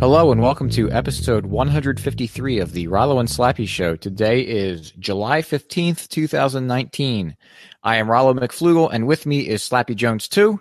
Hello 0.00 0.32
and 0.32 0.40
welcome 0.40 0.70
to 0.70 0.90
episode 0.90 1.44
153 1.44 2.58
of 2.60 2.72
the 2.72 2.88
Rollo 2.88 3.18
and 3.18 3.28
Slappy 3.28 3.68
Show. 3.68 3.96
Today 3.96 4.40
is 4.40 4.92
July 4.92 5.42
15th, 5.42 6.08
2019. 6.08 7.36
I 7.82 7.96
am 7.96 8.10
Rollo 8.10 8.32
McFlugel 8.32 8.88
and 8.94 9.06
with 9.06 9.26
me 9.26 9.46
is 9.46 9.60
Slappy 9.60 9.94
Jones 9.94 10.26
too. 10.26 10.58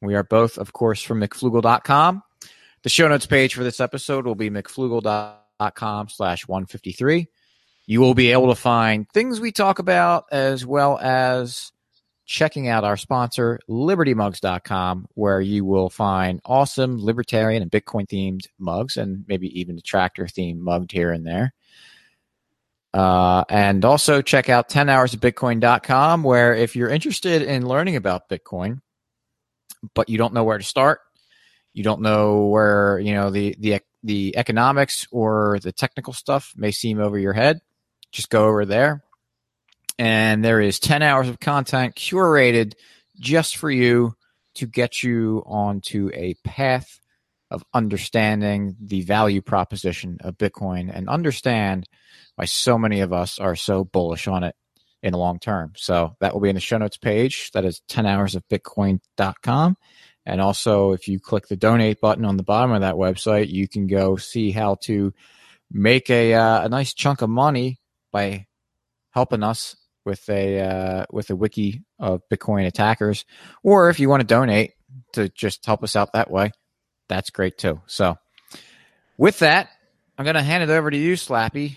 We 0.00 0.14
are 0.14 0.22
both, 0.22 0.56
of 0.56 0.72
course, 0.72 1.02
from 1.02 1.20
McFlugel.com. 1.20 2.22
The 2.82 2.88
show 2.88 3.08
notes 3.08 3.26
page 3.26 3.54
for 3.54 3.62
this 3.62 3.78
episode 3.78 4.24
will 4.24 4.36
be 4.36 4.48
McFlugel.com 4.48 6.08
slash 6.08 6.48
153. 6.48 7.28
You 7.84 8.00
will 8.00 8.14
be 8.14 8.32
able 8.32 8.48
to 8.48 8.54
find 8.54 9.06
things 9.10 9.38
we 9.38 9.52
talk 9.52 9.80
about 9.80 10.24
as 10.32 10.64
well 10.64 10.98
as 10.98 11.71
checking 12.32 12.66
out 12.66 12.82
our 12.82 12.96
sponsor, 12.96 13.60
libertymugs.com, 13.68 15.06
where 15.12 15.42
you 15.42 15.66
will 15.66 15.90
find 15.90 16.40
awesome 16.46 16.98
libertarian 16.98 17.60
and 17.60 17.70
Bitcoin 17.70 18.08
themed 18.08 18.46
mugs 18.58 18.96
and 18.96 19.22
maybe 19.28 19.60
even 19.60 19.76
the 19.76 19.82
tractor 19.82 20.24
themed 20.24 20.58
mugged 20.58 20.92
here 20.92 21.12
and 21.12 21.26
there. 21.26 21.52
Uh, 22.94 23.44
and 23.50 23.84
also 23.84 24.22
check 24.22 24.48
out 24.48 24.70
10hoursofbitcoin.com, 24.70 26.22
where 26.22 26.54
if 26.54 26.74
you're 26.74 26.88
interested 26.88 27.42
in 27.42 27.66
learning 27.66 27.96
about 27.96 28.30
Bitcoin, 28.30 28.80
but 29.94 30.08
you 30.08 30.16
don't 30.16 30.32
know 30.32 30.44
where 30.44 30.58
to 30.58 30.64
start, 30.64 31.00
you 31.74 31.84
don't 31.84 32.00
know 32.00 32.46
where, 32.46 32.98
you 32.98 33.12
know, 33.12 33.28
the, 33.28 33.54
the, 33.58 33.82
the 34.04 34.34
economics 34.38 35.06
or 35.10 35.58
the 35.62 35.72
technical 35.72 36.14
stuff 36.14 36.54
may 36.56 36.70
seem 36.70 36.98
over 36.98 37.18
your 37.18 37.34
head, 37.34 37.60
just 38.10 38.30
go 38.30 38.46
over 38.46 38.64
there 38.64 39.04
and 39.98 40.44
there 40.44 40.60
is 40.60 40.78
10 40.78 41.02
hours 41.02 41.28
of 41.28 41.40
content 41.40 41.94
curated 41.94 42.74
just 43.18 43.56
for 43.56 43.70
you 43.70 44.14
to 44.54 44.66
get 44.66 45.02
you 45.02 45.42
onto 45.46 46.10
a 46.14 46.34
path 46.44 47.00
of 47.50 47.64
understanding 47.74 48.76
the 48.80 49.02
value 49.02 49.42
proposition 49.42 50.18
of 50.20 50.38
Bitcoin 50.38 50.90
and 50.94 51.08
understand 51.08 51.86
why 52.36 52.46
so 52.46 52.78
many 52.78 53.00
of 53.00 53.12
us 53.12 53.38
are 53.38 53.54
so 53.54 53.84
bullish 53.84 54.26
on 54.26 54.42
it 54.42 54.56
in 55.02 55.12
the 55.12 55.18
long 55.18 55.38
term. 55.38 55.72
So 55.76 56.16
that 56.20 56.32
will 56.32 56.40
be 56.40 56.48
in 56.48 56.54
the 56.54 56.60
show 56.60 56.78
notes 56.78 56.96
page. 56.96 57.50
That 57.52 57.64
is 57.64 57.82
10 57.88 58.06
hours 58.06 58.34
of. 58.34 59.76
And 60.24 60.40
also, 60.40 60.92
if 60.92 61.08
you 61.08 61.18
click 61.18 61.48
the 61.48 61.56
donate 61.56 62.00
button 62.00 62.24
on 62.24 62.36
the 62.36 62.44
bottom 62.44 62.72
of 62.72 62.82
that 62.82 62.94
website, 62.94 63.48
you 63.48 63.68
can 63.68 63.86
go 63.86 64.16
see 64.16 64.52
how 64.52 64.76
to 64.84 65.12
make 65.70 66.08
a, 66.10 66.34
uh, 66.34 66.64
a 66.64 66.68
nice 66.68 66.94
chunk 66.94 67.22
of 67.22 67.28
money 67.28 67.80
by 68.12 68.46
helping 69.10 69.42
us 69.42 69.76
with 70.04 70.28
a 70.28 70.60
uh, 70.60 71.06
with 71.10 71.30
a 71.30 71.36
wiki 71.36 71.82
of 71.98 72.22
Bitcoin 72.30 72.66
attackers, 72.66 73.24
or 73.62 73.90
if 73.90 74.00
you 74.00 74.08
want 74.08 74.20
to 74.20 74.26
donate 74.26 74.72
to 75.12 75.28
just 75.30 75.64
help 75.64 75.82
us 75.82 75.96
out 75.96 76.12
that 76.12 76.30
way, 76.30 76.50
that's 77.08 77.30
great 77.30 77.58
too. 77.58 77.80
So, 77.86 78.16
with 79.16 79.38
that, 79.40 79.70
I'm 80.18 80.24
going 80.24 80.34
to 80.34 80.42
hand 80.42 80.62
it 80.62 80.70
over 80.70 80.90
to 80.90 80.96
you, 80.96 81.14
Slappy, 81.14 81.76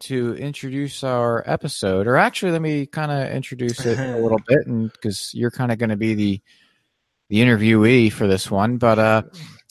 to 0.00 0.34
introduce 0.34 1.04
our 1.04 1.42
episode. 1.46 2.06
Or 2.06 2.16
actually, 2.16 2.52
let 2.52 2.62
me 2.62 2.86
kind 2.86 3.12
of 3.12 3.30
introduce 3.30 3.84
it 3.86 3.98
a 3.98 4.18
little 4.18 4.40
bit, 4.46 4.66
and 4.66 4.92
because 4.92 5.32
you're 5.34 5.50
kind 5.50 5.72
of 5.72 5.78
going 5.78 5.90
to 5.90 5.96
be 5.96 6.14
the 6.14 6.40
the 7.28 7.38
interviewee 7.38 8.12
for 8.12 8.26
this 8.26 8.50
one. 8.50 8.78
But 8.78 8.98
uh, 8.98 9.22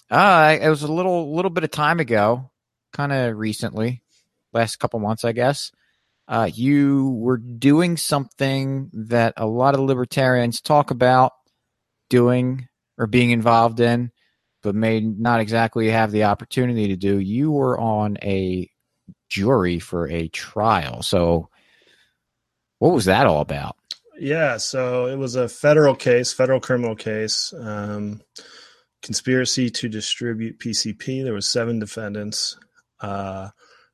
uh, 0.09 0.57
it 0.59 0.69
was 0.69 0.83
a 0.83 0.91
little 0.91 1.35
little 1.35 1.51
bit 1.51 1.63
of 1.63 1.71
time 1.71 1.99
ago, 1.99 2.51
kind 2.93 3.11
of 3.11 3.37
recently, 3.37 4.01
last 4.53 4.77
couple 4.77 4.99
months, 4.99 5.25
I 5.25 5.33
guess 5.33 5.71
uh, 6.31 6.49
you 6.51 7.09
were 7.09 7.37
doing 7.37 7.97
something 7.97 8.89
that 8.93 9.33
a 9.35 9.45
lot 9.45 9.73
of 9.73 9.81
libertarians 9.81 10.61
talk 10.61 10.89
about 10.89 11.33
doing 12.09 12.69
or 12.97 13.05
being 13.05 13.31
involved 13.31 13.81
in, 13.81 14.11
but 14.63 14.73
may 14.73 15.01
not 15.01 15.41
exactly 15.41 15.89
have 15.89 16.11
the 16.11 16.23
opportunity 16.23 16.87
to 16.87 16.95
do. 16.95 17.19
You 17.19 17.51
were 17.51 17.77
on 17.77 18.17
a 18.23 18.69
jury 19.27 19.79
for 19.79 20.07
a 20.07 20.29
trial. 20.29 21.03
So, 21.03 21.49
what 22.79 22.93
was 22.93 23.05
that 23.05 23.27
all 23.27 23.41
about? 23.41 23.75
Yeah, 24.17 24.55
so 24.55 25.07
it 25.07 25.17
was 25.17 25.35
a 25.35 25.49
federal 25.49 25.95
case, 25.95 26.31
federal 26.31 26.61
criminal 26.61 26.95
case, 26.95 27.53
um, 27.59 28.21
conspiracy 29.01 29.69
to 29.69 29.89
distribute 29.89 30.59
PCP. 30.59 31.25
There 31.25 31.33
was 31.33 31.47
seven 31.47 31.79
defendants. 31.79 32.57
Uh, 33.01 33.49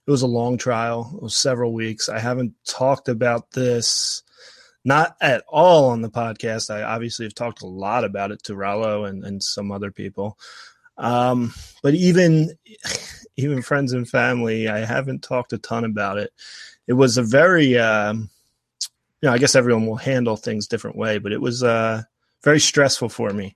it 0.08 0.12
was 0.12 0.22
a 0.22 0.28
long 0.28 0.58
trial. 0.58 1.12
It 1.16 1.22
was 1.22 1.36
several 1.36 1.74
weeks. 1.74 2.08
I 2.08 2.20
haven't 2.20 2.54
talked 2.66 3.10
about 3.10 3.52
this 3.52 4.24
not 4.86 5.18
at 5.20 5.44
all 5.50 5.90
on 5.90 6.02
the 6.02 6.10
podcast. 6.10 6.74
I 6.74 6.82
obviously 6.82 7.26
have 7.26 7.36
talked 7.36 7.62
a 7.62 7.68
lot 7.68 8.06
about 8.06 8.32
it 8.32 8.42
to 8.44 8.56
Rollo 8.56 9.04
and, 9.04 9.26
and 9.26 9.44
some 9.44 9.70
other 9.70 9.92
people. 9.92 10.40
Um, 10.98 11.54
but 11.84 11.94
even 11.94 12.58
even 13.36 13.62
friends 13.62 13.94
and 13.94 14.10
family, 14.10 14.70
I 14.70 14.80
haven't 14.80 15.24
talked 15.24 15.54
a 15.54 15.58
ton 15.58 15.84
about 15.84 16.18
it. 16.18 16.32
It 16.88 16.94
was 16.94 17.18
a 17.18 17.24
very 17.24 17.78
um, 17.78 18.30
you 19.22 19.28
know, 19.28 19.34
I 19.34 19.40
guess 19.40 19.56
everyone 19.56 19.88
will 19.88 19.98
handle 19.98 20.38
things 20.38 20.68
different 20.68 20.96
way, 20.96 21.18
but 21.18 21.34
it 21.34 21.42
was 21.42 21.64
uh, 21.64 22.04
very 22.44 22.60
stressful 22.60 23.10
for 23.10 23.32
me. 23.32 23.56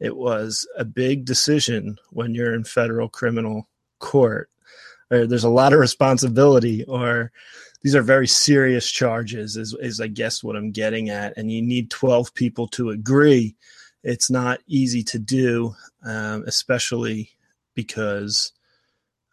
It 0.00 0.16
was 0.16 0.66
a 0.76 0.84
big 0.84 1.24
decision 1.24 1.96
when 2.10 2.34
you're 2.34 2.54
in 2.54 2.64
federal 2.64 3.08
criminal 3.08 3.68
court 4.00 4.50
or 5.10 5.26
there's 5.26 5.44
a 5.44 5.48
lot 5.48 5.72
of 5.72 5.78
responsibility 5.78 6.84
or 6.84 7.32
these 7.82 7.94
are 7.94 8.02
very 8.02 8.26
serious 8.26 8.90
charges 8.90 9.56
is, 9.56 9.74
is 9.80 10.00
i 10.00 10.06
guess 10.06 10.42
what 10.42 10.56
i'm 10.56 10.70
getting 10.70 11.10
at. 11.10 11.36
And 11.36 11.50
you 11.50 11.62
need 11.62 11.90
12 11.90 12.34
people 12.34 12.66
to 12.68 12.90
agree. 12.90 13.54
It's 14.02 14.30
not 14.30 14.60
easy 14.66 15.02
to 15.04 15.18
do 15.18 15.74
um, 16.04 16.44
especially 16.46 17.30
because 17.74 18.52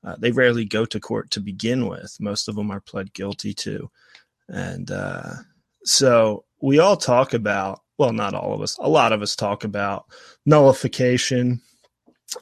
uh, 0.04 0.16
they 0.20 0.32
rarely 0.32 0.66
go 0.66 0.86
to 0.86 1.00
court 1.00 1.32
to 1.32 1.40
begin 1.40 1.88
with. 1.88 2.18
Most 2.20 2.48
of 2.48 2.56
them 2.56 2.72
are 2.72 2.82
pled 2.82 3.14
guilty 3.14 3.54
to. 3.54 3.90
And 4.50 4.92
uh, 4.92 5.34
so 5.86 6.44
we 6.62 6.80
all 6.80 6.98
talk 6.98 7.34
about 7.34 7.82
well 7.98 8.14
not 8.14 8.34
all 8.34 8.54
of 8.54 8.62
us 8.62 8.78
a 8.80 8.90
lot 8.90 9.14
of 9.14 9.22
us 9.22 9.36
talk 9.36 9.64
about 9.64 10.06
nullification 10.46 11.62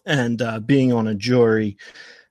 and 0.05 0.41
uh, 0.41 0.59
being 0.59 0.93
on 0.93 1.07
a 1.07 1.15
jury 1.15 1.77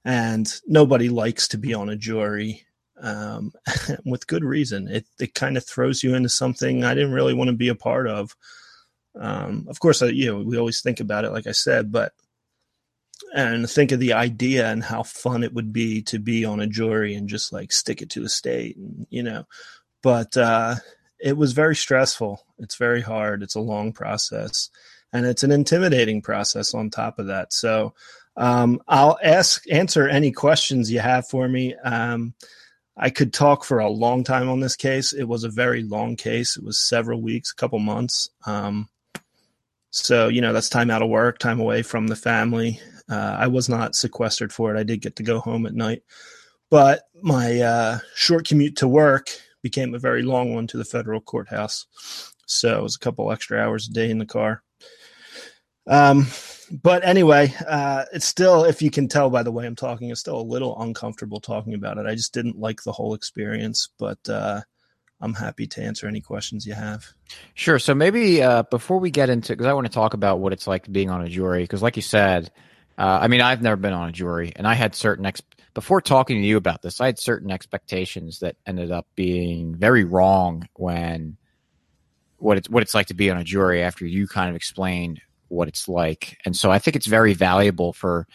and 0.05 0.53
nobody 0.67 1.09
likes 1.09 1.49
to 1.49 1.59
be 1.59 1.75
on 1.75 1.89
a 1.89 1.97
jury 1.97 2.65
um, 3.01 3.53
with 4.05 4.27
good 4.27 4.45
reason. 4.45 4.89
It 4.89 5.07
it 5.19 5.35
kind 5.35 5.57
of 5.57 5.65
throws 5.65 6.03
you 6.03 6.15
into 6.15 6.29
something 6.29 6.85
I 6.85 6.95
didn't 6.95 7.13
really 7.13 7.35
want 7.35 7.49
to 7.49 7.57
be 7.57 7.69
a 7.69 7.75
part 7.75 8.09
of. 8.09 8.35
Um, 9.19 9.67
of 9.69 9.81
course, 9.81 10.03
I, 10.03 10.07
you 10.07 10.27
know 10.27 10.43
we 10.43 10.59
always 10.59 10.81
think 10.81 11.01
about 11.01 11.25
it, 11.25 11.33
like 11.33 11.47
I 11.47 11.53
said, 11.53 11.93
but 11.93 12.13
and 13.35 13.69
think 13.69 13.93
of 13.93 14.01
the 14.01 14.15
idea 14.15 14.71
and 14.71 14.83
how 14.83 15.03
fun 15.03 15.45
it 15.45 15.53
would 15.53 15.73
be 15.73 16.03
to 16.03 16.19
be 16.19 16.45
on 16.45 16.61
a 16.61 16.67
jury 16.67 17.15
and 17.15 17.29
just 17.29 17.53
like 17.53 17.73
stick 17.73 18.03
it 18.03 18.11
to 18.11 18.21
the 18.21 18.29
state, 18.29 18.77
and 18.77 19.07
you 19.11 19.23
know. 19.23 19.45
But 20.03 20.37
uh, 20.37 20.77
it 21.19 21.37
was 21.37 21.53
very 21.53 21.77
stressful. 21.77 22.43
It's 22.59 22.77
very 22.77 23.03
hard. 23.03 23.43
It's 23.43 23.57
a 23.57 23.61
long 23.61 23.93
process, 23.93 24.71
and 25.13 25.27
it's 25.27 25.43
an 25.43 25.53
intimidating 25.53 26.23
process 26.23 26.75
on 26.75 26.91
top 26.91 27.19
of 27.19 27.27
that. 27.27 27.53
So 27.53 27.95
um, 28.37 28.81
I'll 28.89 29.19
ask 29.23 29.65
answer 29.71 30.09
any 30.09 30.33
questions 30.33 30.91
you 30.91 31.01
have 31.01 31.29
for 31.29 31.49
me. 31.49 31.75
Um, 31.77 32.35
I 32.97 33.11
could 33.11 33.33
talk 33.33 33.65
for 33.65 33.79
a 33.79 33.89
long 33.89 34.25
time 34.25 34.49
on 34.49 34.61
this 34.61 34.77
case. 34.77 35.13
It 35.13 35.25
was 35.25 35.45
a 35.45 35.49
very 35.49 35.83
long 35.83 36.17
case. 36.17 36.57
It 36.57 36.65
was 36.65 36.79
several 36.79 37.23
weeks, 37.23 37.53
a 37.53 37.55
couple 37.55 37.79
months. 37.79 38.29
Um, 38.47 38.89
so 39.91 40.29
you 40.29 40.41
know 40.41 40.53
that's 40.53 40.69
time 40.69 40.91
out 40.91 41.03
of 41.03 41.09
work, 41.09 41.39
time 41.39 41.61
away 41.61 41.83
from 41.83 42.07
the 42.07 42.17
family. 42.17 42.81
Uh, 43.09 43.37
I 43.39 43.49
was 43.49 43.69
not 43.69 43.97
sequestered 43.97 44.53
for 44.53 44.75
it. 44.75 44.79
I 44.79 44.85
did 44.85 45.01
get 45.01 45.17
to 45.17 45.23
go 45.23 45.41
home 45.41 45.67
at 45.67 45.75
night, 45.75 46.03
but 46.71 47.03
my 47.23 47.61
uh, 47.61 47.99
short 48.15 48.47
commute 48.47 48.77
to 48.77 48.89
work 48.89 49.31
became 49.63 49.95
a 49.95 49.99
very 49.99 50.23
long 50.23 50.55
one 50.55 50.67
to 50.69 50.77
the 50.77 50.85
federal 50.85 51.21
courthouse. 51.21 51.87
So 52.47 52.79
it 52.79 52.83
was 52.83 52.97
a 52.97 53.01
couple 53.01 53.33
extra 53.33 53.61
hours 53.61 53.89
a 53.89 53.93
day 53.93 54.11
in 54.11 54.19
the 54.19 54.27
car. 54.27 54.63
Um, 55.91 56.27
but 56.71 57.05
anyway, 57.05 57.53
uh, 57.67 58.05
it's 58.13 58.25
still, 58.25 58.65
if 58.65 58.81
you 58.81 58.91
can 58.91 59.09
tell 59.09 59.29
by 59.29 59.43
the 59.43 59.51
way 59.51 59.67
I'm 59.67 59.75
talking, 59.75 60.11
it's 60.11 60.21
still 60.21 60.41
a 60.41 60.43
little 60.43 60.81
uncomfortable 60.81 61.41
talking 61.41 61.75
about 61.75 61.99
it. 61.99 62.07
I 62.07 62.15
just 62.15 62.33
didn't 62.33 62.59
like 62.59 62.85
the 62.85 62.93
whole 62.93 63.13
experience, 63.15 63.89
but 63.99 64.19
uh, 64.29 64.61
I'm 65.21 65.35
happy 65.35 65.67
to 65.67 65.83
answer 65.83 66.07
any 66.07 66.21
questions 66.21 66.65
you 66.65 66.75
have. 66.75 67.07
Sure. 67.55 67.81
So 67.81 67.93
maybe 67.93 68.41
uh, 68.41 68.63
before 68.71 69.01
we 69.01 69.11
get 69.11 69.31
into, 69.31 69.53
because 69.53 69.67
I 69.67 69.73
want 69.73 69.89
to 69.89 69.93
talk 69.93 70.15
about 70.15 70.39
what 70.39 70.53
it's 70.53 70.69
like 70.69 70.91
being 70.91 71.11
on 71.11 71.23
a 71.23 71.29
jury, 71.29 71.65
because 71.65 71.83
like 71.83 71.97
you 71.97 72.03
said, 72.03 72.53
uh, 72.97 73.19
I 73.21 73.27
mean, 73.27 73.41
I've 73.41 73.63
never 73.63 73.77
been 73.77 73.93
on 73.93 74.09
a 74.09 74.13
jury, 74.13 74.53
and 74.55 74.69
I 74.69 74.75
had 74.75 74.95
certain 74.95 75.27
ex- 75.27 75.43
before 75.75 76.01
talking 76.01 76.41
to 76.41 76.47
you 76.47 76.57
about 76.57 76.83
this, 76.83 77.01
I 77.01 77.07
had 77.07 77.19
certain 77.19 77.51
expectations 77.51 78.41
that 78.41 78.57
ended 78.67 78.93
up 78.93 79.07
being 79.17 79.75
very 79.75 80.05
wrong 80.05 80.69
when 80.75 81.37
what 82.37 82.59
it's 82.59 82.69
what 82.71 82.83
it's 82.83 82.95
like 82.95 83.07
to 83.07 83.15
be 83.15 83.31
on 83.31 83.39
a 83.39 83.45
jury 83.45 83.83
after 83.83 84.07
you 84.07 84.27
kind 84.27 84.51
of 84.51 84.57
explained 84.57 85.21
what 85.51 85.69
it's 85.69 85.89
like. 85.89 86.39
And 86.45 86.57
so 86.57 86.71
I 86.71 86.79
think 86.79 86.97
it's 86.97 87.07
very 87.07 87.35
valuable 87.35 87.93
for. 87.93 88.27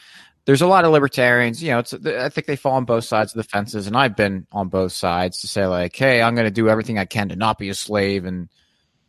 There's 0.45 0.61
a 0.61 0.67
lot 0.67 0.85
of 0.85 0.91
libertarians, 0.91 1.63
you 1.63 1.71
know. 1.71 1.79
It's 1.79 1.91
I 1.91 2.29
think 2.29 2.45
they 2.45 2.55
fall 2.55 2.73
on 2.73 2.85
both 2.85 3.03
sides 3.03 3.33
of 3.33 3.37
the 3.37 3.49
fences, 3.49 3.87
and 3.87 3.97
I've 3.97 4.15
been 4.15 4.45
on 4.51 4.69
both 4.69 4.91
sides 4.91 5.41
to 5.41 5.47
say 5.47 5.65
like, 5.65 5.95
hey, 5.95 6.21
I'm 6.21 6.35
going 6.35 6.45
to 6.45 6.51
do 6.51 6.69
everything 6.69 6.99
I 6.99 7.05
can 7.05 7.29
to 7.29 7.35
not 7.35 7.57
be 7.57 7.69
a 7.69 7.73
slave 7.73 8.25
and 8.25 8.47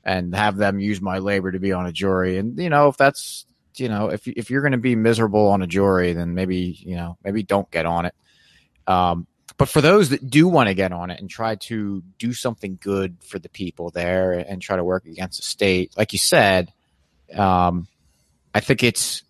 and 0.02 0.34
have 0.34 0.56
them 0.56 0.78
use 0.80 1.02
my 1.02 1.18
labor 1.18 1.52
to 1.52 1.58
be 1.58 1.72
on 1.72 1.84
a 1.84 1.92
jury. 1.92 2.38
And 2.38 2.58
you 2.58 2.70
know, 2.70 2.88
if 2.88 2.96
that's 2.96 3.44
you 3.74 3.90
know, 3.90 4.08
if 4.08 4.26
if 4.26 4.50
you're 4.50 4.62
going 4.62 4.72
to 4.72 4.78
be 4.78 4.96
miserable 4.96 5.48
on 5.48 5.60
a 5.60 5.66
jury, 5.66 6.14
then 6.14 6.34
maybe 6.34 6.78
you 6.80 6.96
know, 6.96 7.18
maybe 7.22 7.42
don't 7.42 7.70
get 7.70 7.84
on 7.84 8.06
it. 8.06 8.14
Um, 8.86 9.26
but 9.58 9.68
for 9.68 9.80
those 9.80 10.10
that 10.10 10.28
do 10.28 10.48
want 10.48 10.68
to 10.68 10.74
get 10.74 10.92
on 10.92 11.10
it 11.10 11.20
and 11.20 11.30
try 11.30 11.56
to 11.56 12.02
do 12.18 12.32
something 12.32 12.78
good 12.80 13.16
for 13.22 13.38
the 13.38 13.48
people 13.48 13.90
there 13.90 14.32
and 14.32 14.60
try 14.60 14.76
to 14.76 14.84
work 14.84 15.06
against 15.06 15.38
the 15.38 15.44
state, 15.44 15.96
like 15.96 16.12
you 16.12 16.18
said, 16.18 16.72
um, 17.34 17.88
I 18.56 18.60
think 18.60 18.82
it's 18.82 19.22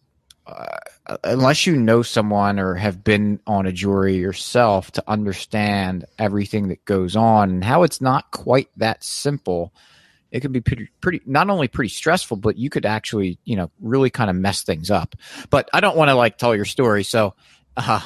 uh, 0.46 0.76
unless 1.24 1.66
you 1.66 1.74
know 1.74 2.02
someone 2.02 2.60
or 2.60 2.76
have 2.76 3.02
been 3.02 3.40
on 3.44 3.66
a 3.66 3.72
jury 3.72 4.14
yourself 4.18 4.92
to 4.92 5.02
understand 5.08 6.04
everything 6.16 6.68
that 6.68 6.84
goes 6.84 7.16
on 7.16 7.50
and 7.50 7.64
how 7.64 7.82
it's 7.82 8.00
not 8.00 8.30
quite 8.30 8.68
that 8.76 9.02
simple 9.02 9.74
it 10.30 10.40
can 10.40 10.52
be 10.52 10.60
pretty, 10.60 10.88
pretty 11.00 11.22
not 11.26 11.50
only 11.50 11.66
pretty 11.66 11.88
stressful 11.88 12.36
but 12.36 12.56
you 12.56 12.70
could 12.70 12.86
actually 12.86 13.40
you 13.44 13.56
know 13.56 13.68
really 13.80 14.10
kind 14.10 14.30
of 14.30 14.36
mess 14.36 14.62
things 14.62 14.92
up. 14.92 15.16
But 15.50 15.68
i 15.72 15.80
don't 15.80 15.96
want 15.96 16.08
to 16.08 16.14
like 16.14 16.38
tell 16.38 16.54
your 16.54 16.64
story 16.64 17.02
so 17.02 17.34
uh, 17.76 18.02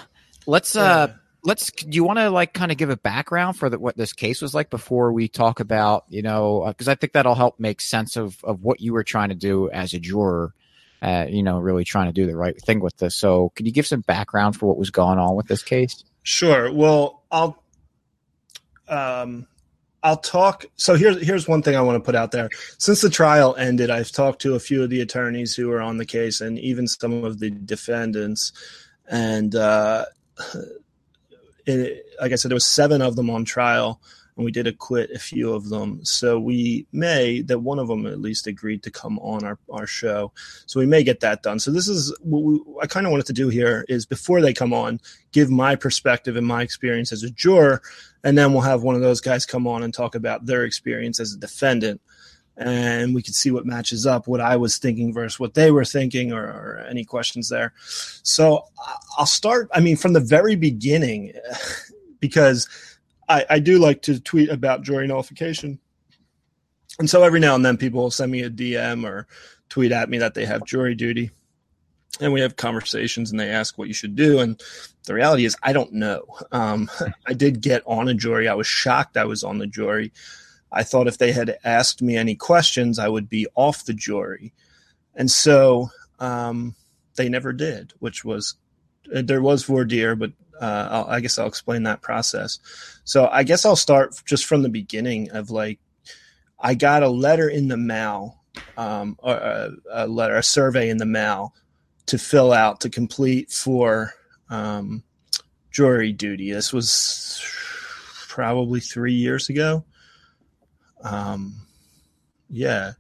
let's 0.47 0.75
uh 0.75 1.13
let's 1.45 1.71
do 1.71 1.95
you 1.95 2.05
want 2.05 2.19
to 2.19 2.31
like 2.31 2.55
kind 2.55 2.73
of 2.73 2.79
give 2.79 2.89
a 2.89 2.97
background 2.97 3.59
for 3.59 3.69
the, 3.69 3.79
what 3.79 3.95
this 3.95 4.15
case 4.15 4.41
was 4.41 4.55
like 4.55 4.71
before 4.71 5.13
we 5.13 5.29
talk 5.29 5.61
about 5.61 6.07
you 6.09 6.23
know 6.23 6.65
because 6.67 6.89
uh, 6.89 6.93
i 6.93 6.95
think 6.95 7.13
that'll 7.13 7.35
help 7.35 7.61
make 7.61 7.83
sense 7.83 8.17
of 8.17 8.43
of 8.43 8.63
what 8.63 8.81
you 8.81 8.95
were 8.95 9.05
trying 9.05 9.29
to 9.29 9.35
do 9.35 9.69
as 9.69 9.93
a 9.93 9.99
juror 9.99 10.55
uh, 11.03 11.27
you 11.29 11.43
know, 11.43 11.59
really 11.59 11.85
trying 11.85 12.07
to 12.07 12.13
do 12.13 12.27
the 12.27 12.37
right 12.37 12.61
thing 12.61 12.81
with 12.81 12.97
this. 12.99 13.17
So, 13.17 13.53
could 13.57 13.67
you 13.67 13.73
give 13.73 13.87
some 13.87 14.01
background 14.01 14.57
for 14.57 14.67
what 14.67 14.79
was 14.79 14.91
going 14.91 15.19
on 15.19 15.37
with 15.37 15.47
this 15.47 15.63
case? 15.63 16.05
Sure. 16.23 16.73
Well, 16.73 17.23
I'll 17.31 17.63
um, 18.89 19.47
I'll 20.03 20.17
talk. 20.17 20.65
So 20.77 20.95
here's 20.95 21.25
here's 21.25 21.49
one 21.49 21.63
thing 21.63 21.77
I 21.77 21.83
want 21.83 21.97
to 21.97 22.05
put 22.05 22.15
out 22.15 22.33
there. 22.33 22.51
Since 22.79 23.01
the 23.01 23.11
trial 23.11 23.55
ended, 23.57 23.91
I've 23.91 24.13
talked 24.13 24.43
to 24.43 24.55
a 24.55 24.61
few 24.61 24.83
of 24.83 24.91
the 24.91 25.01
attorneys 25.01 25.55
who 25.55 25.69
were 25.69 25.81
on 25.81 25.97
the 25.97 26.07
case, 26.07 26.41
and 26.41 26.59
even 26.59 26.87
some 26.87 27.25
of 27.25 27.39
the 27.39 27.51
defendants. 27.51 28.53
And 29.09 29.55
uh, 29.55 30.07
it, 31.67 32.07
like 32.21 32.33
I 32.33 32.35
said, 32.37 32.51
there 32.51 32.57
was 32.57 32.67
seven 32.67 33.03
of 33.03 33.17
them 33.17 33.31
on 33.31 33.45
trial 33.45 34.01
and 34.37 34.45
we 34.45 34.51
did 34.51 34.67
acquit 34.67 35.11
a 35.11 35.19
few 35.19 35.53
of 35.53 35.69
them. 35.69 36.05
So 36.05 36.39
we 36.39 36.87
may 36.93 37.43
that 37.43 37.61
one 37.61 37.79
of 37.79 37.89
them 37.89 38.07
at 38.07 38.21
least 38.21 38.47
agreed 38.47 38.83
to 38.85 38.91
come 38.91 39.19
on 39.19 39.45
our, 39.45 39.59
our 39.71 39.87
show. 39.87 40.33
So 40.67 40.81
we 40.81 40.87
may 40.87 41.03
get 41.03 41.21
that 41.21 41.43
done. 41.43 41.59
So 41.59 41.71
this 41.71 41.89
is 41.89 42.17
what 42.21 42.43
we, 42.43 42.61
I 42.83 42.87
kind 42.87 43.07
of 43.07 43.11
wanted 43.11 43.27
to 43.27 43.33
do 43.33 43.49
here 43.49 43.85
is 43.89 44.07
before 44.07 44.41
they 44.41 44.53
come 44.53 44.73
on, 44.73 45.01
give 45.33 45.51
my 45.51 45.77
perspective 45.77 46.37
and 46.37 46.47
my 46.47 46.63
experience 46.63 47.13
as 47.13 47.23
a 47.23 47.31
juror, 47.31 47.83
and 48.25 48.37
then 48.37 48.53
we'll 48.53 48.63
have 48.63 48.83
one 48.83 48.95
of 48.95 49.01
those 49.01 49.21
guys 49.21 49.47
come 49.47 49.67
on 49.67 49.83
and 49.83 49.93
talk 49.93 50.15
about 50.15 50.47
their 50.47 50.65
experience 50.65 51.21
as 51.21 51.35
a 51.35 51.39
defendant. 51.39 52.01
And 52.57 53.15
we 53.15 53.23
can 53.23 53.33
see 53.33 53.51
what 53.51 53.65
matches 53.65 54.07
up, 54.07 54.27
what 54.27 54.41
I 54.41 54.57
was 54.57 54.77
thinking 54.77 55.15
versus 55.15 55.41
what 55.41 55.55
they 55.55 55.71
were 55.71 55.85
thinking, 55.85 56.33
or, 56.33 56.45
or 56.45 56.85
any 56.89 57.05
questions 57.05 57.49
there. 57.49 57.73
So 58.23 58.65
I'll 59.17 59.25
start. 59.25 59.71
I 59.73 59.81
mean, 59.81 59.97
from 59.97 60.13
the 60.13 60.21
very 60.21 60.57
beginning, 60.57 61.33
because 62.21 62.69
I, 63.31 63.47
I 63.49 63.59
do 63.61 63.79
like 63.79 64.03
to 64.03 64.19
tweet 64.21 64.51
about 64.51 64.83
jury 64.83 65.07
nullification. 65.07 65.79
And 66.99 67.09
so 67.09 67.23
every 67.23 67.39
now 67.39 67.55
and 67.55 67.65
then 67.65 67.77
people 67.77 68.03
will 68.03 68.11
send 68.11 68.33
me 68.33 68.43
a 68.43 68.51
DM 68.51 69.05
or 69.05 69.29
tweet 69.69 69.93
at 69.93 70.11
me 70.11 70.19
that 70.19 70.35
they 70.35 70.45
have 70.45 70.65
jury 70.67 70.97
duty. 70.97 71.31
And 72.21 72.33
we 72.33 72.41
have 72.41 72.57
conversations 72.57 73.31
and 73.31 73.39
they 73.39 73.49
ask 73.49 73.79
what 73.79 73.87
you 73.87 73.95
should 73.95 74.17
do. 74.17 74.41
And 74.41 74.61
the 75.05 75.15
reality 75.15 75.45
is, 75.45 75.57
I 75.63 75.73
don't 75.73 75.93
know. 75.93 76.25
Um, 76.51 76.91
I 77.27 77.33
did 77.33 77.61
get 77.61 77.85
on 77.87 78.09
a 78.09 78.15
jury. 78.15 78.49
I 78.49 78.55
was 78.55 78.67
shocked 78.67 79.17
I 79.17 79.25
was 79.25 79.45
on 79.45 79.59
the 79.59 79.69
jury. 79.69 80.13
I 80.73 80.83
thought 80.83 81.07
if 81.07 81.19
they 81.19 81.31
had 81.31 81.57
asked 81.63 82.03
me 82.03 82.17
any 82.17 82.35
questions, 82.35 82.99
I 82.99 83.09
would 83.09 83.29
be 83.29 83.47
off 83.55 83.85
the 83.85 83.95
jury. 83.95 84.53
And 85.15 85.31
so 85.31 85.91
um, 86.19 86.75
they 87.15 87.29
never 87.29 87.53
did, 87.53 87.93
which 88.01 88.25
was, 88.25 88.57
there 89.07 89.41
was 89.41 89.63
voir 89.63 89.85
dire, 89.85 90.17
but 90.17 90.33
uh, 90.61 91.05
i 91.09 91.21
guess 91.21 91.39
I'll 91.39 91.47
explain 91.47 91.85
that 91.85 92.03
process. 92.03 92.59
So 93.05 93.29
I 93.29 93.43
guess 93.43 93.65
I'll 93.65 93.77
start 93.77 94.15
just 94.27 94.45
from 94.45 94.63
the 94.63 94.69
beginning 94.69 95.31
of 95.31 95.51
like, 95.51 95.79
I 96.59 96.75
got 96.75 97.03
a 97.03 97.09
letter 97.09 97.49
in 97.49 97.69
the 97.69 97.77
mail, 97.77 98.43
um, 98.77 99.17
or 99.23 99.35
a, 99.35 99.71
a, 99.91 100.07
letter, 100.07 100.37
a 100.37 100.43
survey 100.43 100.91
in 100.91 100.99
the 100.99 101.07
mail 101.07 101.55
to 102.07 102.19
fill 102.19 102.53
out 102.53 102.81
to 102.81 102.91
complete 102.91 103.51
for 103.51 104.13
um, 104.51 105.03
jury 105.71 106.13
duty. 106.13 106.53
This 106.53 106.73
was 106.73 107.43
probably 108.29 108.81
three 108.81 109.15
years 109.15 109.49
ago. 109.49 109.85
Um, 111.03 111.55
yeah, 112.51 112.93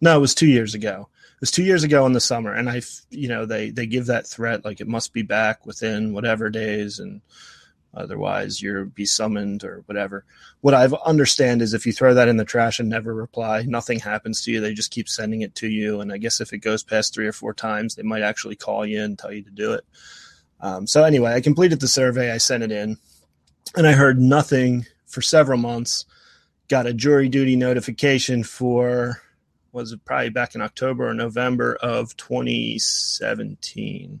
no, 0.00 0.16
it 0.16 0.20
was 0.20 0.34
two 0.34 0.46
years 0.46 0.74
ago 0.74 1.08
was 1.42 1.50
two 1.50 1.64
years 1.64 1.82
ago 1.82 2.06
in 2.06 2.12
the 2.12 2.20
summer, 2.20 2.54
and 2.54 2.70
I, 2.70 2.82
you 3.10 3.26
know, 3.26 3.44
they 3.44 3.70
they 3.70 3.84
give 3.84 4.06
that 4.06 4.28
threat 4.28 4.64
like 4.64 4.80
it 4.80 4.86
must 4.86 5.12
be 5.12 5.22
back 5.22 5.66
within 5.66 6.12
whatever 6.12 6.48
days, 6.48 7.00
and 7.00 7.20
otherwise 7.92 8.62
you'll 8.62 8.84
be 8.84 9.04
summoned 9.04 9.64
or 9.64 9.82
whatever. 9.86 10.24
What 10.60 10.72
I 10.72 10.86
understand 11.04 11.60
is 11.60 11.74
if 11.74 11.84
you 11.84 11.92
throw 11.92 12.14
that 12.14 12.28
in 12.28 12.36
the 12.36 12.44
trash 12.44 12.78
and 12.78 12.88
never 12.88 13.12
reply, 13.12 13.64
nothing 13.66 13.98
happens 13.98 14.40
to 14.42 14.52
you. 14.52 14.60
They 14.60 14.72
just 14.72 14.92
keep 14.92 15.08
sending 15.08 15.42
it 15.42 15.56
to 15.56 15.68
you, 15.68 16.00
and 16.00 16.12
I 16.12 16.18
guess 16.18 16.40
if 16.40 16.52
it 16.52 16.58
goes 16.58 16.84
past 16.84 17.12
three 17.12 17.26
or 17.26 17.32
four 17.32 17.54
times, 17.54 17.96
they 17.96 18.04
might 18.04 18.22
actually 18.22 18.54
call 18.54 18.86
you 18.86 19.02
and 19.02 19.18
tell 19.18 19.32
you 19.32 19.42
to 19.42 19.50
do 19.50 19.72
it. 19.72 19.84
Um, 20.60 20.86
so 20.86 21.02
anyway, 21.02 21.34
I 21.34 21.40
completed 21.40 21.80
the 21.80 21.88
survey. 21.88 22.30
I 22.30 22.38
sent 22.38 22.62
it 22.62 22.70
in, 22.70 22.98
and 23.76 23.84
I 23.88 23.94
heard 23.94 24.20
nothing 24.20 24.86
for 25.06 25.22
several 25.22 25.58
months. 25.58 26.04
Got 26.68 26.86
a 26.86 26.94
jury 26.94 27.28
duty 27.28 27.56
notification 27.56 28.44
for 28.44 29.20
was 29.72 29.96
probably 30.04 30.30
back 30.30 30.54
in 30.54 30.60
October 30.60 31.08
or 31.08 31.14
November 31.14 31.74
of 31.76 32.16
2017. 32.16 34.20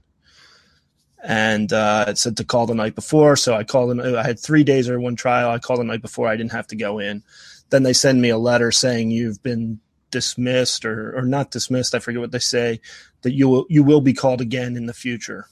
And 1.24 1.72
uh, 1.72 2.06
it 2.08 2.18
said 2.18 2.36
to 2.38 2.44
call 2.44 2.66
the 2.66 2.74
night 2.74 2.96
before. 2.96 3.36
So 3.36 3.54
I 3.54 3.62
called 3.62 3.90
them. 3.90 4.00
I 4.00 4.24
had 4.24 4.40
three 4.40 4.64
days 4.64 4.88
or 4.88 4.98
one 4.98 5.14
trial. 5.14 5.50
I 5.50 5.58
called 5.58 5.80
the 5.80 5.84
night 5.84 6.02
before. 6.02 6.26
I 6.26 6.36
didn't 6.36 6.52
have 6.52 6.66
to 6.68 6.76
go 6.76 6.98
in. 6.98 7.22
Then 7.70 7.84
they 7.84 7.92
send 7.92 8.20
me 8.20 8.30
a 8.30 8.38
letter 8.38 8.72
saying 8.72 9.10
you've 9.10 9.42
been 9.42 9.78
dismissed 10.10 10.84
or, 10.84 11.16
or 11.16 11.22
not 11.22 11.50
dismissed. 11.50 11.94
I 11.94 12.00
forget 12.00 12.20
what 12.20 12.32
they 12.32 12.38
say 12.38 12.80
that 13.22 13.32
you 13.32 13.48
will, 13.48 13.66
you 13.68 13.84
will 13.84 14.00
be 14.00 14.12
called 14.12 14.40
again 14.40 14.76
in 14.76 14.86
the 14.86 14.92
future. 14.92 15.46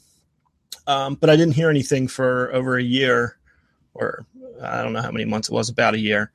Um, 0.87 1.14
but 1.14 1.31
I 1.31 1.37
didn't 1.37 1.55
hear 1.55 1.70
anything 1.70 2.08
for 2.08 2.52
over 2.52 2.76
a 2.76 2.82
year 2.82 3.38
or 3.94 4.26
I 4.62 4.82
don't 4.82 4.93
know 4.93 5.02
how 5.02 5.12
many 5.12 5.25
months 5.25 5.49
it 5.49 5.55
was, 5.55 5.69
about 5.69 5.94
a 5.94 5.99
year 5.99 6.31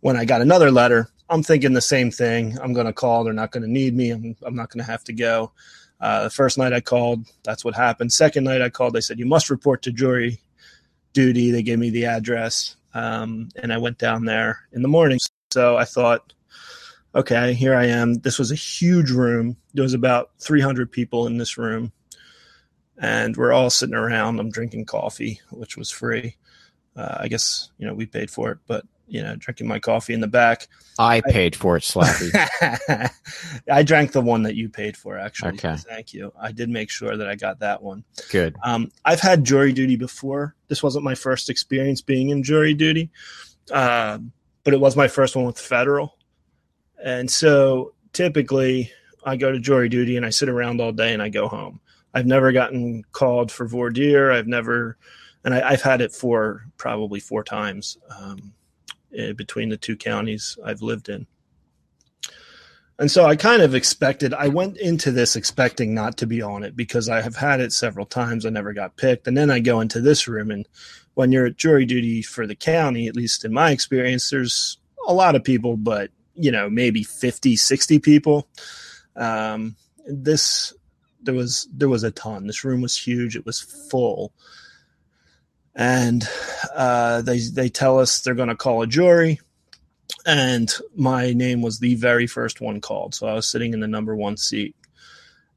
when 0.00 0.16
I 0.16 0.24
got 0.24 0.40
another 0.40 0.70
letter 0.70 1.08
I'm 1.30 1.44
thinking 1.44 1.72
the 1.72 1.80
same 1.80 2.10
thing. 2.10 2.58
I'm 2.60 2.72
going 2.72 2.86
to 2.86 2.92
call. 2.92 3.22
They're 3.22 3.32
not 3.32 3.52
going 3.52 3.62
to 3.62 3.70
need 3.70 3.94
me. 3.94 4.10
I'm, 4.10 4.36
I'm 4.42 4.56
not 4.56 4.70
going 4.70 4.84
to 4.84 4.90
have 4.90 5.04
to 5.04 5.12
go. 5.12 5.52
Uh, 6.00 6.24
the 6.24 6.30
first 6.30 6.58
night 6.58 6.72
I 6.72 6.80
called, 6.80 7.26
that's 7.44 7.64
what 7.64 7.74
happened. 7.74 8.12
Second 8.12 8.44
night 8.44 8.60
I 8.60 8.68
called, 8.68 8.94
they 8.94 9.00
said, 9.00 9.18
you 9.18 9.26
must 9.26 9.48
report 9.48 9.82
to 9.82 9.92
jury 9.92 10.40
duty. 11.12 11.52
They 11.52 11.62
gave 11.62 11.78
me 11.78 11.90
the 11.90 12.06
address. 12.06 12.74
Um, 12.94 13.50
and 13.54 13.72
I 13.72 13.78
went 13.78 13.98
down 13.98 14.24
there 14.24 14.60
in 14.72 14.82
the 14.82 14.88
morning. 14.88 15.20
So 15.52 15.76
I 15.76 15.84
thought, 15.84 16.32
okay, 17.14 17.54
here 17.54 17.76
I 17.76 17.86
am. 17.86 18.14
This 18.14 18.38
was 18.38 18.50
a 18.50 18.56
huge 18.56 19.12
room. 19.12 19.56
There 19.74 19.84
was 19.84 19.94
about 19.94 20.30
300 20.40 20.90
people 20.90 21.28
in 21.28 21.38
this 21.38 21.56
room. 21.56 21.92
And 22.98 23.36
we're 23.36 23.52
all 23.52 23.70
sitting 23.70 23.94
around. 23.94 24.40
I'm 24.40 24.50
drinking 24.50 24.86
coffee, 24.86 25.40
which 25.50 25.76
was 25.76 25.90
free. 25.90 26.36
Uh, 26.96 27.18
I 27.20 27.28
guess, 27.28 27.70
you 27.78 27.86
know, 27.86 27.94
we 27.94 28.06
paid 28.06 28.30
for 28.30 28.50
it, 28.50 28.58
but 28.66 28.84
you 29.10 29.22
know, 29.22 29.34
drinking 29.36 29.66
my 29.66 29.78
coffee 29.78 30.14
in 30.14 30.20
the 30.20 30.28
back. 30.28 30.68
I 30.98 31.20
paid 31.20 31.56
for 31.56 31.76
it, 31.76 31.82
Slappy. 31.82 32.30
I 33.70 33.82
drank 33.82 34.12
the 34.12 34.20
one 34.20 34.44
that 34.44 34.54
you 34.54 34.68
paid 34.68 34.96
for, 34.96 35.18
actually. 35.18 35.54
Okay. 35.54 35.76
Thank 35.76 36.14
you. 36.14 36.32
I 36.40 36.52
did 36.52 36.70
make 36.70 36.90
sure 36.90 37.16
that 37.16 37.28
I 37.28 37.34
got 37.34 37.58
that 37.58 37.82
one. 37.82 38.04
Good. 38.30 38.56
Um, 38.62 38.90
I've 39.04 39.20
had 39.20 39.44
jury 39.44 39.72
duty 39.72 39.96
before. 39.96 40.54
This 40.68 40.82
wasn't 40.82 41.04
my 41.04 41.16
first 41.16 41.50
experience 41.50 42.00
being 42.00 42.30
in 42.30 42.42
jury 42.42 42.72
duty, 42.72 43.10
uh, 43.72 44.18
but 44.62 44.74
it 44.74 44.80
was 44.80 44.94
my 44.94 45.08
first 45.08 45.34
one 45.34 45.44
with 45.44 45.58
federal. 45.58 46.16
And 47.02 47.28
so 47.28 47.94
typically 48.12 48.92
I 49.24 49.36
go 49.36 49.50
to 49.50 49.58
jury 49.58 49.88
duty 49.88 50.16
and 50.16 50.24
I 50.24 50.30
sit 50.30 50.48
around 50.48 50.80
all 50.80 50.92
day 50.92 51.12
and 51.12 51.22
I 51.22 51.30
go 51.30 51.48
home. 51.48 51.80
I've 52.14 52.26
never 52.26 52.52
gotten 52.52 53.04
called 53.12 53.50
for 53.50 53.66
voir 53.66 53.90
dire. 53.90 54.30
I've 54.30 54.46
never, 54.46 54.98
and 55.44 55.54
I, 55.54 55.70
have 55.70 55.82
had 55.82 56.00
it 56.00 56.12
for 56.12 56.66
probably 56.76 57.20
four 57.20 57.42
times. 57.42 57.98
Um, 58.18 58.52
between 59.10 59.68
the 59.68 59.76
two 59.76 59.96
counties 59.96 60.58
I've 60.64 60.82
lived 60.82 61.08
in. 61.08 61.26
And 63.00 63.10
so 63.10 63.24
I 63.24 63.34
kind 63.34 63.62
of 63.62 63.74
expected, 63.74 64.34
I 64.34 64.48
went 64.48 64.76
into 64.76 65.10
this 65.10 65.34
expecting 65.34 65.94
not 65.94 66.18
to 66.18 66.26
be 66.26 66.42
on 66.42 66.62
it 66.62 66.76
because 66.76 67.08
I 67.08 67.22
have 67.22 67.34
had 67.34 67.58
it 67.60 67.72
several 67.72 68.04
times. 68.04 68.44
I 68.44 68.50
never 68.50 68.74
got 68.74 68.96
picked. 68.96 69.26
And 69.26 69.34
then 69.34 69.50
I 69.50 69.58
go 69.58 69.80
into 69.80 70.02
this 70.02 70.28
room, 70.28 70.50
and 70.50 70.68
when 71.14 71.32
you're 71.32 71.46
at 71.46 71.56
jury 71.56 71.86
duty 71.86 72.20
for 72.20 72.46
the 72.46 72.54
county, 72.54 73.08
at 73.08 73.16
least 73.16 73.46
in 73.46 73.54
my 73.54 73.70
experience, 73.70 74.28
there's 74.28 74.76
a 75.08 75.14
lot 75.14 75.34
of 75.34 75.42
people, 75.42 75.78
but, 75.78 76.10
you 76.34 76.52
know, 76.52 76.68
maybe 76.68 77.02
50, 77.02 77.56
60 77.56 77.98
people. 78.00 78.46
Um, 79.16 79.76
this, 80.06 80.74
there 81.22 81.34
was, 81.34 81.68
there 81.72 81.88
was 81.88 82.02
a 82.02 82.10
ton. 82.10 82.46
This 82.46 82.64
room 82.64 82.82
was 82.82 82.98
huge. 82.98 83.34
It 83.34 83.46
was 83.46 83.60
full 83.60 84.34
and 85.74 86.28
uh, 86.74 87.22
they 87.22 87.38
they 87.38 87.68
tell 87.68 87.98
us 87.98 88.20
they're 88.20 88.34
going 88.34 88.48
to 88.48 88.56
call 88.56 88.82
a 88.82 88.86
jury, 88.86 89.40
and 90.26 90.72
my 90.94 91.32
name 91.32 91.62
was 91.62 91.78
the 91.78 91.94
very 91.94 92.26
first 92.26 92.60
one 92.60 92.80
called, 92.80 93.14
so 93.14 93.26
I 93.26 93.34
was 93.34 93.46
sitting 93.46 93.72
in 93.72 93.80
the 93.80 93.88
number 93.88 94.14
one 94.14 94.36
seat, 94.36 94.74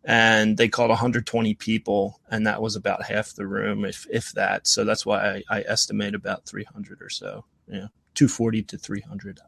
and 0.03 0.58
they 0.58 0.67
called 0.67 0.89
120 0.89 1.53
people, 1.55 2.20
and 2.29 2.46
that 2.48 2.62
was 2.62 2.75
about 2.75 3.03
half 3.03 3.34
the 3.34 3.48
room, 3.48 3.86
if 3.86 4.05
if 4.12 4.32
that. 4.34 4.67
So 4.67 4.84
that's 4.84 5.05
why 5.05 5.43
I, 5.50 5.58
I 5.58 5.62
estimate 5.67 6.15
about 6.15 6.46
300 6.46 7.01
or 7.01 7.10
so. 7.10 7.46
Yeah, 7.67 7.88
240 8.15 8.63
to 8.63 8.77
300. 8.77 9.39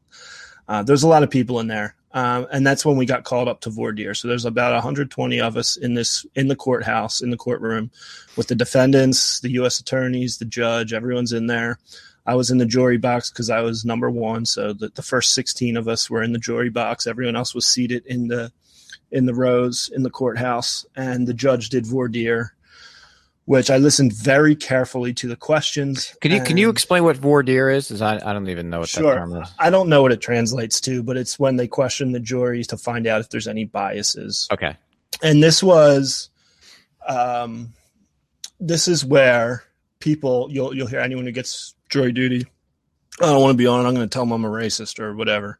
Uh, 0.68 0.84
there's 0.84 1.04
a 1.04 1.08
lot 1.08 1.24
of 1.24 1.30
people 1.30 1.60
in 1.60 1.68
there, 1.68 1.96
um, 2.14 2.48
and 2.52 2.66
that's 2.66 2.86
when 2.86 2.98
we 2.98 3.06
got 3.06 3.24
called 3.24 3.48
up 3.48 3.62
to 3.62 3.70
voir 3.70 3.92
dire. 3.92 4.14
So 4.14 4.28
there's 4.28 4.46
about 4.46 4.74
120 4.74 5.40
of 5.42 5.58
us 5.58 5.78
in 5.78 5.94
this 5.94 6.26
in 6.36 6.48
the 6.48 6.56
courthouse 6.56 7.22
in 7.22 7.30
the 7.30 7.38
courtroom, 7.38 7.92
with 8.36 8.48
the 8.48 8.56
defendants, 8.56 9.40
the 9.42 9.52
U.S. 9.52 9.80
attorneys, 9.80 10.38
the 10.38 10.46
judge. 10.46 10.94
Everyone's 10.94 11.34
in 11.34 11.48
there. 11.48 11.80
I 12.26 12.36
was 12.36 12.50
in 12.50 12.58
the 12.58 12.66
jury 12.66 12.98
box 12.98 13.30
because 13.30 13.50
I 13.50 13.62
was 13.62 13.86
number 13.86 14.10
one. 14.10 14.46
So 14.46 14.74
the, 14.74 14.90
the 14.90 15.04
first 15.04 15.34
16 15.34 15.78
of 15.78 15.88
us 15.88 16.10
were 16.10 16.24
in 16.24 16.34
the 16.34 16.40
jury 16.40 16.70
box. 16.70 17.06
Everyone 17.06 17.36
else 17.36 17.54
was 17.54 17.68
seated 17.68 18.06
in 18.08 18.28
the 18.28 18.52
in 19.12 19.28
the 19.28 19.36
rows 19.36 19.90
in 19.94 20.04
the 20.04 20.10
courthouse, 20.10 20.86
and 20.96 21.28
the 21.28 21.34
judge 21.34 21.70
did 21.70 21.86
voir 21.86 22.08
dire, 22.08 22.55
which 23.46 23.70
I 23.70 23.78
listened 23.78 24.14
very 24.14 24.56
carefully 24.56 25.14
to 25.16 25.28
the 25.28 25.36
questions. 25.36 26.16
Can 26.22 26.32
you 26.32 26.42
can 26.42 26.58
you 26.58 26.70
explain 26.70 27.04
what 27.04 27.18
voir 27.18 27.44
dire 27.44 27.70
is? 27.70 27.92
Is 27.92 28.02
I, 28.02 28.16
I 28.16 28.34
don't 28.34 28.50
even 28.50 28.70
know 28.70 28.80
what 28.80 28.90
sure. 28.90 29.14
that 29.14 29.20
term 29.20 29.42
is. 29.42 29.50
I 29.60 29.70
don't 29.70 29.90
know 29.90 30.02
what 30.02 30.12
it 30.12 30.22
translates 30.22 30.82
to, 30.82 31.04
but 31.04 31.18
it's 31.18 31.40
when 31.40 31.56
they 31.56 31.68
question 31.68 32.12
the 32.12 32.20
juries 32.20 32.68
to 32.68 32.78
find 32.78 33.08
out 33.08 33.22
if 33.22 33.30
there's 33.30 33.48
any 33.48 33.66
biases. 33.66 34.48
Okay. 34.52 34.76
And 35.22 35.42
this 35.42 35.64
was, 35.64 36.30
um, 37.08 37.74
this 38.60 38.88
is 38.88 39.06
where 39.06 39.64
people 40.00 40.48
you'll 40.52 40.76
you'll 40.76 40.88
hear 40.88 41.00
anyone 41.00 41.26
who 41.26 41.32
gets 41.32 41.76
jury 41.90 42.12
duty. 42.12 42.46
I 43.22 43.28
don't 43.28 43.42
want 43.42 43.52
to 43.52 43.58
be 43.58 43.68
on 43.68 43.86
it. 43.86 43.88
I'm 43.88 43.96
going 43.96 44.10
to 44.10 44.14
tell 44.14 44.24
them 44.24 44.34
I'm 44.34 44.44
a 44.44 44.50
racist 44.50 45.00
or 45.00 45.16
whatever 45.16 45.60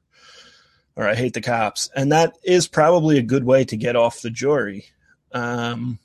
or 0.96 1.08
I 1.08 1.16
hate 1.16 1.34
the 1.34 1.42
cops. 1.42 1.90
And 1.96 2.12
that 2.12 2.38
is 2.44 2.68
probably 2.68 3.18
a 3.18 3.24
good 3.24 3.44
way 3.44 3.66
to 3.66 3.78
get 3.78 3.96
off 3.96 4.22
the 4.22 4.30
jury. 4.30 4.86
Um, 5.32 6.00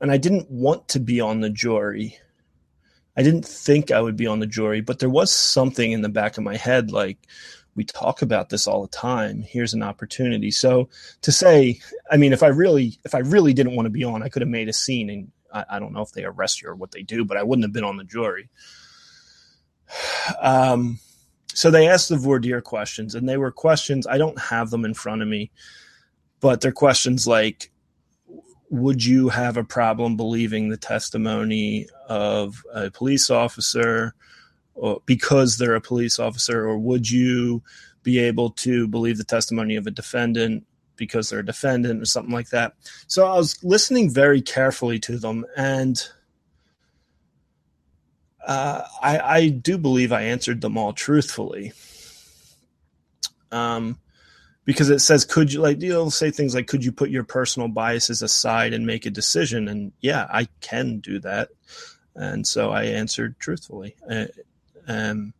and 0.00 0.10
I 0.10 0.16
didn't 0.16 0.50
want 0.50 0.88
to 0.88 1.00
be 1.00 1.20
on 1.20 1.40
the 1.40 1.50
jury. 1.50 2.18
I 3.16 3.22
didn't 3.22 3.46
think 3.46 3.90
I 3.90 4.00
would 4.00 4.16
be 4.16 4.26
on 4.26 4.40
the 4.40 4.46
jury, 4.46 4.80
but 4.80 4.98
there 4.98 5.10
was 5.10 5.30
something 5.30 5.92
in 5.92 6.02
the 6.02 6.08
back 6.08 6.38
of 6.38 6.44
my 6.44 6.56
head 6.56 6.90
like, 6.90 7.18
we 7.76 7.84
talk 7.84 8.20
about 8.20 8.48
this 8.48 8.66
all 8.66 8.82
the 8.82 8.88
time. 8.88 9.42
Here's 9.42 9.74
an 9.74 9.82
opportunity. 9.82 10.50
So 10.50 10.88
to 11.22 11.30
say, 11.30 11.80
I 12.10 12.16
mean, 12.16 12.32
if 12.32 12.42
I 12.42 12.48
really, 12.48 12.98
if 13.04 13.14
I 13.14 13.18
really 13.18 13.54
didn't 13.54 13.76
want 13.76 13.86
to 13.86 13.90
be 13.90 14.04
on, 14.04 14.22
I 14.22 14.28
could 14.28 14.42
have 14.42 14.48
made 14.48 14.68
a 14.68 14.72
scene 14.72 15.08
and 15.08 15.30
I, 15.52 15.64
I 15.70 15.78
don't 15.78 15.92
know 15.92 16.02
if 16.02 16.12
they 16.12 16.24
arrest 16.24 16.62
you 16.62 16.68
or 16.68 16.74
what 16.74 16.90
they 16.90 17.02
do, 17.02 17.24
but 17.24 17.36
I 17.36 17.42
wouldn't 17.42 17.64
have 17.64 17.72
been 17.72 17.84
on 17.84 17.96
the 17.96 18.04
jury. 18.04 18.48
Um, 20.40 21.00
so 21.52 21.70
they 21.70 21.88
asked 21.88 22.08
the 22.08 22.16
voir 22.16 22.38
dire 22.38 22.60
questions, 22.60 23.16
and 23.16 23.28
they 23.28 23.36
were 23.36 23.50
questions. 23.50 24.06
I 24.06 24.18
don't 24.18 24.38
have 24.38 24.70
them 24.70 24.84
in 24.84 24.94
front 24.94 25.20
of 25.20 25.28
me, 25.28 25.50
but 26.38 26.60
they're 26.60 26.70
questions 26.70 27.26
like, 27.26 27.72
"Would 28.70 29.04
you 29.04 29.28
have 29.28 29.56
a 29.56 29.64
problem 29.64 30.16
believing 30.16 30.68
the 30.68 30.76
testimony 30.76 31.86
of 32.08 32.62
a 32.72 32.90
police 32.90 33.28
officer, 33.30 34.14
or 34.74 35.02
because 35.06 35.58
they're 35.58 35.74
a 35.74 35.80
police 35.80 36.18
officer, 36.18 36.66
or 36.66 36.78
would 36.78 37.10
you 37.10 37.62
be 38.02 38.18
able 38.18 38.50
to 38.50 38.88
believe 38.88 39.18
the 39.18 39.24
testimony 39.24 39.76
of 39.76 39.86
a 39.86 39.90
defendant 39.90 40.66
because 40.96 41.28
they're 41.28 41.40
a 41.40 41.44
defendant, 41.44 42.00
or 42.00 42.06
something 42.06 42.32
like 42.32 42.50
that?" 42.50 42.74
So 43.06 43.26
I 43.26 43.36
was 43.36 43.62
listening 43.62 44.10
very 44.10 44.40
carefully 44.40 44.98
to 45.00 45.18
them, 45.18 45.44
and 45.56 46.02
uh, 48.46 48.82
I, 49.02 49.18
I, 49.18 49.48
do 49.48 49.76
believe 49.76 50.12
I 50.12 50.22
answered 50.22 50.60
them 50.60 50.78
all 50.78 50.92
truthfully. 50.92 51.72
Um, 53.52 53.98
because 54.64 54.90
it 54.90 55.00
says, 55.00 55.24
could 55.24 55.52
you 55.52 55.60
like 55.60 55.80
you'll 55.80 56.10
say 56.10 56.30
things 56.30 56.54
like, 56.54 56.66
could 56.66 56.84
you 56.84 56.92
put 56.92 57.10
your 57.10 57.24
personal 57.24 57.68
biases 57.68 58.22
aside 58.22 58.72
and 58.72 58.86
make 58.86 59.06
a 59.06 59.10
decision? 59.10 59.68
And 59.68 59.92
yeah, 60.00 60.26
I 60.30 60.48
can 60.60 60.98
do 60.98 61.18
that. 61.20 61.48
And 62.14 62.46
so 62.46 62.70
I 62.70 62.84
answered 62.84 63.38
truthfully, 63.38 63.96
uh, 64.08 64.26
um, 64.86 65.32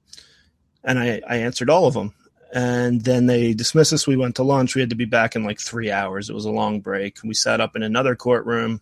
and 0.82 0.98
I, 0.98 1.20
I 1.28 1.36
answered 1.36 1.70
all 1.70 1.86
of 1.86 1.94
them. 1.94 2.14
And 2.52 3.02
then 3.02 3.26
they 3.26 3.54
dismissed 3.54 3.92
us. 3.92 4.08
We 4.08 4.16
went 4.16 4.36
to 4.36 4.42
lunch. 4.42 4.74
We 4.74 4.80
had 4.80 4.90
to 4.90 4.96
be 4.96 5.04
back 5.04 5.36
in 5.36 5.44
like 5.44 5.60
three 5.60 5.90
hours. 5.90 6.28
It 6.28 6.34
was 6.34 6.46
a 6.46 6.50
long 6.50 6.80
break. 6.80 7.18
We 7.22 7.34
sat 7.34 7.60
up 7.60 7.76
in 7.76 7.82
another 7.82 8.16
courtroom 8.16 8.80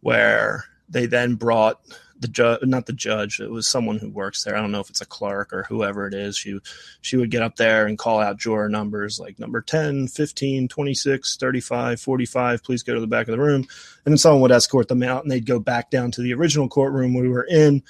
where 0.00 0.64
they 0.88 1.06
then 1.06 1.34
brought 1.34 1.80
the 2.20 2.28
judge, 2.28 2.60
not 2.62 2.86
the 2.86 2.92
judge, 2.92 3.40
it 3.40 3.50
was 3.50 3.66
someone 3.66 3.98
who 3.98 4.10
works 4.10 4.44
there. 4.44 4.56
I 4.56 4.60
don't 4.60 4.70
know 4.70 4.80
if 4.80 4.90
it's 4.90 5.00
a 5.00 5.06
clerk 5.06 5.52
or 5.52 5.64
whoever 5.64 6.06
it 6.06 6.14
is. 6.14 6.36
She, 6.36 6.58
she 7.00 7.16
would 7.16 7.30
get 7.30 7.42
up 7.42 7.56
there 7.56 7.86
and 7.86 7.98
call 7.98 8.20
out 8.20 8.38
juror 8.38 8.68
numbers 8.68 9.18
like 9.18 9.38
number 9.38 9.62
10, 9.62 10.08
15, 10.08 10.68
26, 10.68 11.36
35, 11.36 12.00
45, 12.00 12.62
please 12.62 12.82
go 12.82 12.94
to 12.94 13.00
the 13.00 13.06
back 13.06 13.26
of 13.26 13.32
the 13.32 13.42
room. 13.42 13.66
And 14.04 14.12
then 14.12 14.18
someone 14.18 14.42
would 14.42 14.52
escort 14.52 14.88
them 14.88 15.02
out 15.02 15.22
and 15.22 15.30
they'd 15.30 15.46
go 15.46 15.58
back 15.58 15.90
down 15.90 16.10
to 16.12 16.20
the 16.20 16.34
original 16.34 16.68
courtroom 16.68 17.14
we 17.14 17.28
were 17.28 17.46
in 17.50 17.82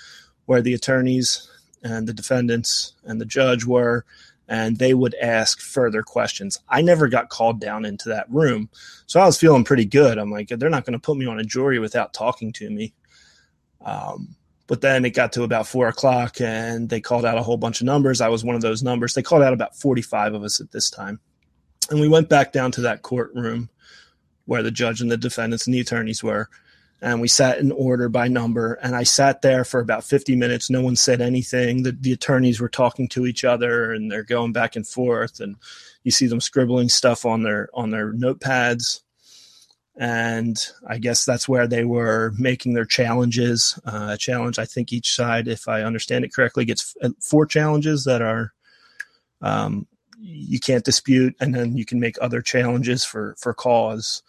where 0.46 0.62
the 0.62 0.74
attorneys 0.74 1.48
and 1.82 2.06
the 2.06 2.14
defendants 2.14 2.94
and 3.04 3.20
the 3.20 3.26
judge 3.26 3.64
were 3.64 4.04
and 4.50 4.78
they 4.78 4.94
would 4.94 5.14
ask 5.14 5.60
further 5.60 6.02
questions. 6.02 6.58
I 6.68 6.82
never 6.82 7.08
got 7.08 7.28
called 7.28 7.60
down 7.60 7.84
into 7.84 8.08
that 8.08 8.28
room. 8.28 8.68
So 9.06 9.20
I 9.20 9.26
was 9.26 9.38
feeling 9.38 9.62
pretty 9.62 9.84
good. 9.84 10.18
I'm 10.18 10.30
like, 10.30 10.48
they're 10.48 10.68
not 10.68 10.84
going 10.84 10.98
to 10.98 10.98
put 10.98 11.16
me 11.16 11.26
on 11.26 11.38
a 11.38 11.44
jury 11.44 11.78
without 11.78 12.12
talking 12.12 12.52
to 12.54 12.68
me. 12.68 12.92
Um, 13.84 14.36
but 14.66 14.82
then 14.82 15.04
it 15.04 15.10
got 15.10 15.32
to 15.32 15.42
about 15.42 15.66
four 15.66 15.88
o'clock 15.88 16.40
and 16.40 16.88
they 16.88 17.00
called 17.00 17.24
out 17.24 17.36
a 17.36 17.42
whole 17.42 17.56
bunch 17.56 17.80
of 17.80 17.86
numbers. 17.86 18.20
I 18.20 18.28
was 18.28 18.44
one 18.44 18.54
of 18.54 18.62
those 18.62 18.84
numbers. 18.84 19.14
They 19.14 19.22
called 19.22 19.42
out 19.42 19.52
about 19.52 19.76
45 19.76 20.34
of 20.34 20.44
us 20.44 20.60
at 20.60 20.70
this 20.70 20.90
time. 20.90 21.18
And 21.90 22.00
we 22.00 22.06
went 22.06 22.28
back 22.28 22.52
down 22.52 22.70
to 22.72 22.82
that 22.82 23.02
courtroom 23.02 23.68
where 24.44 24.62
the 24.62 24.70
judge 24.70 25.00
and 25.00 25.10
the 25.10 25.16
defendants 25.16 25.66
and 25.66 25.74
the 25.74 25.80
attorneys 25.80 26.22
were. 26.22 26.48
And 27.02 27.20
we 27.20 27.26
sat 27.26 27.58
in 27.58 27.72
order 27.72 28.08
by 28.08 28.28
number. 28.28 28.74
And 28.74 28.94
I 28.94 29.02
sat 29.02 29.42
there 29.42 29.64
for 29.64 29.80
about 29.80 30.04
50 30.04 30.36
minutes. 30.36 30.70
No 30.70 30.82
one 30.82 30.94
said 30.94 31.20
anything. 31.20 31.82
The, 31.82 31.92
the 31.92 32.12
attorneys 32.12 32.60
were 32.60 32.68
talking 32.68 33.08
to 33.08 33.26
each 33.26 33.44
other 33.44 33.92
and 33.92 34.08
they're 34.08 34.22
going 34.22 34.52
back 34.52 34.76
and 34.76 34.86
forth. 34.86 35.40
And 35.40 35.56
you 36.04 36.12
see 36.12 36.28
them 36.28 36.40
scribbling 36.40 36.90
stuff 36.90 37.24
on 37.24 37.42
their 37.42 37.68
on 37.74 37.90
their 37.90 38.12
notepads 38.12 39.00
and 39.96 40.56
I 40.86 40.98
guess 40.98 41.24
that's 41.24 41.48
where 41.48 41.66
they 41.66 41.84
were 41.84 42.32
making 42.38 42.74
their 42.74 42.84
challenges. 42.84 43.78
Uh, 43.84 44.10
a 44.12 44.16
challenge, 44.16 44.58
I 44.58 44.64
think 44.64 44.92
each 44.92 45.14
side, 45.14 45.48
if 45.48 45.68
I 45.68 45.82
understand 45.82 46.24
it 46.24 46.32
correctly, 46.32 46.64
gets 46.64 46.96
uh, 47.02 47.10
four 47.20 47.46
challenges 47.46 48.04
that 48.04 48.22
are 48.22 48.52
um, 49.42 49.86
you 50.18 50.60
can't 50.60 50.84
dispute, 50.84 51.34
and 51.40 51.54
then 51.54 51.76
you 51.76 51.84
can 51.84 51.98
make 51.98 52.16
other 52.20 52.42
challenges 52.42 53.04
for 53.04 53.34
for 53.38 53.54
cause, 53.54 54.22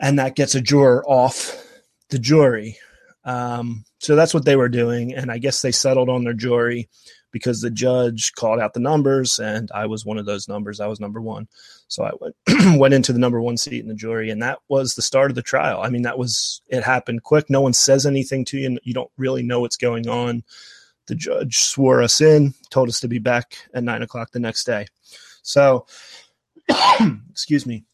and 0.00 0.18
that 0.18 0.36
gets 0.36 0.54
a 0.54 0.60
juror 0.60 1.04
off 1.06 1.64
the 2.10 2.18
jury. 2.18 2.76
Um, 3.24 3.84
so 3.98 4.16
that's 4.16 4.34
what 4.34 4.44
they 4.44 4.56
were 4.56 4.68
doing, 4.68 5.14
and 5.14 5.30
I 5.30 5.38
guess 5.38 5.62
they 5.62 5.72
settled 5.72 6.08
on 6.08 6.24
their 6.24 6.34
jury 6.34 6.88
because 7.30 7.60
the 7.60 7.70
judge 7.70 8.32
called 8.34 8.60
out 8.60 8.74
the 8.74 8.80
numbers, 8.80 9.38
and 9.38 9.70
I 9.74 9.86
was 9.86 10.04
one 10.04 10.18
of 10.18 10.26
those 10.26 10.48
numbers. 10.48 10.80
I 10.80 10.86
was 10.86 11.00
number 11.00 11.20
one. 11.20 11.48
So 11.88 12.04
I 12.04 12.12
went 12.20 12.36
went 12.78 12.94
into 12.94 13.12
the 13.12 13.18
number 13.18 13.40
one 13.40 13.56
seat 13.56 13.82
in 13.82 13.88
the 13.88 13.94
jury, 13.94 14.30
and 14.30 14.42
that 14.42 14.58
was 14.68 14.94
the 14.94 15.02
start 15.02 15.30
of 15.30 15.34
the 15.34 15.42
trial. 15.42 15.80
I 15.82 15.90
mean, 15.90 16.02
that 16.02 16.18
was 16.18 16.62
it 16.68 16.82
happened 16.82 17.22
quick. 17.22 17.48
No 17.48 17.60
one 17.60 17.72
says 17.72 18.06
anything 18.06 18.44
to 18.46 18.58
you. 18.58 18.66
and 18.66 18.80
You 18.82 18.94
don't 18.94 19.10
really 19.16 19.42
know 19.42 19.60
what's 19.60 19.76
going 19.76 20.08
on. 20.08 20.42
The 21.06 21.14
judge 21.14 21.58
swore 21.58 22.02
us 22.02 22.20
in, 22.20 22.54
told 22.70 22.88
us 22.88 23.00
to 23.00 23.08
be 23.08 23.18
back 23.18 23.56
at 23.74 23.84
nine 23.84 24.02
o'clock 24.02 24.30
the 24.30 24.40
next 24.40 24.64
day. 24.64 24.86
So, 25.42 25.86
excuse 27.30 27.64
me. 27.64 27.84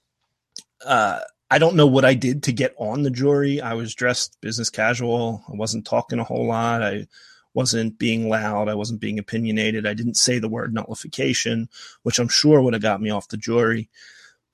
Uh, 0.85 1.21
I 1.51 1.59
don't 1.59 1.77
know 1.77 1.87
what 1.87 2.05
I 2.05 2.15
did 2.15 2.43
to 2.45 2.53
get 2.53 2.75
on 2.79 3.03
the 3.03 3.11
jury. 3.11 3.61
I 3.61 3.75
was 3.75 3.95
dressed 3.95 4.41
business 4.41 4.71
casual. 4.71 5.45
I 5.49 5.53
wasn't 5.55 5.87
talking 5.87 6.19
a 6.19 6.25
whole 6.25 6.47
lot. 6.47 6.83
I 6.83 7.07
wasn't 7.55 7.99
being 7.99 8.29
loud. 8.29 8.69
I 8.69 8.75
wasn't 8.75 9.01
being 9.01 9.19
opinionated. 9.19 9.87
I 9.87 9.95
didn't 9.95 10.17
say 10.17 10.39
the 10.39 10.49
word 10.49 10.75
nullification, 10.75 11.69
which 12.03 12.19
I'm 12.19 12.29
sure 12.29 12.61
would 12.61 12.75
have 12.75 12.83
got 12.83 13.01
me 13.01 13.11
off 13.11 13.29
the 13.29 13.37
jury. 13.37 13.89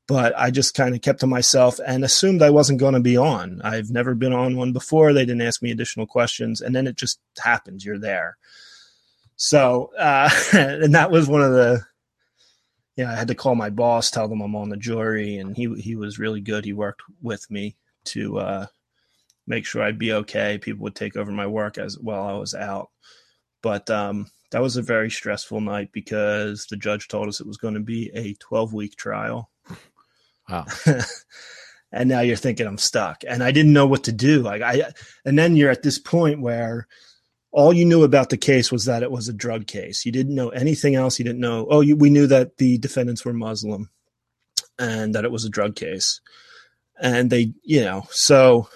But 0.06 0.38
I 0.38 0.50
just 0.50 0.74
kind 0.74 0.94
of 0.94 1.00
kept 1.00 1.20
to 1.20 1.26
myself 1.26 1.78
and 1.86 2.04
assumed 2.04 2.42
I 2.42 2.50
wasn't 2.50 2.80
going 2.80 2.94
to 2.94 3.00
be 3.00 3.16
on. 3.16 3.60
I've 3.62 3.90
never 3.90 4.14
been 4.14 4.32
on 4.32 4.56
one 4.56 4.72
before. 4.72 5.12
They 5.12 5.24
didn't 5.24 5.42
ask 5.42 5.62
me 5.62 5.70
additional 5.70 6.06
questions. 6.06 6.60
And 6.60 6.74
then 6.74 6.86
it 6.86 6.96
just 6.96 7.20
happens. 7.42 7.84
You're 7.84 7.98
there. 7.98 8.36
So, 9.36 9.92
uh, 9.98 10.28
and 10.52 10.94
that 10.94 11.10
was 11.10 11.28
one 11.28 11.42
of 11.42 11.52
the, 11.52 11.82
yeah, 12.96 13.10
I 13.10 13.14
had 13.14 13.28
to 13.28 13.34
call 13.34 13.54
my 13.54 13.70
boss, 13.70 14.10
tell 14.10 14.28
them 14.28 14.42
I'm 14.42 14.56
on 14.56 14.68
the 14.68 14.76
jury. 14.76 15.38
And 15.38 15.56
he, 15.56 15.72
he 15.74 15.94
was 15.94 16.18
really 16.18 16.40
good. 16.40 16.64
He 16.64 16.72
worked 16.72 17.02
with 17.22 17.48
me 17.50 17.76
to, 18.06 18.38
uh, 18.40 18.66
make 19.50 19.66
sure 19.66 19.82
I'd 19.82 19.98
be 19.98 20.12
okay. 20.12 20.56
People 20.56 20.84
would 20.84 20.94
take 20.94 21.16
over 21.16 21.30
my 21.30 21.46
work 21.46 21.76
as 21.76 21.98
while 21.98 22.22
I 22.22 22.32
was 22.38 22.54
out. 22.54 22.88
But 23.62 23.90
um, 23.90 24.28
that 24.52 24.62
was 24.62 24.76
a 24.76 24.82
very 24.82 25.10
stressful 25.10 25.60
night 25.60 25.90
because 25.92 26.66
the 26.70 26.76
judge 26.76 27.08
told 27.08 27.28
us 27.28 27.40
it 27.40 27.46
was 27.46 27.58
going 27.58 27.74
to 27.74 27.80
be 27.80 28.10
a 28.14 28.34
12 28.34 28.72
week 28.72 28.96
trial. 28.96 29.50
Wow. 30.48 30.66
and 31.92 32.08
now 32.08 32.20
you're 32.20 32.36
thinking 32.36 32.66
I'm 32.66 32.78
stuck, 32.78 33.22
and 33.26 33.42
I 33.42 33.50
didn't 33.50 33.72
know 33.72 33.86
what 33.86 34.04
to 34.04 34.12
do. 34.12 34.40
Like 34.40 34.62
I, 34.62 34.92
and 35.24 35.38
then 35.38 35.56
you're 35.56 35.70
at 35.70 35.82
this 35.82 35.98
point 35.98 36.40
where 36.40 36.86
all 37.52 37.72
you 37.72 37.84
knew 37.84 38.04
about 38.04 38.30
the 38.30 38.36
case 38.36 38.70
was 38.70 38.84
that 38.84 39.02
it 39.02 39.10
was 39.10 39.28
a 39.28 39.32
drug 39.32 39.66
case. 39.66 40.06
You 40.06 40.12
didn't 40.12 40.34
know 40.34 40.50
anything 40.50 40.94
else. 40.94 41.18
You 41.18 41.24
didn't 41.24 41.40
know. 41.40 41.66
Oh, 41.68 41.80
you, 41.80 41.96
we 41.96 42.08
knew 42.08 42.28
that 42.28 42.56
the 42.56 42.78
defendants 42.78 43.24
were 43.24 43.32
Muslim, 43.32 43.90
and 44.78 45.14
that 45.14 45.24
it 45.24 45.32
was 45.32 45.44
a 45.44 45.50
drug 45.50 45.76
case 45.76 46.20
and 47.00 47.30
they, 47.30 47.52
you 47.62 47.80
know, 47.80 48.06
so 48.10 48.68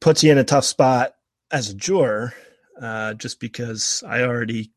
puts 0.00 0.22
you 0.22 0.32
in 0.32 0.38
a 0.38 0.44
tough 0.44 0.64
spot 0.64 1.12
as 1.50 1.70
a 1.70 1.74
juror, 1.74 2.34
uh, 2.80 3.14
just 3.14 3.40
because 3.40 4.02
I 4.06 4.22
already 4.22 4.72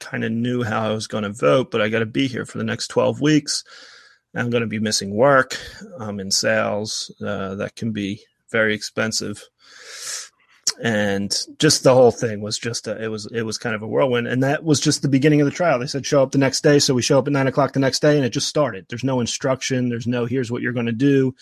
kind 0.00 0.24
of 0.24 0.32
knew 0.32 0.62
how 0.62 0.90
I 0.90 0.92
was 0.92 1.06
going 1.06 1.24
to 1.24 1.32
vote, 1.32 1.70
but 1.70 1.80
I 1.80 1.88
got 1.88 2.00
to 2.00 2.06
be 2.06 2.26
here 2.26 2.44
for 2.44 2.58
the 2.58 2.64
next 2.64 2.88
12 2.88 3.20
weeks. 3.20 3.64
I'm 4.34 4.50
going 4.50 4.62
to 4.62 4.66
be 4.66 4.78
missing 4.78 5.14
work. 5.14 5.58
I'm 5.98 6.20
in 6.20 6.30
sales. 6.30 7.10
Uh, 7.24 7.54
that 7.54 7.74
can 7.74 7.92
be 7.92 8.20
very 8.50 8.74
expensive. 8.74 9.42
And 10.82 11.34
just 11.58 11.84
the 11.84 11.94
whole 11.94 12.10
thing 12.10 12.42
was 12.42 12.58
just 12.58 12.86
a, 12.86 13.02
it 13.02 13.08
was 13.08 13.26
it 13.32 13.42
was 13.42 13.56
kind 13.56 13.74
of 13.74 13.80
a 13.80 13.86
whirlwind, 13.86 14.26
and 14.26 14.42
that 14.42 14.62
was 14.62 14.78
just 14.78 15.00
the 15.00 15.08
beginning 15.08 15.40
of 15.40 15.46
the 15.46 15.50
trial. 15.50 15.78
They 15.78 15.86
said 15.86 16.04
show 16.04 16.22
up 16.22 16.32
the 16.32 16.38
next 16.38 16.62
day, 16.62 16.78
so 16.80 16.92
we 16.92 17.00
show 17.00 17.18
up 17.18 17.26
at 17.26 17.32
nine 17.32 17.46
o'clock 17.46 17.72
the 17.72 17.80
next 17.80 18.00
day, 18.00 18.16
and 18.16 18.26
it 18.26 18.30
just 18.30 18.48
started. 18.48 18.84
There's 18.88 19.04
no 19.04 19.20
instruction. 19.20 19.88
There's 19.88 20.06
no 20.06 20.26
here's 20.26 20.50
what 20.50 20.60
you're 20.60 20.74
going 20.74 20.86
to 20.86 20.92
do. 20.92 21.34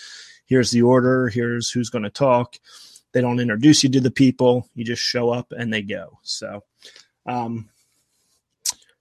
Here's 0.46 0.70
the 0.70 0.82
order. 0.82 1.28
Here's 1.30 1.68
who's 1.68 1.90
going 1.90 2.04
to 2.04 2.10
talk. 2.10 2.54
They 3.14 3.22
don't 3.22 3.40
introduce 3.40 3.82
you 3.82 3.88
to 3.90 4.00
the 4.00 4.10
people. 4.10 4.68
You 4.74 4.84
just 4.84 5.02
show 5.02 5.30
up 5.30 5.52
and 5.56 5.72
they 5.72 5.80
go. 5.80 6.18
So, 6.22 6.62
um, 7.26 7.70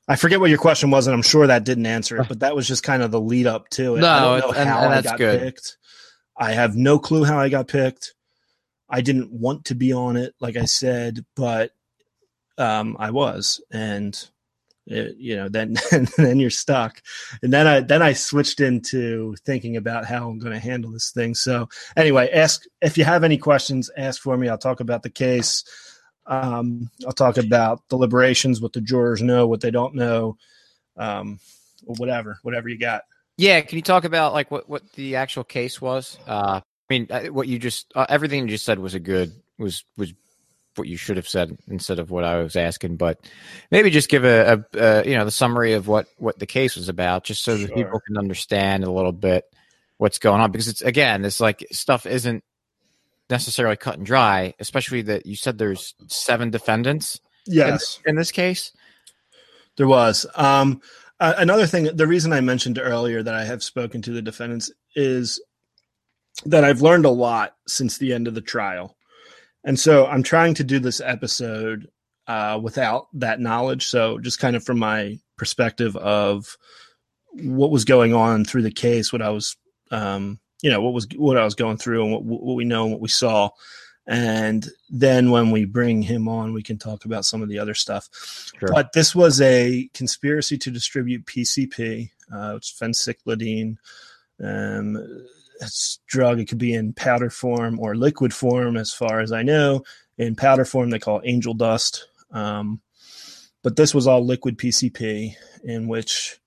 I 0.07 0.15
forget 0.15 0.39
what 0.39 0.49
your 0.49 0.59
question 0.59 0.91
was, 0.91 1.07
and 1.07 1.13
I'm 1.13 1.21
sure 1.21 1.47
that 1.47 1.63
didn't 1.63 1.85
answer 1.85 2.17
it, 2.21 2.27
but 2.27 2.39
that 2.41 2.55
was 2.55 2.67
just 2.67 2.83
kind 2.83 3.01
of 3.03 3.11
the 3.11 3.19
lead 3.19 3.47
up 3.47 3.69
to 3.71 3.95
it. 3.95 4.01
No, 4.01 4.07
I 4.09 4.39
don't 4.39 4.39
know 4.51 4.59
and- 4.59 4.69
how 4.69 4.79
and 4.85 4.93
I 4.93 5.01
got 5.01 5.17
good. 5.17 5.39
picked. 5.41 5.77
I 6.37 6.51
have 6.53 6.75
no 6.75 6.99
clue 6.99 7.23
how 7.23 7.39
I 7.39 7.49
got 7.49 7.67
picked. 7.67 8.13
I 8.89 9.01
didn't 9.01 9.31
want 9.31 9.65
to 9.65 9.75
be 9.75 9.93
on 9.93 10.17
it, 10.17 10.35
like 10.39 10.57
I 10.57 10.65
said, 10.65 11.25
but 11.35 11.71
um, 12.57 12.95
I 12.99 13.11
was, 13.11 13.61
and 13.71 14.15
it, 14.87 15.15
you 15.17 15.35
know, 15.35 15.49
then 15.49 15.75
then 16.17 16.39
you're 16.39 16.49
stuck. 16.49 17.01
And 17.41 17.51
then 17.51 17.67
I 17.67 17.79
then 17.81 18.01
I 18.01 18.13
switched 18.13 18.59
into 18.59 19.35
thinking 19.45 19.77
about 19.77 20.05
how 20.05 20.29
I'm 20.29 20.39
going 20.39 20.53
to 20.53 20.59
handle 20.59 20.91
this 20.91 21.11
thing. 21.11 21.35
So 21.35 21.69
anyway, 21.95 22.29
ask 22.31 22.63
if 22.81 22.97
you 22.97 23.03
have 23.03 23.23
any 23.23 23.37
questions. 23.37 23.89
Ask 23.97 24.21
for 24.21 24.37
me. 24.37 24.49
I'll 24.49 24.57
talk 24.57 24.79
about 24.79 25.03
the 25.03 25.09
case. 25.09 25.63
Um, 26.25 26.89
I'll 27.05 27.13
talk 27.13 27.37
about 27.37 27.81
deliberations, 27.89 28.61
what 28.61 28.73
the 28.73 28.81
jurors 28.81 29.21
know, 29.21 29.45
what 29.45 29.59
they 29.59 29.71
don't 29.71 29.95
know, 29.95 30.37
um, 30.95 31.39
whatever, 31.83 32.39
whatever 32.43 32.69
you 32.69 32.77
got. 32.77 33.03
Yeah, 33.37 33.59
can 33.61 33.75
you 33.77 33.81
talk 33.81 34.05
about 34.05 34.33
like 34.33 34.51
what 34.51 34.69
what 34.69 34.89
the 34.93 35.15
actual 35.17 35.43
case 35.43 35.81
was? 35.81 36.17
Uh, 36.27 36.61
I 36.63 36.93
mean, 36.93 37.07
uh, 37.09 37.23
what 37.25 37.47
you 37.47 37.59
just 37.59 37.91
uh, 37.95 38.05
everything 38.07 38.39
you 38.41 38.47
just 38.47 38.65
said 38.65 38.79
was 38.79 38.93
a 38.93 38.99
good 38.99 39.33
was 39.57 39.83
was 39.97 40.13
what 40.75 40.87
you 40.87 40.97
should 40.97 41.17
have 41.17 41.27
said 41.27 41.57
instead 41.67 41.99
of 41.99 42.11
what 42.11 42.23
I 42.23 42.41
was 42.41 42.55
asking. 42.55 42.97
But 42.97 43.19
maybe 43.71 43.89
just 43.89 44.09
give 44.09 44.25
a, 44.25 44.65
a, 44.73 44.99
uh 44.99 45.03
you 45.05 45.15
know 45.15 45.25
the 45.25 45.31
summary 45.31 45.73
of 45.73 45.87
what 45.87 46.07
what 46.17 46.39
the 46.39 46.45
case 46.45 46.75
was 46.75 46.89
about, 46.89 47.23
just 47.23 47.43
so 47.43 47.57
that 47.57 47.73
people 47.73 47.99
can 48.05 48.17
understand 48.17 48.83
a 48.83 48.91
little 48.91 49.11
bit 49.11 49.45
what's 49.97 50.17
going 50.19 50.41
on. 50.41 50.51
Because 50.51 50.67
it's 50.67 50.81
again, 50.81 51.25
it's 51.25 51.39
like 51.39 51.65
stuff 51.71 52.05
isn't 52.05 52.43
necessarily 53.29 53.77
cut 53.77 53.97
and 53.97 54.05
dry, 54.05 54.53
especially 54.59 55.01
that 55.03 55.25
you 55.25 55.35
said 55.35 55.57
there's 55.57 55.95
seven 56.07 56.49
defendants 56.51 57.19
Yes. 57.45 57.99
in 58.05 58.15
this 58.15 58.31
case. 58.31 58.71
There 59.77 59.87
was. 59.87 60.25
Um, 60.35 60.81
uh, 61.19 61.33
another 61.37 61.65
thing, 61.67 61.85
the 61.95 62.07
reason 62.07 62.33
I 62.33 62.41
mentioned 62.41 62.79
earlier 62.81 63.23
that 63.23 63.33
I 63.33 63.43
have 63.45 63.63
spoken 63.63 64.01
to 64.03 64.11
the 64.11 64.21
defendants 64.21 64.71
is 64.95 65.41
that 66.45 66.63
I've 66.63 66.81
learned 66.81 67.05
a 67.05 67.09
lot 67.09 67.55
since 67.67 67.97
the 67.97 68.13
end 68.13 68.27
of 68.27 68.35
the 68.35 68.41
trial. 68.41 68.95
And 69.63 69.79
so 69.79 70.05
I'm 70.05 70.23
trying 70.23 70.55
to 70.55 70.63
do 70.63 70.79
this 70.79 70.99
episode 70.99 71.89
uh, 72.27 72.59
without 72.61 73.07
that 73.13 73.39
knowledge. 73.39 73.87
So 73.87 74.19
just 74.19 74.39
kind 74.39 74.55
of 74.55 74.63
from 74.63 74.79
my 74.79 75.19
perspective 75.37 75.95
of 75.95 76.57
what 77.33 77.71
was 77.71 77.85
going 77.85 78.13
on 78.13 78.45
through 78.45 78.63
the 78.63 78.71
case, 78.71 79.11
what 79.11 79.21
I 79.21 79.29
was, 79.29 79.55
um, 79.91 80.39
you 80.61 80.69
know, 80.69 80.81
what 80.81 80.93
was 80.93 81.07
what 81.15 81.37
I 81.37 81.43
was 81.43 81.55
going 81.55 81.77
through, 81.77 82.03
and 82.03 82.13
what, 82.13 82.23
what 82.23 82.55
we 82.55 82.65
know 82.65 82.83
and 82.83 82.91
what 82.91 83.01
we 83.01 83.09
saw. 83.09 83.49
And 84.05 84.67
then 84.89 85.31
when 85.31 85.51
we 85.51 85.63
bring 85.63 86.01
him 86.01 86.27
on, 86.27 86.53
we 86.53 86.61
can 86.61 86.77
talk 86.77 87.05
about 87.05 87.25
some 87.25 87.41
of 87.41 87.47
the 87.47 87.59
other 87.59 87.73
stuff. 87.73 88.09
Sure. 88.59 88.69
But 88.69 88.91
this 88.91 89.15
was 89.15 89.39
a 89.39 89.89
conspiracy 89.93 90.57
to 90.57 90.71
distribute 90.71 91.25
PCP, 91.25 92.09
uh, 92.33 92.55
it's 92.57 92.71
phencyclidine. 92.71 93.77
Um, 94.43 94.97
it's 94.97 95.42
drug. 96.07 96.39
It 96.39 96.47
could 96.47 96.57
be 96.57 96.73
in 96.73 96.93
powder 96.93 97.29
form 97.29 97.79
or 97.79 97.95
liquid 97.95 98.33
form, 98.33 98.77
as 98.77 98.93
far 98.93 99.19
as 99.19 99.31
I 99.31 99.43
know. 99.43 99.83
In 100.17 100.35
powder 100.35 100.65
form, 100.65 100.89
they 100.89 100.99
call 100.99 101.19
it 101.19 101.27
angel 101.27 101.53
dust. 101.53 102.07
Um, 102.31 102.81
but 103.63 103.75
this 103.75 103.93
was 103.93 104.07
all 104.07 104.25
liquid 104.25 104.57
PCP, 104.57 105.33
in 105.63 105.87
which 105.87 106.39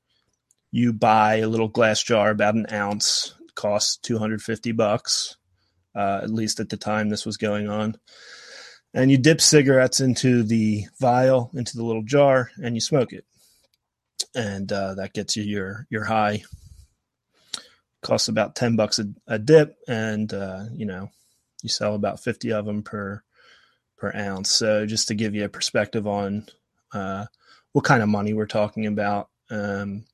you 0.71 0.93
buy 0.93 1.37
a 1.37 1.49
little 1.49 1.69
glass 1.69 2.03
jar, 2.03 2.31
about 2.31 2.55
an 2.55 2.67
ounce, 2.73 3.35
costs 3.55 3.97
250 3.99 4.73
bucks, 4.73 5.37
uh, 5.95 6.21
at 6.23 6.31
least 6.31 6.61
at 6.61 6.69
the 6.69 6.77
time 6.77 7.09
this 7.09 7.25
was 7.25 7.37
going 7.37 7.69
on 7.69 7.97
and 8.97 9.11
you 9.11 9.19
dip 9.19 9.41
cigarettes 9.41 10.01
into 10.01 10.43
the 10.43 10.85
vial 10.99 11.51
into 11.55 11.77
the 11.77 11.85
little 11.85 12.03
jar 12.03 12.51
and 12.57 12.75
you 12.75 12.81
smoke 12.81 13.13
it 13.13 13.25
and 14.35 14.73
uh, 14.73 14.95
that 14.95 15.13
gets 15.13 15.37
you 15.37 15.45
your 15.45 15.87
your 15.91 16.05
high 16.05 16.43
costs 18.07 18.29
about 18.29 18.55
10 18.55 18.77
bucks 18.77 18.99
a, 18.99 19.07
a 19.27 19.39
dip 19.39 19.77
and 19.89 20.33
uh, 20.33 20.65
you 20.73 20.87
know 20.87 21.11
you 21.63 21.69
sell 21.69 21.95
about 21.95 22.23
50 22.23 22.53
of 22.53 22.65
them 22.65 22.83
per 22.83 23.23
per 23.99 24.13
ounce 24.15 24.51
so 24.51 24.87
just 24.87 25.09
to 25.09 25.15
give 25.15 25.35
you 25.35 25.45
a 25.45 25.49
perspective 25.49 26.07
on 26.07 26.47
uh, 26.93 27.27
what 27.73 27.85
kind 27.85 28.03
of 28.03 28.09
money 28.09 28.33
we're 28.33 28.47
talking 28.47 28.87
about 28.87 29.29
um, 29.51 30.05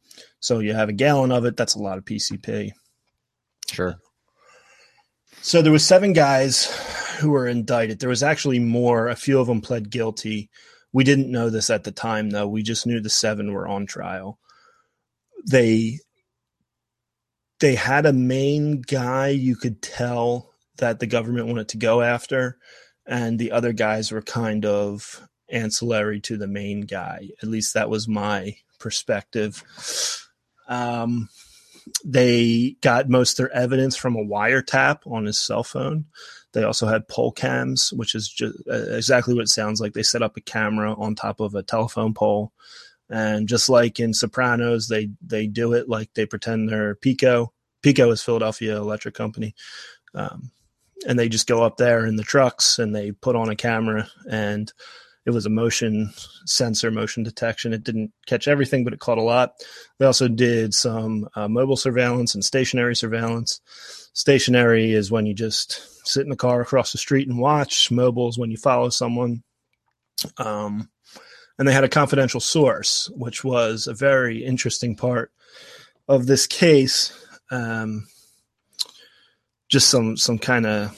so 0.40 0.58
you 0.60 0.74
have 0.74 0.88
a 0.88 0.92
gallon 0.94 1.32
of 1.32 1.44
it 1.44 1.56
that's 1.56 1.74
a 1.74 1.82
lot 1.82 1.98
of 1.98 2.04
pcp 2.04 2.72
Sure. 3.70 3.96
so 5.40 5.62
there 5.62 5.72
was 5.72 5.86
seven 5.86 6.12
guys 6.12 6.66
who 7.22 7.30
were 7.30 7.46
indicted. 7.46 8.00
There 8.00 8.08
was 8.08 8.22
actually 8.22 8.58
more. 8.58 9.08
A 9.08 9.16
few 9.16 9.38
of 9.40 9.46
them 9.46 9.60
pled 9.60 9.90
guilty. 9.90 10.50
We 10.92 11.04
didn't 11.04 11.30
know 11.30 11.48
this 11.48 11.70
at 11.70 11.84
the 11.84 11.92
time, 11.92 12.30
though. 12.30 12.48
We 12.48 12.62
just 12.62 12.86
knew 12.86 13.00
the 13.00 13.08
seven 13.08 13.52
were 13.52 13.66
on 13.66 13.86
trial. 13.86 14.38
They 15.48 16.00
they 17.62 17.76
had 17.76 18.06
a 18.06 18.12
main 18.12 18.80
guy 18.80 19.28
you 19.28 19.54
could 19.54 19.80
tell 19.80 20.50
that 20.78 20.98
the 20.98 21.06
government 21.06 21.46
wanted 21.46 21.68
to 21.68 21.76
go 21.76 22.02
after, 22.02 22.58
and 23.06 23.38
the 23.38 23.52
other 23.52 23.72
guys 23.72 24.10
were 24.10 24.20
kind 24.20 24.66
of 24.66 25.22
ancillary 25.48 26.18
to 26.20 26.36
the 26.36 26.48
main 26.48 26.80
guy. 26.80 27.28
At 27.40 27.48
least 27.48 27.74
that 27.74 27.88
was 27.88 28.08
my 28.08 28.56
perspective. 28.80 29.62
Um, 30.66 31.28
they 32.04 32.74
got 32.80 33.08
most 33.08 33.36
their 33.36 33.52
evidence 33.52 33.94
from 33.94 34.16
a 34.16 34.24
wiretap 34.24 35.06
on 35.06 35.26
his 35.26 35.38
cell 35.38 35.62
phone. 35.62 36.06
They 36.54 36.64
also 36.64 36.88
had 36.88 37.06
pole 37.06 37.30
cams, 37.30 37.92
which 37.92 38.16
is 38.16 38.28
just 38.28 38.58
exactly 38.66 39.34
what 39.34 39.44
it 39.44 39.48
sounds 39.50 39.80
like. 39.80 39.92
They 39.92 40.02
set 40.02 40.22
up 40.22 40.36
a 40.36 40.40
camera 40.40 40.94
on 40.94 41.14
top 41.14 41.38
of 41.38 41.54
a 41.54 41.62
telephone 41.62 42.12
pole, 42.12 42.52
and 43.12 43.46
just 43.46 43.68
like 43.68 44.00
in 44.00 44.14
Sopranos, 44.14 44.88
they 44.88 45.10
they 45.20 45.46
do 45.46 45.74
it 45.74 45.86
like 45.88 46.12
they 46.14 46.24
pretend 46.24 46.68
they're 46.68 46.94
PECO. 46.96 47.48
PECO 47.84 48.10
is 48.10 48.22
Philadelphia 48.22 48.78
Electric 48.78 49.14
Company, 49.14 49.54
um, 50.14 50.50
and 51.06 51.18
they 51.18 51.28
just 51.28 51.46
go 51.46 51.62
up 51.62 51.76
there 51.76 52.06
in 52.06 52.16
the 52.16 52.22
trucks 52.22 52.78
and 52.78 52.94
they 52.94 53.12
put 53.12 53.36
on 53.36 53.50
a 53.50 53.56
camera 53.56 54.08
and 54.30 54.72
it 55.26 55.30
was 55.30 55.46
a 55.46 55.50
motion 55.50 56.10
sensor 56.46 56.90
motion 56.90 57.22
detection. 57.22 57.74
It 57.74 57.84
didn't 57.84 58.12
catch 58.26 58.48
everything 58.48 58.82
but 58.82 58.94
it 58.94 59.00
caught 59.00 59.18
a 59.18 59.22
lot. 59.22 59.52
They 59.98 60.06
also 60.06 60.26
did 60.26 60.72
some 60.72 61.28
uh, 61.36 61.48
mobile 61.48 61.76
surveillance 61.76 62.34
and 62.34 62.42
stationary 62.42 62.96
surveillance. 62.96 63.60
Stationary 64.14 64.92
is 64.92 65.10
when 65.10 65.26
you 65.26 65.34
just 65.34 66.06
sit 66.06 66.22
in 66.22 66.30
the 66.30 66.36
car 66.36 66.62
across 66.62 66.92
the 66.92 66.98
street 66.98 67.28
and 67.28 67.38
watch. 67.38 67.90
Mobile 67.90 68.28
is 68.28 68.38
when 68.38 68.50
you 68.50 68.56
follow 68.56 68.88
someone. 68.88 69.42
Um, 70.38 70.88
and 71.58 71.66
they 71.66 71.72
had 71.72 71.84
a 71.84 71.88
confidential 71.88 72.40
source 72.40 73.10
which 73.14 73.44
was 73.44 73.86
a 73.86 73.94
very 73.94 74.44
interesting 74.44 74.96
part 74.96 75.32
of 76.08 76.26
this 76.26 76.46
case 76.46 77.12
um, 77.50 78.06
just 79.68 79.88
some 79.88 80.16
some 80.16 80.38
kind 80.38 80.66
of 80.66 80.96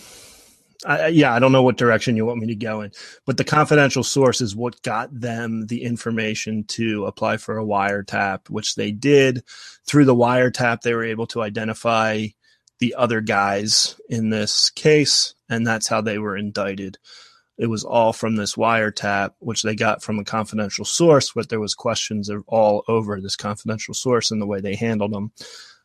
yeah, 1.10 1.32
I 1.32 1.38
don't 1.38 1.52
know 1.52 1.62
what 1.62 1.78
direction 1.78 2.16
you 2.16 2.26
want 2.26 2.40
me 2.40 2.48
to 2.48 2.54
go 2.54 2.82
in, 2.82 2.92
but 3.24 3.36
the 3.36 3.44
confidential 3.44 4.02
source 4.02 4.40
is 4.40 4.54
what 4.54 4.82
got 4.82 5.08
them 5.18 5.66
the 5.66 5.82
information 5.82 6.64
to 6.64 7.06
apply 7.06 7.38
for 7.38 7.58
a 7.58 7.64
wiretap, 7.64 8.50
which 8.50 8.74
they 8.74 8.92
did. 8.92 9.44
Through 9.86 10.04
the 10.04 10.14
wiretap, 10.14 10.82
they 10.82 10.94
were 10.94 11.04
able 11.04 11.26
to 11.28 11.42
identify 11.42 12.26
the 12.80 12.94
other 12.96 13.20
guys 13.20 13.98
in 14.08 14.30
this 14.30 14.70
case, 14.70 15.34
and 15.48 15.66
that's 15.66 15.88
how 15.88 16.00
they 16.00 16.18
were 16.18 16.36
indicted. 16.36 16.98
It 17.56 17.66
was 17.66 17.84
all 17.84 18.12
from 18.12 18.36
this 18.36 18.56
wiretap, 18.56 19.34
which 19.38 19.62
they 19.62 19.76
got 19.76 20.02
from 20.02 20.18
a 20.18 20.24
confidential 20.24 20.84
source, 20.84 21.32
but 21.34 21.48
there 21.48 21.60
was 21.60 21.74
questions 21.74 22.28
of 22.28 22.42
all 22.48 22.84
over 22.88 23.20
this 23.20 23.36
confidential 23.36 23.94
source 23.94 24.30
and 24.30 24.42
the 24.42 24.46
way 24.46 24.60
they 24.60 24.74
handled 24.74 25.12
them. 25.12 25.32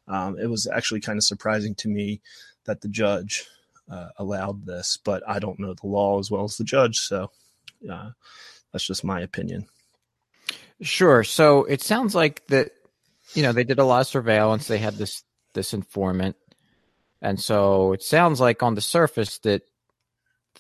Um, 0.07 0.39
it 0.39 0.47
was 0.47 0.67
actually 0.67 1.01
kind 1.01 1.17
of 1.17 1.23
surprising 1.23 1.75
to 1.75 1.87
me 1.87 2.21
that 2.65 2.81
the 2.81 2.87
judge 2.87 3.45
uh, 3.91 4.09
allowed 4.17 4.65
this, 4.65 4.97
but 4.97 5.21
I 5.27 5.39
don't 5.39 5.59
know 5.59 5.73
the 5.75 5.87
law 5.87 6.19
as 6.19 6.31
well 6.31 6.43
as 6.43 6.57
the 6.57 6.63
judge, 6.63 6.97
so 6.97 7.29
uh, 7.91 8.11
that's 8.71 8.85
just 8.85 9.03
my 9.03 9.21
opinion. 9.21 9.67
Sure. 10.81 11.23
So 11.23 11.65
it 11.65 11.81
sounds 11.81 12.15
like 12.15 12.47
that, 12.47 12.71
you 13.35 13.43
know, 13.43 13.51
they 13.51 13.63
did 13.63 13.79
a 13.79 13.83
lot 13.83 14.01
of 14.01 14.07
surveillance. 14.07 14.67
They 14.67 14.77
had 14.79 14.95
this 14.95 15.23
this 15.53 15.73
informant, 15.73 16.35
And 17.21 17.39
so 17.39 17.93
it 17.93 18.03
sounds 18.03 18.39
like 18.39 18.63
on 18.63 18.75
the 18.75 18.81
surface 18.81 19.39
that 19.39 19.63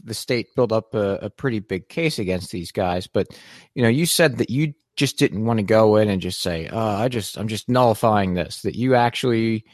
the 0.03 0.13
state 0.13 0.55
built 0.55 0.71
up 0.71 0.93
a, 0.93 1.15
a 1.17 1.29
pretty 1.29 1.59
big 1.59 1.89
case 1.89 2.19
against 2.19 2.51
these 2.51 2.71
guys. 2.71 3.07
But 3.07 3.27
you 3.75 3.83
know, 3.83 3.89
you 3.89 4.05
said 4.05 4.37
that 4.37 4.49
you 4.49 4.73
just 4.95 5.17
didn't 5.17 5.45
want 5.45 5.57
to 5.59 5.63
go 5.63 5.95
in 5.95 6.09
and 6.09 6.21
just 6.21 6.41
say, 6.41 6.69
"Oh, 6.71 6.77
I 6.77 7.07
just 7.07 7.37
I'm 7.37 7.47
just 7.47 7.69
nullifying 7.69 8.33
this." 8.33 8.61
That 8.61 8.75
you 8.75 8.95
actually 8.95 9.65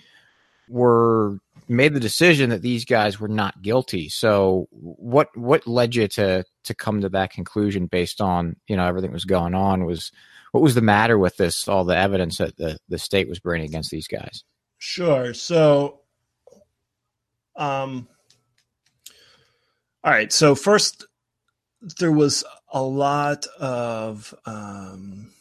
were 0.67 1.39
made 1.67 1.93
the 1.93 1.99
decision 1.99 2.49
that 2.51 2.61
these 2.61 2.85
guys 2.85 3.19
were 3.19 3.27
not 3.27 3.61
guilty. 3.61 4.09
So 4.09 4.67
what 4.71 5.35
what 5.35 5.67
led 5.67 5.95
you 5.95 6.07
to 6.09 6.43
to 6.63 6.73
come 6.73 7.01
to 7.01 7.09
that 7.09 7.31
conclusion 7.31 7.87
based 7.87 8.21
on 8.21 8.55
you 8.67 8.75
know 8.75 8.85
everything 8.85 9.11
that 9.11 9.15
was 9.15 9.25
going 9.25 9.55
on? 9.55 9.85
Was 9.85 10.11
what 10.51 10.61
was 10.61 10.75
the 10.75 10.81
matter 10.81 11.17
with 11.17 11.37
this? 11.37 11.67
All 11.67 11.83
the 11.83 11.97
evidence 11.97 12.37
that 12.37 12.57
the 12.57 12.77
the 12.87 12.99
state 12.99 13.27
was 13.27 13.39
bringing 13.39 13.67
against 13.67 13.91
these 13.91 14.07
guys. 14.07 14.43
Sure. 14.77 15.33
So, 15.33 16.01
um, 17.55 18.07
all 20.05 20.11
right. 20.11 20.31
So 20.31 20.53
first, 20.53 21.07
there 21.97 22.11
was 22.11 22.43
a 22.71 22.81
lot 22.81 23.47
of 23.59 24.35
um, 24.45 25.31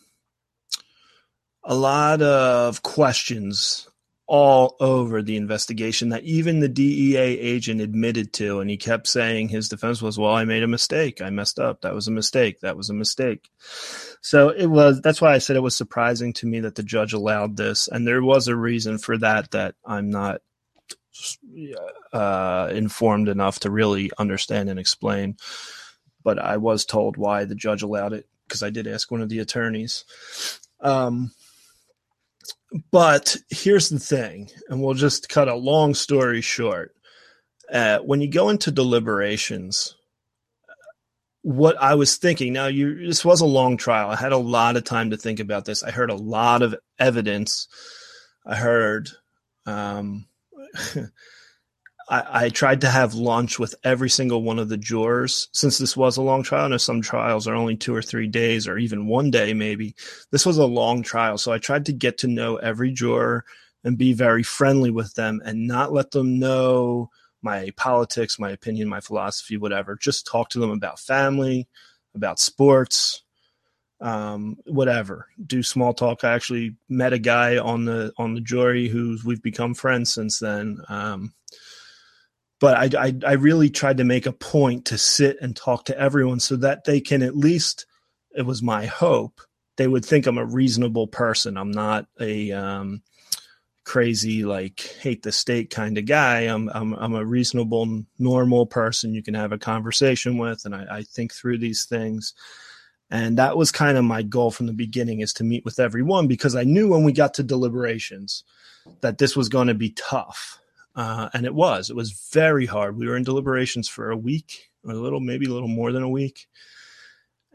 a 1.63 1.75
lot 1.75 2.23
of 2.23 2.83
questions 2.83 3.89
all 4.27 4.75
over 4.81 5.21
the 5.21 5.37
investigation 5.37 6.09
that 6.09 6.25
even 6.25 6.61
the 6.61 6.69
DEA 6.69 7.19
agent 7.19 7.83
admitted 7.83 8.33
to. 8.33 8.61
And 8.61 8.71
he 8.71 8.79
kept 8.79 9.07
saying 9.07 9.49
his 9.49 9.69
defense 9.69 10.01
was, 10.01 10.19
well, 10.19 10.35
I 10.35 10.47
made 10.47 10.63
a 10.63 10.69
mistake. 10.69 11.21
I 11.21 11.29
messed 11.29 11.59
up. 11.59 11.83
That 11.83 11.95
was 11.95 12.09
a 12.09 12.13
mistake. 12.13 12.61
That 12.61 12.77
was 12.77 12.89
a 12.89 12.95
mistake. 12.95 13.51
So 14.23 14.49
it 14.49 14.67
was, 14.67 15.03
that's 15.03 15.21
why 15.21 15.35
I 15.35 15.39
said 15.39 15.57
it 15.57 15.61
was 15.61 15.77
surprising 15.77 16.33
to 16.35 16.47
me 16.47 16.61
that 16.61 16.75
the 16.75 16.83
judge 16.83 17.13
allowed 17.13 17.59
this. 17.59 17.87
And 17.87 18.07
there 18.07 18.23
was 18.23 18.49
a 18.49 18.57
reason 18.57 18.97
for 18.97 19.19
that, 19.19 19.51
that 19.51 19.75
I'm 19.85 20.09
not 20.09 20.41
uh, 22.13 22.71
informed 22.73 23.29
enough 23.29 23.61
to 23.61 23.71
really 23.71 24.11
understand 24.19 24.69
and 24.69 24.79
explain. 24.79 25.37
But 26.23 26.39
I 26.39 26.57
was 26.57 26.85
told 26.85 27.17
why 27.17 27.45
the 27.45 27.55
judge 27.55 27.83
allowed 27.83 28.13
it 28.13 28.27
because 28.47 28.63
I 28.63 28.71
did 28.71 28.87
ask 28.87 29.11
one 29.11 29.23
of 29.23 29.29
the 29.29 29.41
attorneys. 29.41 30.05
Um, 30.81 31.33
but 32.91 33.37
here's 33.51 33.89
the 33.89 33.99
thing, 33.99 34.51
and 34.69 34.83
we'll 34.83 34.95
just 34.95 35.29
cut 35.29 35.49
a 35.49 35.55
long 35.55 35.95
story 35.95 36.41
short. 36.41 36.95
Uh, 37.73 37.99
when 37.99 38.21
you 38.21 38.31
go 38.31 38.49
into 38.49 38.71
deliberations, 38.71 39.97
what 41.43 41.77
I 41.81 41.95
was 41.95 42.17
thinking 42.17 42.53
now, 42.53 42.67
you 42.67 43.07
this 43.07 43.25
was 43.25 43.41
a 43.41 43.47
long 43.47 43.77
trial. 43.77 44.11
I 44.11 44.17
had 44.17 44.33
a 44.33 44.39
lot 44.39 44.77
of 44.77 44.85
time 44.85 45.11
to 45.11 45.17
think 45.17 45.41
about 45.41 45.65
this. 45.65 45.83
I 45.83 45.91
heard 45.91 46.11
a 46.11 46.17
lot 46.17 46.63
of 46.63 46.75
evidence. 46.99 47.69
I 48.47 48.57
heard 48.57 49.11
um, 49.67 50.27
I, 52.09 52.45
I, 52.45 52.49
tried 52.51 52.83
to 52.83 52.91
have 52.91 53.15
lunch 53.15 53.59
with 53.59 53.75
every 53.83 54.11
single 54.11 54.43
one 54.43 54.59
of 54.59 54.69
the 54.69 54.77
jurors 54.77 55.49
since 55.53 55.79
this 55.79 55.97
was 55.97 56.17
a 56.17 56.23
long 56.23 56.43
trial. 56.43 56.67
I 56.67 56.69
know 56.69 56.77
some 56.77 57.01
trials 57.01 57.49
are 57.49 57.55
only 57.55 57.77
two 57.77 57.95
or 57.95 58.03
three 58.03 58.27
days 58.27 58.69
or 58.69 58.77
even 58.77 59.07
one 59.07 59.31
day, 59.31 59.55
maybe. 59.55 59.95
This 60.31 60.45
was 60.45 60.59
a 60.59 60.67
long 60.67 61.03
trial. 61.03 61.39
So 61.39 61.53
I 61.53 61.59
tried 61.59 61.87
to 61.87 61.93
get 61.93 62.19
to 62.19 62.29
know 62.29 62.57
every 62.57 62.93
juror 62.93 63.45
and 63.85 63.97
be 63.97 64.13
very 64.13 64.43
friendly 64.43 64.91
with 64.91 65.15
them 65.15 65.41
and 65.45 65.67
not 65.67 65.93
let 65.93 66.11
them 66.11 66.39
know 66.39 67.11
my 67.43 67.71
politics, 67.77 68.39
my 68.39 68.51
opinion, 68.51 68.89
my 68.89 69.01
philosophy, 69.01 69.57
whatever. 69.57 69.97
Just 69.97 70.27
talk 70.27 70.51
to 70.51 70.59
them 70.59 70.71
about 70.71 70.99
family, 70.99 71.69
about 72.15 72.39
sports, 72.39 73.24
um, 74.01 74.57
whatever. 74.67 75.29
Do 75.45 75.63
small 75.63 75.95
talk. 75.95 76.25
I 76.25 76.35
actually 76.35 76.77
met 76.89 77.13
a 77.13 77.19
guy 77.19 77.59
on 77.59 77.85
the 77.85 78.13
on 78.19 78.35
the 78.35 78.41
jury 78.41 78.89
who's 78.89 79.25
we've 79.25 79.43
become 79.43 79.75
friends 79.75 80.13
since 80.13 80.39
then. 80.39 80.79
Um, 80.89 81.35
but 82.61 82.95
I, 82.95 83.07
I, 83.07 83.15
I 83.27 83.33
really 83.33 83.69
tried 83.69 83.99
to 83.99 84.05
make 84.05 84.27
a 84.27 84.33
point 84.33 84.87
to 84.87 84.99
sit 84.99 85.37
and 85.41 85.55
talk 85.55 85.87
to 85.87 85.99
everyone 85.99 86.41
so 86.41 86.57
that 86.57 86.85
they 86.85 87.01
can 87.01 87.23
at 87.23 87.37
least 87.37 87.87
it 88.37 88.43
was 88.43 88.63
my 88.63 88.87
hope 88.87 89.41
they 89.77 89.87
would 89.87 90.05
think 90.05 90.27
I'm 90.27 90.39
a 90.39 90.45
reasonable 90.45 91.07
person. 91.07 91.57
I'm 91.57 91.71
not 91.71 92.07
a 92.21 92.53
um, 92.53 93.03
crazy 93.85 94.45
like 94.45 94.81
hate 95.01 95.23
the 95.23 95.33
state 95.33 95.71
kind 95.71 95.99
of 95.99 96.07
guy. 96.07 96.43
I'm 96.43 96.69
I'm 96.69 96.95
I'm 96.95 97.15
a 97.15 97.25
reasonable, 97.25 98.03
normal 98.19 98.67
person 98.67 99.15
you 99.15 99.23
can 99.23 99.35
have 99.35 99.53
a 99.53 99.59
conversation 99.59 100.39
with, 100.39 100.65
and 100.65 100.75
I, 100.75 100.87
I 100.91 101.03
think 101.03 101.33
through 101.33 101.59
these 101.59 101.85
things. 101.85 102.35
And 103.15 103.39
that 103.39 103.57
was 103.57 103.71
kind 103.71 103.97
of 103.97 104.05
my 104.05 104.23
goal 104.23 104.51
from 104.51 104.67
the 104.67 104.73
beginning 104.73 105.21
is 105.21 105.33
to 105.35 105.45
meet 105.45 105.65
with 105.65 105.79
everyone 105.79 106.27
because 106.27 106.57
I 106.57 106.65
knew 106.65 106.89
when 106.89 107.05
we 107.05 107.13
got 107.13 107.35
to 107.35 107.45
deliberations 107.45 108.43
that 109.03 109.19
this 109.19 109.37
was 109.37 109.49
going 109.49 109.69
to 109.69 109.75
be 109.75 109.91
tough 109.91 110.59
uh, 110.97 111.29
and 111.33 111.47
it 111.47 111.55
was. 111.55 111.91
It 111.91 111.95
was 111.95 112.29
very 112.33 112.67
hard. 112.67 112.97
We 112.97 113.07
were 113.07 113.17
in 113.17 113.23
deliberations 113.23 113.87
for 113.87 114.11
a 114.11 114.17
week, 114.17 114.69
or 114.85 114.91
a 114.91 114.97
little, 114.97 115.21
maybe 115.21 115.47
a 115.47 115.53
little 115.53 115.69
more 115.69 115.93
than 115.93 116.03
a 116.03 116.09
week. 116.09 116.49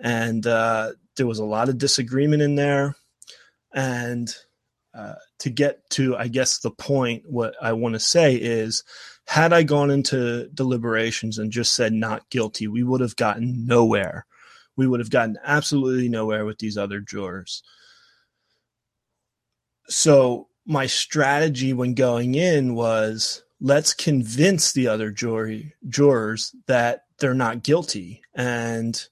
And 0.01 0.47
uh, 0.47 0.93
there 1.17 1.27
was 1.27 1.39
a 1.39 1.45
lot 1.45 1.67
of 1.67 1.77
disagreement 1.77 2.41
in 2.41 2.55
there. 2.55 2.95
And 3.73 4.33
uh, 4.93 5.15
to 5.39 5.49
get 5.49 5.89
to, 5.89 6.15
I 6.15 6.29
guess, 6.29 6.59
the 6.59 6.71
point, 6.71 7.23
what 7.25 7.55
I 7.61 7.73
want 7.73 7.95
to 7.95 7.99
say 7.99 8.35
is 8.35 8.85
had 9.25 9.51
I 9.51 9.63
gone 9.63 9.91
into 9.91 10.47
deliberations 10.53 11.37
and 11.37 11.51
just 11.51 11.73
said 11.73 11.91
not 11.91 12.29
guilty, 12.29 12.69
we 12.69 12.83
would 12.83 13.01
have 13.01 13.17
gotten 13.17 13.65
nowhere. 13.65 14.25
We 14.79 14.87
would 14.87 15.01
have 15.01 15.09
gotten 15.09 15.37
absolutely 15.43 16.07
nowhere 16.07 16.45
with 16.45 16.59
these 16.59 16.77
other 16.77 17.01
jurors. 17.01 17.63
So 19.89 20.47
my 20.65 20.85
strategy 20.85 21.73
when 21.73 21.95
going 21.95 22.35
in 22.35 22.75
was 22.75 23.43
let's 23.59 23.93
convince 23.93 24.71
the 24.71 24.87
other 24.87 25.11
jury 25.11 25.73
jurors 25.89 26.55
that 26.67 27.01
they're 27.19 27.33
not 27.33 27.61
guilty 27.61 28.21
and 28.35 29.07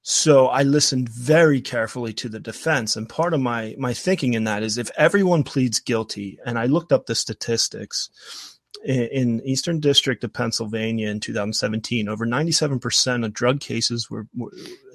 so 0.00 0.48
i 0.48 0.62
listened 0.62 1.08
very 1.10 1.60
carefully 1.60 2.12
to 2.12 2.28
the 2.28 2.40
defense 2.40 2.96
and 2.96 3.08
part 3.08 3.34
of 3.34 3.40
my 3.40 3.76
my 3.78 3.94
thinking 3.94 4.34
in 4.34 4.44
that 4.44 4.64
is 4.64 4.78
if 4.78 4.90
everyone 4.96 5.44
pleads 5.44 5.78
guilty 5.78 6.38
and 6.44 6.58
i 6.58 6.64
looked 6.64 6.90
up 6.90 7.06
the 7.06 7.14
statistics 7.14 8.10
in, 8.84 9.40
eastern 9.44 9.80
district 9.80 10.24
of 10.24 10.32
pennsylvania 10.32 11.08
in 11.08 11.20
2017 11.20 12.08
over 12.08 12.26
97% 12.26 13.24
of 13.24 13.32
drug 13.32 13.60
cases 13.60 14.10
were, 14.10 14.26
were 14.36 14.52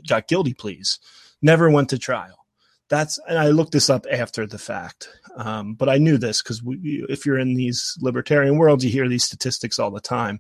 got 0.08 0.28
guilty 0.28 0.54
pleas 0.54 1.00
never 1.42 1.70
went 1.70 1.90
to 1.90 1.98
trial 1.98 2.48
that's 2.90 3.20
and 3.28 3.38
I 3.38 3.50
looked 3.50 3.74
this 3.74 3.90
up 3.90 4.06
after 4.12 4.48
the 4.48 4.58
fact, 4.58 5.10
um, 5.36 5.74
but 5.74 5.90
I 5.90 5.98
knew 5.98 6.18
this 6.18 6.42
because 6.42 6.62
if 6.66 7.26
you're 7.26 7.38
in 7.40 7.54
these 7.54 7.98
libertarian 8.02 8.58
worlds, 8.58 8.84
you 8.84 8.92
hear 8.92 9.10
these 9.10 9.26
statistics 9.26 9.78
all 9.78 9.92
the 9.92 10.00
time. 10.00 10.40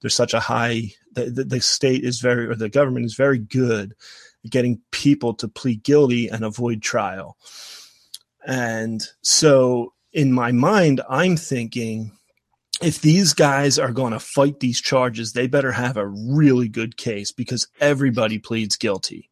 There's 0.00 0.14
such 0.14 0.34
a 0.34 0.40
high 0.40 0.92
the, 1.12 1.30
the, 1.30 1.44
the 1.44 1.60
state 1.60 2.04
is 2.04 2.20
very 2.20 2.46
or 2.46 2.54
the 2.54 2.68
government 2.68 3.06
is 3.06 3.14
very 3.14 3.38
good 3.38 3.94
at 4.44 4.50
getting 4.50 4.80
people 4.90 5.32
to 5.34 5.48
plead 5.48 5.82
guilty 5.82 6.28
and 6.28 6.44
avoid 6.44 6.82
trial, 6.82 7.36
and 8.46 9.02
so 9.22 9.94
in 10.12 10.32
my 10.32 10.52
mind, 10.52 11.00
I'm 11.08 11.36
thinking 11.36 12.15
if 12.82 13.00
these 13.00 13.32
guys 13.32 13.78
are 13.78 13.92
going 13.92 14.12
to 14.12 14.20
fight 14.20 14.60
these 14.60 14.80
charges, 14.80 15.32
they 15.32 15.46
better 15.46 15.72
have 15.72 15.96
a 15.96 16.06
really 16.06 16.68
good 16.68 16.96
case 16.96 17.32
because 17.32 17.68
everybody 17.80 18.38
pleads 18.38 18.76
guilty. 18.76 19.30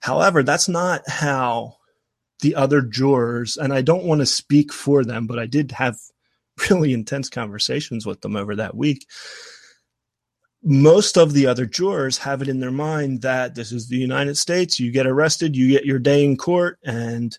However, 0.00 0.42
that's 0.42 0.68
not 0.68 1.08
how 1.08 1.76
the 2.40 2.54
other 2.54 2.82
jurors, 2.82 3.56
and 3.56 3.72
I 3.72 3.82
don't 3.82 4.04
want 4.04 4.20
to 4.20 4.26
speak 4.26 4.72
for 4.72 5.04
them, 5.04 5.26
but 5.26 5.38
I 5.38 5.46
did 5.46 5.72
have 5.72 5.98
really 6.70 6.92
intense 6.92 7.28
conversations 7.28 8.06
with 8.06 8.20
them 8.20 8.36
over 8.36 8.56
that 8.56 8.76
week. 8.76 9.06
Most 10.62 11.16
of 11.16 11.32
the 11.32 11.46
other 11.46 11.66
jurors 11.66 12.18
have 12.18 12.42
it 12.42 12.48
in 12.48 12.60
their 12.60 12.72
mind 12.72 13.22
that 13.22 13.54
this 13.54 13.72
is 13.72 13.88
the 13.88 13.96
United 13.96 14.36
States. 14.36 14.78
You 14.78 14.90
get 14.90 15.06
arrested, 15.06 15.56
you 15.56 15.68
get 15.68 15.86
your 15.86 16.00
day 16.00 16.24
in 16.24 16.36
court, 16.36 16.78
and 16.84 17.36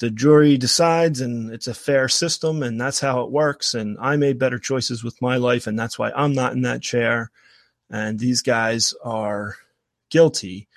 the 0.00 0.10
jury 0.10 0.56
decides, 0.56 1.20
and 1.20 1.52
it's 1.52 1.66
a 1.66 1.74
fair 1.74 2.08
system, 2.08 2.62
and 2.62 2.80
that's 2.80 3.00
how 3.00 3.22
it 3.22 3.30
works. 3.30 3.74
And 3.74 3.98
I 4.00 4.16
made 4.16 4.38
better 4.38 4.58
choices 4.58 5.04
with 5.04 5.20
my 5.20 5.36
life, 5.36 5.66
and 5.66 5.78
that's 5.78 5.98
why 5.98 6.10
I'm 6.12 6.32
not 6.32 6.54
in 6.54 6.62
that 6.62 6.80
chair. 6.80 7.30
And 7.90 8.18
these 8.18 8.40
guys 8.40 8.94
are 9.04 9.56
guilty. 10.10 10.68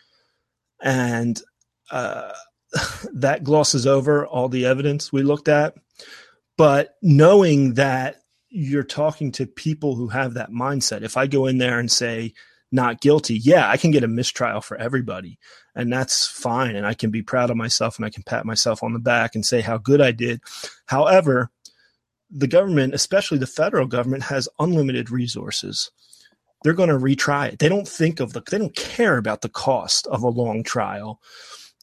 And 0.82 1.42
uh, 1.90 2.34
that 3.14 3.46
glosses 3.46 3.88
over 3.88 4.28
all 4.28 4.50
the 4.50 4.66
evidence 4.66 5.12
we 5.14 5.24
looked 5.24 5.48
at. 5.48 5.76
But 6.58 6.96
knowing 7.02 7.76
that 7.76 8.18
you're 8.50 8.84
talking 8.84 9.32
to 9.34 9.48
people 9.48 9.96
who 9.96 10.10
have 10.10 10.34
that 10.34 10.52
mindset, 10.52 11.02
if 11.02 11.16
I 11.16 11.28
go 11.28 11.48
in 11.48 11.60
there 11.60 11.80
and 11.80 11.90
say, 11.90 12.34
not 12.74 13.02
guilty, 13.02 13.38
yeah, 13.38 13.70
I 13.70 13.78
can 13.78 13.92
get 13.92 14.04
a 14.04 14.08
mistrial 14.08 14.62
for 14.62 14.78
everybody. 14.78 15.40
And 15.76 15.92
that's 15.92 16.28
fine. 16.28 16.76
And 16.76 16.86
I 16.86 16.94
can 16.94 17.12
be 17.12 17.22
proud 17.22 17.50
of 17.50 17.58
myself 17.58 17.98
and 17.98 18.06
I 18.06 18.10
can 18.10 18.24
pat 18.24 18.46
myself 18.46 18.84
on 18.84 18.94
the 18.94 19.00
back 19.00 19.36
and 19.36 19.46
say 19.46 19.62
how 19.62 19.78
good 19.78 20.02
I 20.02 20.12
did. 20.12 20.42
However, 20.86 21.50
the 22.30 22.48
government, 22.48 22.94
especially 22.94 23.38
the 23.38 23.48
federal 23.48 23.88
government, 23.88 24.24
has 24.24 24.50
unlimited 24.60 25.12
resources. 25.12 25.92
They're 26.64 26.74
going 26.74 26.90
to 26.90 26.98
retry 26.98 27.54
it. 27.54 27.60
They 27.60 27.70
don't 27.70 27.88
think 27.88 28.20
of 28.20 28.34
the, 28.34 28.42
they 28.50 28.58
don't 28.58 28.76
care 28.76 29.18
about 29.18 29.42
the 29.42 29.50
cost 29.50 30.08
of 30.08 30.24
a 30.24 30.30
long 30.30 30.64
trial 30.64 31.20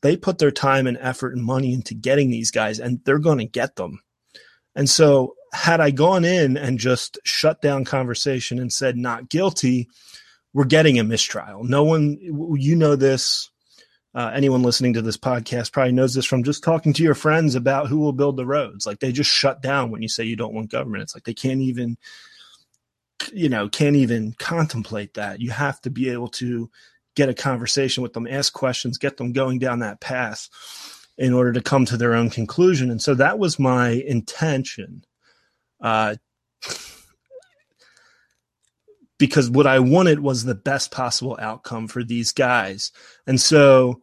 they 0.02 0.16
put 0.16 0.38
their 0.38 0.50
time 0.50 0.86
and 0.86 0.98
effort 1.00 1.34
and 1.34 1.44
money 1.44 1.72
into 1.72 1.94
getting 1.94 2.30
these 2.30 2.50
guys 2.50 2.78
and 2.78 3.00
they're 3.04 3.18
going 3.18 3.38
to 3.38 3.44
get 3.44 3.76
them. 3.76 4.00
And 4.74 4.88
so 4.88 5.34
had 5.52 5.80
I 5.80 5.90
gone 5.90 6.24
in 6.24 6.56
and 6.56 6.78
just 6.78 7.18
shut 7.24 7.60
down 7.60 7.84
conversation 7.84 8.58
and 8.58 8.72
said 8.72 8.96
not 8.96 9.28
guilty, 9.28 9.88
we're 10.52 10.64
getting 10.64 10.98
a 10.98 11.04
mistrial. 11.04 11.64
No 11.64 11.84
one, 11.84 12.18
you 12.20 12.76
know 12.76 12.96
this. 12.96 13.50
Uh, 14.12 14.32
anyone 14.34 14.62
listening 14.62 14.92
to 14.94 15.02
this 15.02 15.16
podcast 15.16 15.72
probably 15.72 15.92
knows 15.92 16.14
this 16.14 16.26
from 16.26 16.42
just 16.42 16.64
talking 16.64 16.92
to 16.92 17.02
your 17.04 17.14
friends 17.14 17.54
about 17.54 17.86
who 17.86 17.98
will 17.98 18.12
build 18.12 18.36
the 18.36 18.46
roads. 18.46 18.84
Like 18.84 18.98
they 18.98 19.12
just 19.12 19.30
shut 19.30 19.62
down 19.62 19.90
when 19.90 20.02
you 20.02 20.08
say 20.08 20.24
you 20.24 20.34
don't 20.34 20.54
want 20.54 20.70
government. 20.70 21.02
It's 21.04 21.14
like 21.14 21.22
they 21.22 21.34
can't 21.34 21.60
even, 21.60 21.96
you 23.32 23.48
know, 23.48 23.68
can't 23.68 23.94
even 23.94 24.34
contemplate 24.38 25.14
that. 25.14 25.40
You 25.40 25.50
have 25.50 25.80
to 25.82 25.90
be 25.90 26.10
able 26.10 26.28
to 26.28 26.68
get 27.14 27.28
a 27.28 27.34
conversation 27.34 28.02
with 28.02 28.12
them, 28.12 28.26
ask 28.26 28.52
questions, 28.52 28.98
get 28.98 29.16
them 29.16 29.32
going 29.32 29.60
down 29.60 29.78
that 29.80 30.00
path 30.00 30.48
in 31.16 31.32
order 31.32 31.52
to 31.52 31.60
come 31.60 31.84
to 31.84 31.96
their 31.96 32.14
own 32.14 32.30
conclusion. 32.30 32.90
And 32.90 33.00
so 33.00 33.14
that 33.14 33.38
was 33.38 33.58
my 33.58 33.90
intention. 33.90 35.04
Uh, 35.80 36.16
because 39.20 39.50
what 39.50 39.66
I 39.66 39.78
wanted 39.78 40.20
was 40.20 40.42
the 40.42 40.54
best 40.54 40.90
possible 40.90 41.38
outcome 41.40 41.86
for 41.86 42.02
these 42.02 42.32
guys. 42.32 42.90
And 43.26 43.38
so 43.38 44.02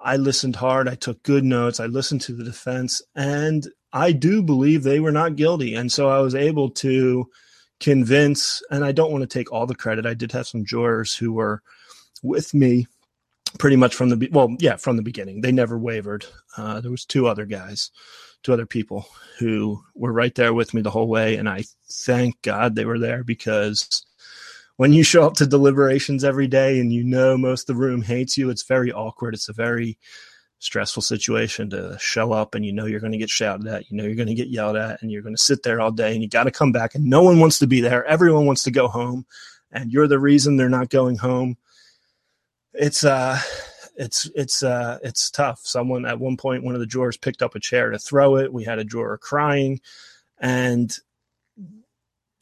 I 0.00 0.16
listened 0.16 0.56
hard. 0.56 0.88
I 0.88 0.96
took 0.96 1.22
good 1.22 1.44
notes. 1.44 1.78
I 1.78 1.86
listened 1.86 2.22
to 2.22 2.32
the 2.34 2.42
defense, 2.42 3.00
and 3.14 3.66
I 3.92 4.10
do 4.10 4.42
believe 4.42 4.82
they 4.82 4.98
were 4.98 5.12
not 5.12 5.36
guilty. 5.36 5.74
And 5.76 5.90
so 5.90 6.08
I 6.08 6.18
was 6.18 6.34
able 6.34 6.70
to 6.70 7.30
convince, 7.78 8.60
and 8.68 8.84
I 8.84 8.90
don't 8.90 9.12
want 9.12 9.22
to 9.22 9.28
take 9.28 9.52
all 9.52 9.64
the 9.64 9.76
credit. 9.76 10.06
I 10.06 10.14
did 10.14 10.32
have 10.32 10.48
some 10.48 10.64
jurors 10.64 11.14
who 11.14 11.32
were 11.32 11.62
with 12.24 12.52
me 12.52 12.88
pretty 13.58 13.76
much 13.76 13.94
from 13.94 14.08
the 14.08 14.28
well, 14.32 14.56
yeah, 14.58 14.74
from 14.74 14.96
the 14.96 15.02
beginning. 15.02 15.40
They 15.40 15.52
never 15.52 15.78
wavered. 15.78 16.26
Uh, 16.56 16.80
there 16.80 16.90
was 16.90 17.04
two 17.04 17.28
other 17.28 17.46
guys, 17.46 17.92
two 18.42 18.52
other 18.52 18.66
people 18.66 19.06
who 19.38 19.80
were 19.94 20.12
right 20.12 20.34
there 20.34 20.52
with 20.52 20.74
me 20.74 20.82
the 20.82 20.90
whole 20.90 21.08
way, 21.08 21.36
and 21.36 21.48
I 21.48 21.62
thank 21.92 22.42
God 22.42 22.74
they 22.74 22.84
were 22.84 22.98
there 22.98 23.22
because 23.22 24.04
when 24.78 24.92
you 24.92 25.02
show 25.02 25.26
up 25.26 25.34
to 25.34 25.46
deliberations 25.46 26.22
every 26.22 26.46
day 26.46 26.78
and 26.78 26.92
you 26.92 27.02
know 27.02 27.36
most 27.36 27.68
of 27.68 27.74
the 27.74 27.82
room 27.82 28.00
hates 28.00 28.38
you, 28.38 28.48
it's 28.48 28.62
very 28.62 28.92
awkward. 28.92 29.34
It's 29.34 29.48
a 29.48 29.52
very 29.52 29.98
stressful 30.60 31.02
situation 31.02 31.68
to 31.70 31.96
show 32.00 32.30
up 32.30 32.54
and 32.54 32.64
you 32.64 32.72
know 32.72 32.86
you're 32.86 33.00
going 33.00 33.12
to 33.12 33.18
get 33.18 33.28
shouted 33.28 33.66
at, 33.66 33.90
you 33.90 33.96
know 33.96 34.04
you're 34.04 34.14
going 34.14 34.28
to 34.28 34.34
get 34.34 34.48
yelled 34.48 34.76
at, 34.76 35.02
and 35.02 35.10
you're 35.10 35.22
going 35.22 35.34
to 35.34 35.42
sit 35.42 35.64
there 35.64 35.80
all 35.80 35.90
day 35.90 36.12
and 36.12 36.22
you 36.22 36.28
got 36.28 36.44
to 36.44 36.52
come 36.52 36.70
back 36.70 36.94
and 36.94 37.04
no 37.04 37.24
one 37.24 37.40
wants 37.40 37.58
to 37.58 37.66
be 37.66 37.80
there. 37.80 38.04
Everyone 38.04 38.46
wants 38.46 38.62
to 38.62 38.70
go 38.70 38.86
home, 38.86 39.26
and 39.72 39.92
you're 39.92 40.06
the 40.06 40.20
reason 40.20 40.56
they're 40.56 40.68
not 40.68 40.90
going 40.90 41.16
home. 41.16 41.56
It's 42.72 43.02
uh 43.02 43.40
it's 43.96 44.30
it's 44.36 44.62
uh 44.62 44.98
it's 45.02 45.28
tough. 45.28 45.58
Someone 45.64 46.06
at 46.06 46.20
one 46.20 46.36
point, 46.36 46.62
one 46.62 46.74
of 46.74 46.80
the 46.80 46.86
jurors 46.86 47.16
picked 47.16 47.42
up 47.42 47.56
a 47.56 47.60
chair 47.60 47.90
to 47.90 47.98
throw 47.98 48.36
it. 48.36 48.52
We 48.52 48.62
had 48.62 48.78
a 48.78 48.84
drawer 48.84 49.18
crying, 49.18 49.80
and 50.38 50.96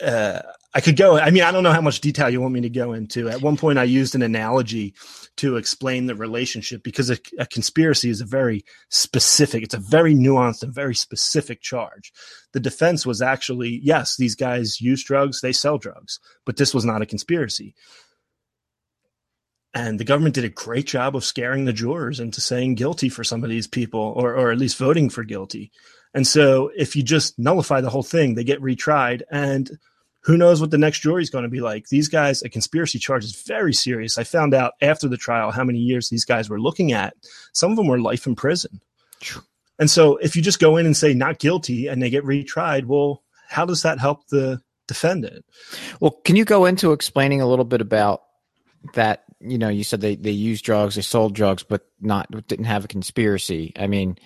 uh, 0.02 0.40
I 0.74 0.80
could 0.80 0.96
go. 0.96 1.18
I 1.18 1.30
mean, 1.30 1.42
I 1.42 1.52
don't 1.52 1.62
know 1.62 1.72
how 1.72 1.80
much 1.80 2.02
detail 2.02 2.28
you 2.28 2.40
want 2.40 2.52
me 2.52 2.60
to 2.60 2.68
go 2.68 2.92
into. 2.92 3.30
At 3.30 3.40
one 3.40 3.56
point, 3.56 3.78
I 3.78 3.84
used 3.84 4.14
an 4.14 4.22
analogy 4.22 4.94
to 5.36 5.56
explain 5.56 6.06
the 6.06 6.14
relationship 6.14 6.82
because 6.82 7.08
a, 7.08 7.18
a, 7.38 7.46
conspiracy 7.46 8.10
is 8.10 8.20
a 8.20 8.26
very 8.26 8.64
specific, 8.90 9.62
it's 9.62 9.74
a 9.74 9.78
very 9.78 10.14
nuanced 10.14 10.62
and 10.62 10.74
very 10.74 10.94
specific 10.94 11.62
charge. 11.62 12.12
The 12.52 12.60
defense 12.60 13.06
was 13.06 13.22
actually 13.22 13.80
yes, 13.82 14.16
these 14.16 14.34
guys 14.34 14.80
use 14.80 15.02
drugs, 15.02 15.40
they 15.40 15.52
sell 15.52 15.78
drugs, 15.78 16.20
but 16.44 16.58
this 16.58 16.74
was 16.74 16.84
not 16.84 17.02
a 17.02 17.06
conspiracy. 17.06 17.74
And 19.72 20.00
the 20.00 20.04
government 20.04 20.34
did 20.34 20.44
a 20.44 20.50
great 20.50 20.86
job 20.86 21.14
of 21.16 21.24
scaring 21.24 21.66
the 21.66 21.72
jurors 21.72 22.18
into 22.18 22.40
saying 22.40 22.76
guilty 22.76 23.10
for 23.10 23.24
some 23.24 23.44
of 23.44 23.50
these 23.50 23.66
people, 23.66 24.14
or, 24.16 24.34
or 24.34 24.50
at 24.50 24.58
least 24.58 24.78
voting 24.78 25.10
for 25.10 25.22
guilty. 25.22 25.70
And 26.16 26.26
so 26.26 26.70
if 26.74 26.96
you 26.96 27.02
just 27.02 27.38
nullify 27.38 27.82
the 27.82 27.90
whole 27.90 28.02
thing, 28.02 28.34
they 28.34 28.42
get 28.42 28.62
retried. 28.62 29.20
And 29.30 29.78
who 30.22 30.38
knows 30.38 30.62
what 30.62 30.70
the 30.70 30.78
next 30.78 31.00
jury 31.00 31.22
is 31.22 31.28
going 31.28 31.44
to 31.44 31.50
be 31.50 31.60
like. 31.60 31.90
These 31.90 32.08
guys, 32.08 32.42
a 32.42 32.48
conspiracy 32.48 32.98
charge 32.98 33.22
is 33.22 33.42
very 33.42 33.74
serious. 33.74 34.16
I 34.16 34.24
found 34.24 34.54
out 34.54 34.72
after 34.80 35.08
the 35.08 35.18
trial 35.18 35.50
how 35.50 35.62
many 35.62 35.78
years 35.78 36.08
these 36.08 36.24
guys 36.24 36.48
were 36.48 36.58
looking 36.58 36.90
at. 36.92 37.14
Some 37.52 37.70
of 37.70 37.76
them 37.76 37.86
were 37.86 38.00
life 38.00 38.26
in 38.26 38.34
prison. 38.34 38.80
And 39.78 39.90
so 39.90 40.16
if 40.16 40.34
you 40.34 40.40
just 40.40 40.58
go 40.58 40.78
in 40.78 40.86
and 40.86 40.96
say 40.96 41.12
not 41.12 41.38
guilty 41.38 41.86
and 41.86 42.02
they 42.02 42.08
get 42.08 42.24
retried, 42.24 42.86
well, 42.86 43.22
how 43.50 43.66
does 43.66 43.82
that 43.82 44.00
help 44.00 44.26
the 44.28 44.62
defendant? 44.88 45.44
Well, 46.00 46.12
can 46.24 46.34
you 46.34 46.46
go 46.46 46.64
into 46.64 46.92
explaining 46.92 47.42
a 47.42 47.46
little 47.46 47.66
bit 47.66 47.82
about 47.82 48.22
that? 48.94 49.24
You 49.40 49.58
know, 49.58 49.68
you 49.68 49.84
said 49.84 50.00
they, 50.00 50.16
they 50.16 50.30
used 50.30 50.64
drugs, 50.64 50.94
they 50.94 51.02
sold 51.02 51.34
drugs, 51.34 51.62
but 51.62 51.86
not 52.00 52.30
didn't 52.48 52.64
have 52.64 52.86
a 52.86 52.88
conspiracy. 52.88 53.74
I 53.76 53.86
mean, 53.86 54.16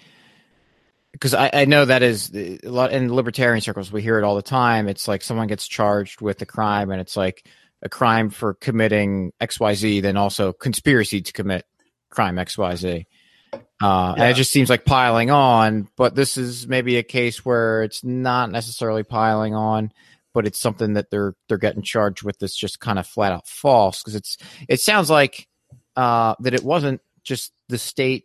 because 1.21 1.35
I, 1.35 1.51
I, 1.53 1.65
know 1.67 1.85
that 1.85 2.03
is 2.03 2.35
a 2.35 2.59
lot 2.65 2.93
in 2.93 3.13
libertarian 3.13 3.61
circles 3.61 3.93
we 3.93 4.03
hear 4.03 4.19
it 4.19 4.25
all 4.25 4.37
the 4.37 4.43
time 4.43 4.89
it's 4.89 5.07
like 5.07 5.23
someone 5.23 5.47
gets 5.47 5.69
charged 5.69 6.21
with 6.21 6.41
a 6.43 6.47
crime 6.47 6.91
and 6.91 7.01
it's 7.01 7.17
like 7.17 7.47
a 7.83 7.89
crime 7.89 8.31
for 8.31 8.55
committing 8.55 9.33
xyz 9.41 10.03
then 10.03 10.17
also 10.17 10.53
conspiracy 10.53 11.21
to 11.21 11.33
commit 11.33 11.65
crime 12.11 12.37
xyz 12.37 13.07
uh, 13.53 14.15
yeah. 14.17 14.23
and 14.23 14.31
it 14.31 14.35
just 14.35 14.53
seems 14.53 14.71
like 14.71 14.85
piling 14.85 15.31
on 15.31 15.89
but 15.97 16.15
this 16.15 16.37
is 16.37 16.67
maybe 16.67 16.97
a 16.97 17.03
case 17.03 17.45
where 17.45 17.83
it's 17.83 18.03
not 18.05 18.51
necessarily 18.51 19.03
piling 19.03 19.55
on 19.55 19.93
but 20.33 20.47
it's 20.47 20.61
something 20.61 20.95
that 20.95 21.11
they're 21.11 21.35
they're 21.49 21.59
getting 21.59 21.83
charged 21.83 22.23
with 22.23 22.39
that's 22.39 22.57
just 22.57 22.81
kind 22.81 22.99
of 22.99 23.07
flat 23.07 23.33
out 23.33 23.47
false 23.47 24.03
because 24.03 24.15
it's 24.15 24.37
it 24.69 24.81
sounds 24.81 25.11
like 25.11 25.49
uh, 25.97 26.35
that 26.41 26.55
it 26.55 26.63
wasn't 26.63 27.01
just 27.25 27.53
the 27.69 27.79
state 27.79 28.25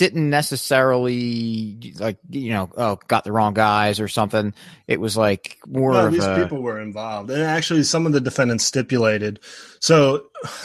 didn't 0.00 0.30
necessarily 0.30 1.92
like 1.98 2.16
you 2.30 2.48
know 2.52 2.70
oh 2.78 2.98
got 3.06 3.22
the 3.22 3.32
wrong 3.32 3.52
guys 3.52 4.00
or 4.00 4.08
something. 4.08 4.54
It 4.88 4.98
was 4.98 5.14
like 5.14 5.58
more 5.66 5.92
no, 5.92 6.08
these 6.08 6.24
a, 6.24 6.34
people 6.42 6.62
were 6.62 6.80
involved. 6.80 7.28
And 7.30 7.42
actually 7.42 7.82
some 7.82 8.06
of 8.06 8.12
the 8.12 8.20
defendants 8.20 8.64
stipulated. 8.64 9.40
So 9.78 10.28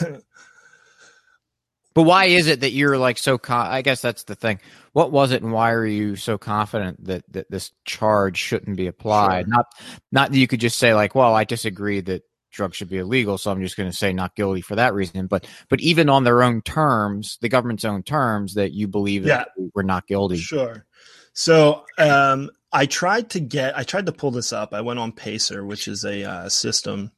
but 1.92 2.02
why 2.02 2.24
is 2.24 2.46
it 2.46 2.60
that 2.60 2.70
you're 2.70 2.96
like 2.96 3.18
so 3.18 3.36
con- 3.36 3.66
i 3.66 3.82
guess 3.82 4.00
that's 4.00 4.24
the 4.24 4.34
thing. 4.34 4.58
What 4.94 5.12
was 5.12 5.32
it 5.32 5.42
and 5.42 5.52
why 5.52 5.72
are 5.72 5.84
you 5.84 6.16
so 6.16 6.38
confident 6.38 7.04
that 7.04 7.30
that 7.32 7.50
this 7.50 7.72
charge 7.84 8.38
shouldn't 8.38 8.78
be 8.78 8.86
applied? 8.86 9.44
Sure. 9.44 9.54
not 9.54 9.66
not 10.12 10.32
that 10.32 10.38
you 10.38 10.48
could 10.48 10.60
just 10.60 10.78
say 10.78 10.94
like 10.94 11.14
well 11.14 11.34
i 11.34 11.44
disagree 11.44 12.00
that 12.00 12.22
drugs 12.56 12.76
should 12.76 12.88
be 12.88 12.98
illegal. 12.98 13.38
So 13.38 13.50
I'm 13.50 13.62
just 13.62 13.76
going 13.76 13.90
to 13.90 13.96
say 13.96 14.12
not 14.12 14.34
guilty 14.34 14.62
for 14.62 14.74
that 14.76 14.94
reason. 14.94 15.26
But 15.26 15.46
but 15.68 15.80
even 15.80 16.08
on 16.08 16.24
their 16.24 16.42
own 16.42 16.62
terms, 16.62 17.38
the 17.40 17.48
government's 17.48 17.84
own 17.84 18.02
terms, 18.02 18.54
that 18.54 18.72
you 18.72 18.88
believe 18.88 19.24
that 19.24 19.50
we're 19.74 19.82
not 19.82 20.06
guilty. 20.06 20.38
Sure. 20.38 20.84
So 21.32 21.84
um, 21.98 22.50
I 22.72 22.86
tried 22.86 23.30
to 23.30 23.40
get, 23.40 23.76
I 23.76 23.82
tried 23.82 24.06
to 24.06 24.12
pull 24.12 24.30
this 24.30 24.52
up. 24.52 24.72
I 24.72 24.80
went 24.80 24.98
on 24.98 25.12
Pacer, 25.12 25.64
which 25.64 25.86
is 25.86 26.04
a 26.04 26.24
uh, 26.24 26.48
system 26.48 27.12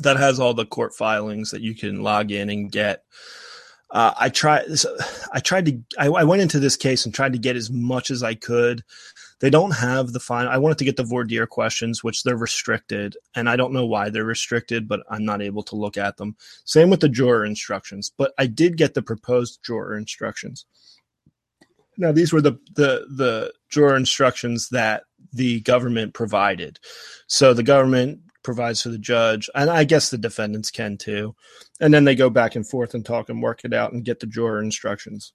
that 0.00 0.18
has 0.18 0.38
all 0.38 0.54
the 0.54 0.66
court 0.66 0.94
filings 0.94 1.50
that 1.50 1.62
you 1.62 1.74
can 1.74 2.02
log 2.02 2.30
in 2.30 2.50
and 2.50 2.70
get. 2.70 3.04
Uh, 3.90 4.14
I 4.18 4.28
tried. 4.28 4.66
I 5.32 5.40
tried 5.40 5.66
to. 5.66 5.80
I, 5.98 6.06
I 6.06 6.24
went 6.24 6.42
into 6.42 6.60
this 6.60 6.76
case 6.76 7.04
and 7.04 7.14
tried 7.14 7.32
to 7.32 7.38
get 7.38 7.56
as 7.56 7.70
much 7.70 8.10
as 8.10 8.22
I 8.22 8.34
could 8.34 8.84
they 9.40 9.50
don't 9.50 9.72
have 9.72 10.12
the 10.12 10.20
final. 10.20 10.52
I 10.52 10.58
wanted 10.58 10.78
to 10.78 10.84
get 10.84 10.96
the 10.96 11.02
voir 11.02 11.24
dire 11.24 11.46
questions, 11.46 12.04
which 12.04 12.22
they're 12.22 12.36
restricted, 12.36 13.16
and 13.34 13.48
I 13.48 13.56
don't 13.56 13.72
know 13.72 13.86
why 13.86 14.10
they're 14.10 14.24
restricted, 14.24 14.86
but 14.86 15.00
I'm 15.10 15.24
not 15.24 15.42
able 15.42 15.62
to 15.64 15.76
look 15.76 15.96
at 15.96 16.18
them. 16.18 16.36
Same 16.64 16.90
with 16.90 17.00
the 17.00 17.08
juror 17.08 17.44
instructions, 17.44 18.12
but 18.16 18.32
I 18.38 18.46
did 18.46 18.76
get 18.76 18.94
the 18.94 19.02
proposed 19.02 19.60
juror 19.64 19.96
instructions. 19.96 20.66
Now 21.96 22.12
these 22.12 22.32
were 22.32 22.42
the 22.42 22.58
the 22.74 23.06
the 23.10 23.52
juror 23.70 23.96
instructions 23.96 24.68
that 24.70 25.04
the 25.32 25.60
government 25.60 26.14
provided. 26.14 26.78
So 27.26 27.54
the 27.54 27.62
government 27.62 28.20
provides 28.42 28.82
for 28.82 28.90
the 28.90 28.98
judge, 28.98 29.48
and 29.54 29.70
I 29.70 29.84
guess 29.84 30.10
the 30.10 30.18
defendants 30.18 30.70
can 30.70 30.98
too. 30.98 31.34
And 31.80 31.94
then 31.94 32.04
they 32.04 32.14
go 32.14 32.28
back 32.28 32.56
and 32.56 32.68
forth 32.68 32.94
and 32.94 33.04
talk 33.04 33.30
and 33.30 33.42
work 33.42 33.64
it 33.64 33.72
out 33.72 33.92
and 33.92 34.04
get 34.04 34.20
the 34.20 34.26
juror 34.26 34.62
instructions 34.62 35.32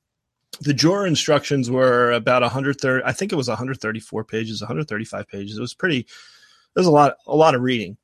the 0.61 0.73
juror 0.73 1.05
instructions 1.05 1.69
were 1.69 2.11
about 2.11 2.41
130 2.41 3.03
i 3.05 3.11
think 3.11 3.31
it 3.31 3.35
was 3.35 3.47
134 3.47 4.23
pages 4.23 4.61
135 4.61 5.27
pages. 5.27 5.57
It 5.57 5.61
was 5.61 5.73
pretty 5.73 6.07
was 6.75 6.87
a 6.87 6.91
lot 6.91 7.17
a 7.27 7.35
lot 7.35 7.55
of 7.55 7.61
reading. 7.61 7.97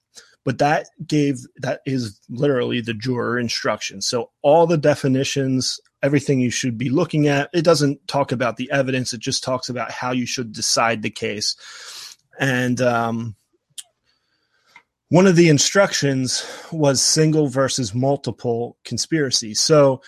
But 0.43 0.57
that 0.57 0.87
gave 1.05 1.39
that 1.57 1.81
is 1.85 2.19
literally 2.27 2.81
the 2.81 2.95
juror 2.95 3.37
instructions. 3.37 4.07
So 4.07 4.31
all 4.41 4.65
the 4.65 4.77
definitions 4.77 5.79
everything 6.01 6.39
you 6.39 6.49
should 6.49 6.79
be 6.79 6.89
looking 6.89 7.27
at 7.27 7.49
it 7.53 7.63
doesn't 7.63 8.07
talk 8.07 8.31
about 8.31 8.57
the 8.57 8.71
evidence. 8.71 9.13
It 9.13 9.19
just 9.19 9.43
talks 9.43 9.69
about 9.69 9.91
how 9.91 10.11
you 10.11 10.25
should 10.25 10.51
decide 10.51 11.03
the 11.03 11.11
case. 11.11 11.55
And 12.39 12.81
um, 12.81 13.35
one 15.09 15.27
of 15.27 15.35
the 15.35 15.49
instructions 15.49 16.43
was 16.71 17.01
single 17.01 17.47
versus 17.47 17.93
multiple 17.93 18.77
conspiracy 18.83 19.53
so 19.53 20.01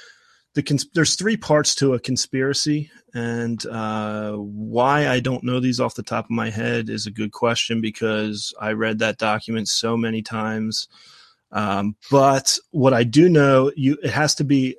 the 0.54 0.63
cons- 0.63 0.89
there's 0.94 1.16
three 1.16 1.38
parts 1.38 1.76
to 1.76 1.94
a 1.94 2.00
conspiracy, 2.00 2.92
and 3.13 3.66
uh, 3.66 4.34
why 4.34 5.08
I 5.08 5.20
don't 5.20 5.44
know 5.44 5.60
these 5.60 5.80
off 5.80 5.96
the 5.96 6.04
top 6.04 6.26
of 6.26 6.32
my 6.32 6.50
head 6.50 6.89
is 6.89 7.08
a 7.08 7.12
good 7.12 7.32
question 7.32 7.82
because 7.82 8.54
I 8.60 8.74
read 8.74 9.00
that 9.00 9.18
document 9.18 9.68
so 9.68 9.98
many 9.98 10.22
times. 10.22 10.88
Um, 11.52 11.96
but 12.12 12.58
what 12.72 12.94
I 12.94 13.04
do 13.04 13.30
know, 13.30 13.72
you 13.76 13.98
it 14.04 14.12
has 14.12 14.36
to 14.36 14.44
be 14.44 14.76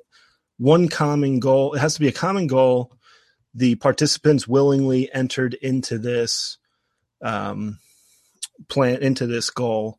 one 0.59 0.89
common 0.89 1.41
goal. 1.41 1.75
It 1.75 1.81
has 1.81 1.95
to 1.95 2.01
be 2.01 2.09
a 2.09 2.13
common 2.13 2.47
goal. 2.47 2.93
The 3.55 3.77
participants 3.77 4.49
willingly 4.49 5.13
entered 5.13 5.55
into 5.55 5.99
this 5.99 6.59
um, 7.23 7.79
plan 8.69 9.03
into 9.03 9.27
this 9.27 9.51
goal, 9.51 9.99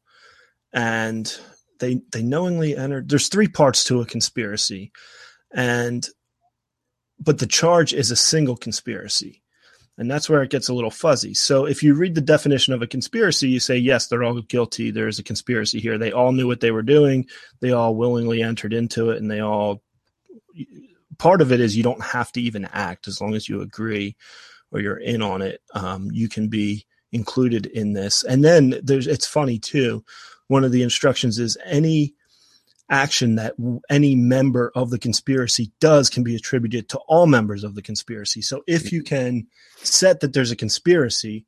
and 0.73 1.37
they 1.79 2.01
they 2.11 2.21
knowingly 2.21 2.75
entered. 2.77 3.09
There's 3.09 3.27
three 3.27 3.47
parts 3.47 3.83
to 3.85 4.01
a 4.01 4.05
conspiracy, 4.05 4.91
and 5.55 6.07
but 7.19 7.39
the 7.39 7.47
charge 7.47 7.93
is 7.93 8.11
a 8.11 8.15
single 8.15 8.57
conspiracy. 8.57 9.41
And 9.97 10.11
that's 10.11 10.29
where 10.29 10.43
it 10.43 10.51
gets 10.51 10.67
a 10.67 10.73
little 10.73 10.91
fuzzy. 10.91 11.33
So 11.33 11.65
if 11.65 11.81
you 11.81 11.95
read 11.95 12.15
the 12.15 12.21
definition 12.21 12.73
of 12.73 12.81
a 12.81 12.87
conspiracy, 12.87 13.47
you 13.47 13.61
say, 13.61 13.77
yes, 13.77 14.07
they're 14.07 14.23
all 14.23 14.41
guilty. 14.41 14.91
There 14.91 15.07
is 15.07 15.19
a 15.19 15.23
conspiracy 15.23 15.79
here. 15.79 15.97
They 15.97 16.11
all 16.11 16.33
knew 16.33 16.47
what 16.47 16.59
they 16.59 16.71
were 16.71 16.83
doing. 16.83 17.27
They 17.61 17.71
all 17.71 17.95
willingly 17.95 18.43
entered 18.43 18.73
into 18.73 19.11
it 19.11 19.21
and 19.21 19.31
they 19.31 19.39
all, 19.39 19.81
part 21.17 21.39
of 21.39 21.53
it 21.53 21.61
is 21.61 21.77
you 21.77 21.83
don't 21.83 22.03
have 22.03 22.33
to 22.33 22.41
even 22.41 22.65
act 22.73 23.07
as 23.07 23.21
long 23.21 23.35
as 23.35 23.47
you 23.47 23.61
agree 23.61 24.17
or 24.71 24.81
you're 24.81 24.97
in 24.97 25.21
on 25.21 25.41
it. 25.41 25.61
Um, 25.73 26.09
you 26.11 26.27
can 26.27 26.49
be 26.49 26.85
included 27.13 27.67
in 27.67 27.93
this. 27.93 28.25
And 28.25 28.43
then 28.43 28.81
there's, 28.83 29.07
it's 29.07 29.25
funny 29.25 29.59
too. 29.59 30.03
One 30.47 30.65
of 30.65 30.73
the 30.73 30.83
instructions 30.83 31.39
is 31.39 31.57
any 31.63 32.15
action 32.89 33.35
that 33.35 33.55
any 33.89 34.15
member 34.15 34.71
of 34.75 34.89
the 34.89 34.99
conspiracy 34.99 35.71
does 35.79 36.09
can 36.09 36.23
be 36.23 36.35
attributed 36.35 36.87
to 36.89 36.99
all 37.07 37.25
members 37.25 37.63
of 37.63 37.75
the 37.75 37.81
conspiracy. 37.81 38.41
So 38.41 38.63
if 38.67 38.91
you 38.91 39.01
can 39.01 39.47
set 39.77 40.19
that 40.19 40.33
there's 40.33 40.51
a 40.51 40.55
conspiracy, 40.55 41.45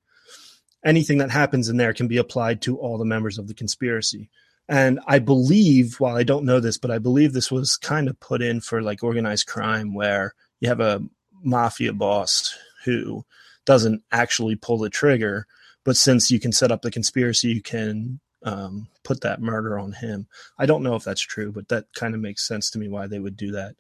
anything 0.84 1.20
that 1.20 1.30
happens 1.30 1.70
in 1.70 1.78
there 1.78 1.94
can 1.94 2.08
be 2.08 2.18
applied 2.18 2.62
to 2.64 2.78
all 2.78 2.98
the 2.98 3.06
members 3.06 3.38
of 3.38 3.48
the 3.48 3.54
conspiracy. 3.54 4.30
And 4.70 5.00
I 5.08 5.20
believe, 5.20 6.00
while 6.00 6.18
I 6.18 6.24
don't 6.24 6.46
know 6.46 6.60
this, 6.60 6.78
but 6.78 6.92
I 6.92 6.98
believe 6.98 7.34
this 7.34 7.52
was 7.52 7.78
kind 7.78 8.10
of 8.10 8.20
put 8.20 8.42
in 8.42 8.60
for 8.60 8.82
like 8.82 9.04
organized 9.04 9.48
crime 9.48 9.94
where 9.94 10.34
you 10.60 10.70
have 10.70 10.80
a 10.80 11.04
mafia 11.44 11.94
boss 11.94 12.58
who 12.84 13.24
doesn't 13.66 14.02
actually 14.12 14.56
pull 14.56 14.78
the 14.78 14.90
trigger, 14.90 15.46
but 15.86 15.96
since 15.96 16.32
you 16.32 16.40
can 16.40 16.52
set 16.52 16.72
up 16.72 16.82
the 16.82 16.92
conspiracy, 16.92 17.50
you 17.50 17.62
can 17.62 18.20
um, 18.48 18.88
put 19.04 19.22
that 19.22 19.42
murder 19.42 19.78
on 19.78 19.92
him. 19.92 20.26
I 20.58 20.66
don't 20.66 20.82
know 20.82 20.96
if 20.96 21.04
that's 21.04 21.22
true, 21.22 21.52
but 21.52 21.68
that 21.68 21.86
kind 21.94 22.16
of 22.16 22.22
makes 22.22 22.48
sense 22.48 22.72
to 22.72 22.80
me 22.80 22.88
why 22.88 23.08
they 23.08 23.20
would 23.20 23.36
do 23.36 23.52
that, 23.52 23.76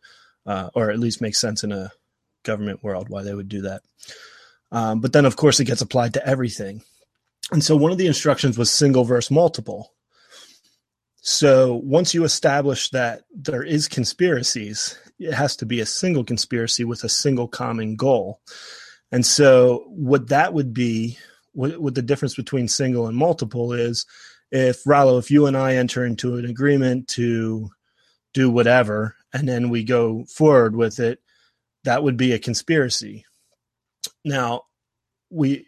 uh, 0.45 0.69
or 0.75 0.91
at 0.91 0.99
least 0.99 1.21
makes 1.21 1.39
sense 1.39 1.63
in 1.63 1.71
a 1.71 1.91
government 2.43 2.84
world 2.84 3.08
why 3.08 3.23
they 3.23 3.34
would 3.34 3.47
do 3.47 3.62
that. 3.62 3.82
Um, 4.73 4.99
but 4.99 5.13
then, 5.13 5.23
of 5.23 5.38
course, 5.38 5.62
it 5.62 5.65
gets 5.65 5.82
applied 5.82 6.13
to 6.15 6.27
everything. 6.27 6.82
And 7.53 7.63
so 7.63 7.77
one 7.77 7.93
of 7.93 7.97
the 7.97 8.08
instructions 8.08 8.58
was 8.58 8.69
single 8.69 9.06
versus 9.06 9.32
multiple. 9.32 9.93
So 11.21 11.75
once 11.75 12.13
you 12.13 12.25
establish 12.25 12.89
that 12.89 13.21
there 13.34 13.63
is 13.63 13.88
conspiracies, 13.88 14.99
it 15.17 15.34
has 15.34 15.56
to 15.58 15.65
be 15.65 15.80
a 15.80 15.86
single 15.86 16.25
conspiracy 16.25 16.84
with 16.84 17.06
a 17.06 17.10
single 17.10 17.47
common 17.47 17.95
goal. 17.95 18.41
And 19.13 19.25
so 19.25 19.86
what 19.88 20.27
that 20.27 20.53
would 20.53 20.73
be, 20.73 21.17
what, 21.53 21.80
what 21.82 21.95
the 21.95 22.01
difference 22.01 22.36
between 22.36 22.67
single 22.67 23.08
and 23.08 23.15
multiple 23.15 23.71
is, 23.71 24.06
if 24.52 24.86
Rollo, 24.86 25.18
if 25.18 25.32
you 25.32 25.46
and 25.46 25.58
I 25.58 25.76
enter 25.76 26.06
into 26.06 26.38
an 26.38 26.46
agreement 26.46 27.08
to 27.10 27.70
do 28.34 28.50
whatever, 28.50 29.16
and 29.34 29.48
then 29.48 29.70
we 29.70 29.84
go 29.84 30.26
forward 30.26 30.76
with 30.76 31.00
it, 31.00 31.20
that 31.84 32.04
would 32.04 32.18
be 32.18 32.34
a 32.34 32.40
conspiracy. 32.40 33.26
Now, 34.24 34.64
we 35.30 35.66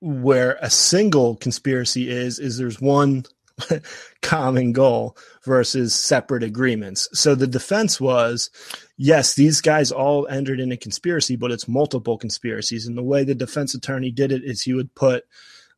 where 0.00 0.58
a 0.60 0.68
single 0.68 1.36
conspiracy 1.36 2.10
is 2.10 2.40
is 2.40 2.58
there's 2.58 2.80
one 2.80 3.24
common 4.22 4.72
goal 4.72 5.16
versus 5.44 5.94
separate 5.94 6.42
agreements. 6.42 7.08
So 7.12 7.34
the 7.34 7.46
defense 7.46 8.00
was 8.00 8.50
yes, 8.96 9.34
these 9.34 9.60
guys 9.60 9.92
all 9.92 10.26
entered 10.26 10.60
in 10.60 10.72
a 10.72 10.76
conspiracy, 10.76 11.36
but 11.36 11.50
it's 11.50 11.68
multiple 11.68 12.18
conspiracies. 12.18 12.86
And 12.86 12.96
the 12.96 13.02
way 13.02 13.24
the 13.24 13.34
defense 13.34 13.74
attorney 13.74 14.10
did 14.10 14.32
it 14.32 14.42
is 14.44 14.62
he 14.62 14.74
would 14.74 14.94
put 14.94 15.24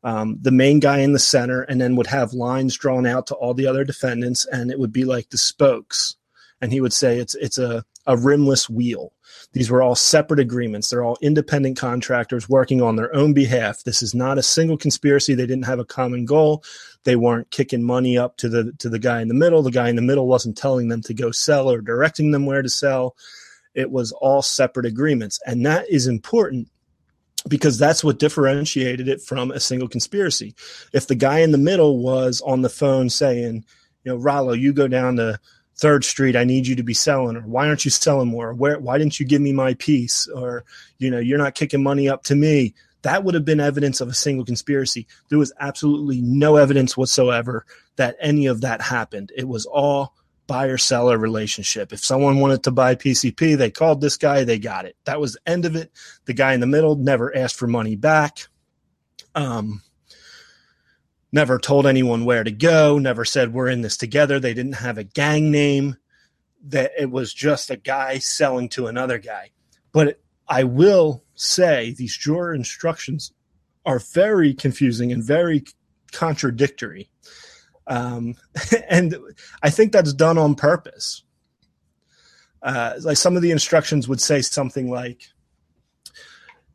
um, 0.05 0.37
the 0.39 0.51
main 0.51 0.79
guy 0.79 0.99
in 0.99 1.13
the 1.13 1.19
center 1.19 1.63
and 1.63 1.81
then 1.81 1.95
would 1.95 2.05
have 2.07 2.31
lines 2.31 2.77
drawn 2.77 3.07
out 3.07 3.25
to 3.27 3.35
all 3.35 3.55
the 3.55 3.65
other 3.65 3.83
defendants, 3.83 4.45
and 4.45 4.69
it 4.69 4.77
would 4.77 4.93
be 4.93 5.03
like 5.03 5.31
the 5.31 5.37
spokes. 5.37 6.15
And 6.61 6.71
he 6.71 6.79
would 6.79 6.93
say 6.93 7.17
it's 7.17 7.33
it's 7.33 7.57
a, 7.57 7.83
a 8.05 8.15
rimless 8.15 8.69
wheel. 8.69 9.13
These 9.53 9.71
were 9.71 9.81
all 9.81 9.95
separate 9.95 10.39
agreements. 10.39 10.89
They're 10.89 11.03
all 11.03 11.17
independent 11.21 11.77
contractors 11.77 12.47
working 12.47 12.83
on 12.83 12.95
their 12.95 13.13
own 13.15 13.33
behalf. 13.33 13.83
This 13.83 14.03
is 14.03 14.13
not 14.13 14.37
a 14.37 14.43
single 14.43 14.77
conspiracy. 14.77 15.33
They 15.33 15.47
didn't 15.47 15.65
have 15.65 15.79
a 15.79 15.85
common 15.85 16.25
goal. 16.25 16.63
They 17.03 17.15
weren't 17.15 17.49
kicking 17.49 17.83
money 17.83 18.15
up 18.15 18.37
to 18.37 18.47
the 18.47 18.73
to 18.77 18.89
the 18.89 18.99
guy 18.99 19.21
in 19.21 19.27
the 19.27 19.33
middle. 19.33 19.63
The 19.63 19.71
guy 19.71 19.89
in 19.89 19.95
the 19.95 20.03
middle 20.03 20.27
wasn't 20.27 20.55
telling 20.55 20.87
them 20.87 21.01
to 21.01 21.15
go 21.15 21.31
sell 21.31 21.67
or 21.69 21.81
directing 21.81 22.29
them 22.29 22.45
where 22.45 22.61
to 22.61 22.69
sell. 22.69 23.15
It 23.73 23.89
was 23.89 24.11
all 24.11 24.43
separate 24.43 24.85
agreements. 24.85 25.39
And 25.47 25.65
that 25.65 25.89
is 25.89 26.05
important 26.05 26.69
because 27.47 27.77
that's 27.77 28.03
what 28.03 28.19
differentiated 28.19 29.07
it 29.07 29.21
from 29.21 29.51
a 29.51 29.59
single 29.59 29.87
conspiracy. 29.87 30.55
If 30.93 31.07
the 31.07 31.15
guy 31.15 31.39
in 31.39 31.51
the 31.51 31.57
middle 31.57 31.99
was 31.99 32.41
on 32.41 32.61
the 32.61 32.69
phone 32.69 33.09
saying, 33.09 33.65
you 34.03 34.11
know, 34.11 34.17
Rollo, 34.17 34.53
you 34.53 34.73
go 34.73 34.87
down 34.87 35.17
to 35.17 35.39
Third 35.77 36.05
Street, 36.05 36.35
I 36.35 36.43
need 36.43 36.67
you 36.67 36.75
to 36.75 36.83
be 36.83 36.93
selling, 36.93 37.35
or 37.35 37.41
why 37.41 37.67
aren't 37.67 37.85
you 37.85 37.91
selling 37.91 38.29
more? 38.29 38.53
Where 38.53 38.79
why 38.79 38.97
didn't 38.97 39.19
you 39.19 39.25
give 39.25 39.41
me 39.41 39.51
my 39.51 39.73
piece? 39.75 40.27
Or, 40.27 40.63
you 40.99 41.11
know, 41.11 41.19
you're 41.19 41.37
not 41.37 41.55
kicking 41.55 41.83
money 41.83 42.07
up 42.07 42.23
to 42.23 42.35
me. 42.35 42.73
That 43.01 43.23
would 43.23 43.35
have 43.35 43.45
been 43.45 43.59
evidence 43.59 44.01
of 44.01 44.07
a 44.07 44.13
single 44.13 44.45
conspiracy. 44.45 45.05
There 45.29 45.37
was 45.37 45.53
absolutely 45.59 46.21
no 46.21 46.55
evidence 46.55 46.97
whatsoever 46.97 47.65
that 47.97 48.15
any 48.19 48.47
of 48.47 48.61
that 48.61 48.81
happened. 48.81 49.31
It 49.35 49.47
was 49.47 49.65
all 49.65 50.15
buyer 50.47 50.77
seller 50.77 51.17
relationship. 51.17 51.91
If 51.91 52.03
someone 52.03 52.39
wanted 52.39 52.63
to 52.63 52.71
buy 52.71 52.95
PCP, 52.95 53.57
they 53.57 53.71
called 53.71 54.01
this 54.01 54.17
guy, 54.17 54.43
they 54.43 54.59
got 54.59 54.85
it. 54.85 54.95
That 55.05 55.19
was 55.19 55.33
the 55.33 55.49
end 55.49 55.65
of 55.65 55.75
it. 55.75 55.91
The 56.25 56.33
guy 56.33 56.53
in 56.53 56.59
the 56.59 56.67
middle 56.67 56.95
never 56.95 57.35
asked 57.35 57.55
for 57.55 57.67
money 57.67 57.95
back. 57.95 58.47
Um, 59.33 59.81
never 61.31 61.59
told 61.59 61.85
anyone 61.85 62.25
where 62.25 62.43
to 62.43 62.51
go, 62.51 62.97
never 62.97 63.25
said 63.25 63.53
we're 63.53 63.69
in 63.69 63.81
this 63.81 63.97
together. 63.97 64.39
They 64.39 64.53
didn't 64.53 64.73
have 64.73 64.97
a 64.97 65.03
gang 65.03 65.51
name. 65.51 65.97
That 66.67 66.91
it 66.97 67.11
was 67.11 67.31
just 67.31 67.69
a 67.69 67.77
guy 67.77 68.17
selling 68.17 68.69
to 68.69 68.87
another 68.87 69.19
guy. 69.19 69.51
But 69.91 70.19
I 70.47 70.63
will 70.63 71.23
say 71.35 71.93
these 71.95 72.17
juror 72.17 72.55
instructions 72.55 73.31
are 73.85 73.99
very 73.99 74.53
confusing 74.53 75.11
and 75.11 75.23
very 75.23 75.63
contradictory. 76.11 77.09
Um, 77.87 78.35
and 78.89 79.15
I 79.61 79.69
think 79.69 79.91
that's 79.91 80.13
done 80.13 80.37
on 80.37 80.55
purpose. 80.55 81.23
Uh, 82.61 82.93
like 83.01 83.17
some 83.17 83.35
of 83.35 83.41
the 83.41 83.51
instructions 83.51 84.07
would 84.07 84.21
say 84.21 84.41
something 84.41 84.89
like 84.89 85.29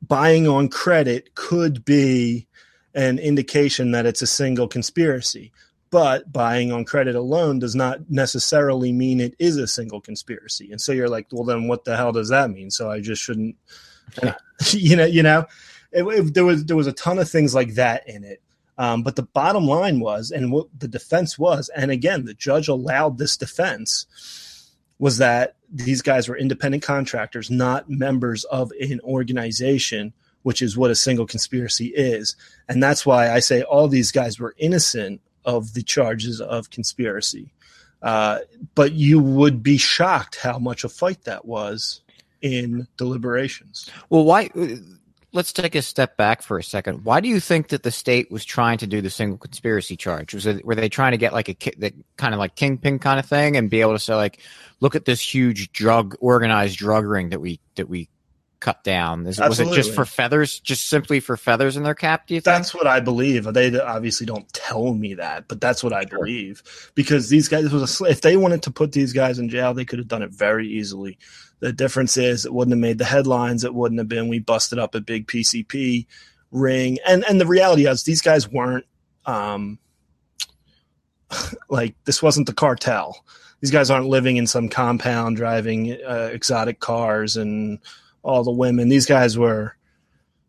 buying 0.06 0.46
on 0.46 0.68
credit 0.68 1.34
could 1.34 1.84
be 1.84 2.46
an 2.94 3.18
indication 3.18 3.90
that 3.90 4.06
it's 4.06 4.22
a 4.22 4.26
single 4.26 4.68
conspiracy 4.68 5.52
but 5.90 6.32
buying 6.32 6.70
on 6.70 6.84
credit 6.84 7.16
alone 7.16 7.58
does 7.58 7.74
not 7.74 7.98
necessarily 8.08 8.92
mean 8.92 9.20
it 9.20 9.34
is 9.38 9.56
a 9.56 9.66
single 9.66 10.00
conspiracy. 10.00 10.70
And 10.70 10.80
so 10.80 10.92
you're 10.92 11.08
like 11.08 11.26
well 11.32 11.44
then 11.44 11.68
what 11.68 11.84
the 11.84 11.96
hell 11.96 12.12
does 12.12 12.28
that 12.28 12.50
mean? 12.50 12.70
So 12.70 12.90
i 12.90 13.00
just 13.00 13.22
shouldn't 13.22 13.56
you 14.70 14.96
know 14.96 15.04
you 15.04 15.22
know 15.22 15.46
it, 15.92 16.04
it, 16.04 16.34
there 16.34 16.44
was 16.44 16.64
there 16.64 16.76
was 16.76 16.86
a 16.86 16.92
ton 16.92 17.18
of 17.18 17.28
things 17.28 17.54
like 17.54 17.74
that 17.74 18.08
in 18.08 18.24
it 18.24 18.40
um, 18.80 19.02
but 19.02 19.14
the 19.14 19.22
bottom 19.22 19.66
line 19.66 20.00
was, 20.00 20.30
and 20.30 20.50
what 20.50 20.68
the 20.78 20.88
defense 20.88 21.38
was, 21.38 21.68
and 21.76 21.90
again, 21.90 22.24
the 22.24 22.32
judge 22.32 22.66
allowed 22.66 23.18
this 23.18 23.36
defense, 23.36 24.06
was 24.98 25.18
that 25.18 25.56
these 25.70 26.00
guys 26.00 26.28
were 26.28 26.36
independent 26.38 26.82
contractors, 26.82 27.50
not 27.50 27.90
members 27.90 28.44
of 28.44 28.72
an 28.80 28.98
organization, 29.04 30.14
which 30.44 30.62
is 30.62 30.78
what 30.78 30.90
a 30.90 30.94
single 30.94 31.26
conspiracy 31.26 31.92
is. 31.94 32.36
And 32.70 32.82
that's 32.82 33.04
why 33.04 33.30
I 33.30 33.40
say 33.40 33.60
all 33.60 33.86
these 33.86 34.12
guys 34.12 34.40
were 34.40 34.54
innocent 34.56 35.20
of 35.44 35.74
the 35.74 35.82
charges 35.82 36.40
of 36.40 36.70
conspiracy. 36.70 37.52
Uh, 38.00 38.38
but 38.74 38.92
you 38.92 39.20
would 39.20 39.62
be 39.62 39.76
shocked 39.76 40.36
how 40.36 40.58
much 40.58 40.84
a 40.84 40.88
fight 40.88 41.24
that 41.24 41.44
was 41.44 42.00
in 42.40 42.88
deliberations. 42.96 43.90
Well, 44.08 44.24
why? 44.24 44.48
Let's 45.32 45.52
take 45.52 45.74
a 45.74 45.82
step 45.82 46.16
back 46.16 46.42
for 46.42 46.58
a 46.58 46.62
second. 46.62 47.04
Why 47.04 47.20
do 47.20 47.28
you 47.28 47.40
think 47.40 47.68
that 47.68 47.82
the 47.82 47.90
state 47.90 48.30
was 48.30 48.44
trying 48.44 48.78
to 48.78 48.86
do 48.86 49.00
the 49.00 49.10
single 49.10 49.38
conspiracy 49.38 49.96
charge? 49.96 50.34
Was 50.34 50.46
it 50.46 50.64
were 50.64 50.74
they 50.74 50.88
trying 50.88 51.12
to 51.12 51.18
get 51.18 51.32
like 51.32 51.48
a 51.48 51.56
the 51.76 51.92
kind 52.16 52.34
of 52.34 52.40
like 52.40 52.54
kingpin 52.54 52.98
kind 52.98 53.18
of 53.18 53.26
thing 53.26 53.56
and 53.56 53.70
be 53.70 53.80
able 53.80 53.92
to 53.92 53.98
say 53.98 54.14
like, 54.14 54.40
look 54.80 54.94
at 54.94 55.04
this 55.04 55.20
huge 55.20 55.72
drug 55.72 56.16
organized 56.20 56.78
drug 56.78 57.04
ring 57.04 57.30
that 57.30 57.40
we 57.40 57.60
that 57.76 57.88
we 57.88 58.08
cut 58.60 58.84
down? 58.84 59.26
Is, 59.26 59.40
was 59.40 59.58
it 59.58 59.72
just 59.72 59.94
for 59.94 60.04
feathers, 60.04 60.60
just 60.60 60.86
simply 60.86 61.18
for 61.18 61.36
feathers 61.36 61.76
in 61.76 61.82
their 61.82 61.94
cap? 61.94 62.26
Do 62.26 62.34
you 62.34 62.40
think? 62.40 62.56
That's 62.56 62.74
what 62.74 62.86
I 62.86 63.00
believe. 63.00 63.44
They 63.52 63.78
obviously 63.80 64.26
don't 64.26 64.50
tell 64.52 64.94
me 64.94 65.14
that, 65.14 65.48
but 65.48 65.60
that's 65.60 65.82
what 65.82 65.92
I 65.92 66.02
sure. 66.02 66.18
believe 66.18 66.62
because 66.94 67.28
these 67.28 67.48
guys 67.48 67.72
was 67.72 68.00
a, 68.00 68.04
if 68.04 68.20
they 68.20 68.36
wanted 68.36 68.62
to 68.64 68.70
put 68.70 68.92
these 68.92 69.12
guys 69.12 69.38
in 69.38 69.48
jail, 69.48 69.74
they 69.74 69.84
could 69.84 69.98
have 69.98 70.08
done 70.08 70.22
it 70.22 70.30
very 70.30 70.68
easily. 70.68 71.18
The 71.60 71.72
difference 71.72 72.16
is 72.16 72.44
it 72.44 72.52
wouldn't 72.52 72.72
have 72.72 72.80
made 72.80 72.98
the 72.98 73.04
headlines. 73.04 73.64
It 73.64 73.74
wouldn't 73.74 73.98
have 74.00 74.08
been 74.08 74.28
we 74.28 74.38
busted 74.38 74.78
up 74.78 74.94
a 74.94 75.00
big 75.00 75.26
PCP 75.26 76.06
ring. 76.50 76.98
And 77.06 77.24
and 77.28 77.40
the 77.40 77.46
reality 77.46 77.86
is 77.86 78.02
these 78.02 78.22
guys 78.22 78.48
weren't 78.48 78.86
um 79.26 79.78
like 81.68 81.94
this 82.04 82.22
wasn't 82.22 82.46
the 82.46 82.54
cartel. 82.54 83.24
These 83.60 83.70
guys 83.70 83.90
aren't 83.90 84.08
living 84.08 84.38
in 84.38 84.46
some 84.46 84.70
compound 84.70 85.36
driving 85.36 85.92
uh, 85.92 86.30
exotic 86.32 86.80
cars 86.80 87.36
and 87.36 87.78
all 88.22 88.42
the 88.42 88.50
women. 88.50 88.88
These 88.88 89.06
guys 89.06 89.36
were 89.36 89.76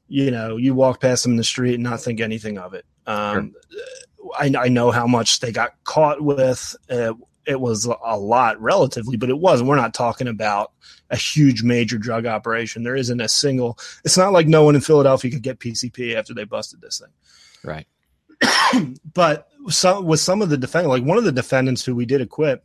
you 0.07 0.29
know, 0.29 0.57
you 0.57 0.73
walk 0.73 0.99
past 0.99 1.23
them 1.23 1.31
in 1.31 1.37
the 1.37 1.43
street 1.43 1.75
and 1.75 1.83
not 1.83 2.01
think 2.01 2.19
anything 2.19 2.57
of 2.57 2.73
it. 2.73 2.85
Um, 3.07 3.55
sure. 3.71 4.31
I, 4.37 4.53
I, 4.65 4.67
know 4.67 4.91
how 4.91 5.07
much 5.07 5.39
they 5.39 5.53
got 5.53 5.81
caught 5.85 6.21
with. 6.21 6.75
Uh, 6.89 7.13
it 7.45 7.59
was 7.59 7.85
a 7.85 8.17
lot 8.17 8.61
relatively, 8.61 9.15
but 9.15 9.29
it 9.29 9.39
wasn't. 9.39 9.69
We're 9.69 9.77
not 9.77 9.93
talking 9.93 10.27
about 10.27 10.73
a 11.11 11.17
huge 11.17 11.61
major 11.61 11.97
drug 11.97 12.25
operation. 12.25 12.83
There 12.83 12.95
isn't 12.95 13.21
a 13.21 13.29
single. 13.29 13.77
It's 14.03 14.17
not 14.17 14.33
like 14.33 14.47
no 14.47 14.63
one 14.63 14.75
in 14.75 14.81
Philadelphia 14.81 15.29
could 15.31 15.43
get 15.43 15.59
PCP 15.59 16.15
after 16.15 16.33
they 16.33 16.45
busted 16.45 16.81
this 16.81 16.99
thing. 16.99 17.11
Right. 17.63 17.87
but 19.13 19.47
some 19.69 20.05
with 20.05 20.21
some 20.21 20.41
of 20.41 20.49
the 20.49 20.57
defendants, 20.57 20.89
like 20.89 21.07
one 21.07 21.17
of 21.17 21.25
the 21.25 21.31
defendants 21.31 21.85
who 21.85 21.93
we 21.93 22.05
did 22.05 22.21
acquit, 22.21 22.63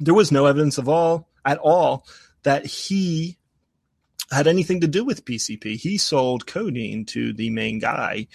there 0.00 0.14
was 0.14 0.32
no 0.32 0.46
evidence 0.46 0.78
of 0.78 0.88
all 0.88 1.28
at 1.44 1.58
all 1.58 2.06
that 2.42 2.66
he 2.66 3.36
had 4.30 4.46
anything 4.46 4.80
to 4.80 4.88
do 4.88 5.04
with 5.04 5.24
PCP. 5.24 5.76
He 5.76 5.98
sold 5.98 6.46
codeine 6.46 7.04
to 7.06 7.32
the 7.32 7.50
main 7.50 7.78
guy, 7.78 8.26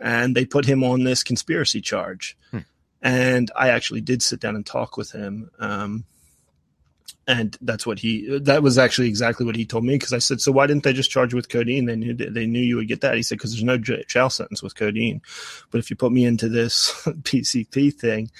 and 0.00 0.34
they 0.34 0.46
put 0.46 0.64
him 0.64 0.82
on 0.82 1.04
this 1.04 1.22
conspiracy 1.22 1.80
charge. 1.80 2.36
Hmm. 2.50 2.58
And 3.02 3.50
I 3.54 3.68
actually 3.68 4.00
did 4.00 4.22
sit 4.22 4.40
down 4.40 4.56
and 4.56 4.64
talk 4.64 4.96
with 4.96 5.12
him. 5.12 5.50
Um, 5.58 6.04
and 7.26 7.56
that's 7.62 7.86
what 7.86 7.98
he 7.98 8.38
that 8.38 8.62
was 8.62 8.76
actually 8.76 9.08
exactly 9.08 9.46
what 9.46 9.56
he 9.56 9.64
told 9.64 9.84
me 9.84 9.94
because 9.94 10.12
I 10.12 10.18
said 10.18 10.40
so 10.40 10.52
why 10.52 10.66
didn't 10.66 10.84
they 10.84 10.92
just 10.92 11.10
charge 11.10 11.32
you 11.32 11.36
with 11.36 11.48
codeine? 11.48 11.86
They 11.86 11.96
knew 11.96 12.14
they 12.14 12.46
knew 12.46 12.60
you 12.60 12.76
would 12.76 12.88
get 12.88 13.00
that. 13.00 13.14
He 13.14 13.22
said 13.22 13.38
because 13.38 13.52
there's 13.52 13.64
no 13.64 13.78
jail 13.78 14.30
sentence 14.30 14.62
with 14.62 14.74
codeine. 14.74 15.22
But 15.70 15.78
if 15.78 15.90
you 15.90 15.96
put 15.96 16.12
me 16.12 16.24
into 16.24 16.48
this 16.48 16.92
PCP 17.06 17.94
thing 17.94 18.30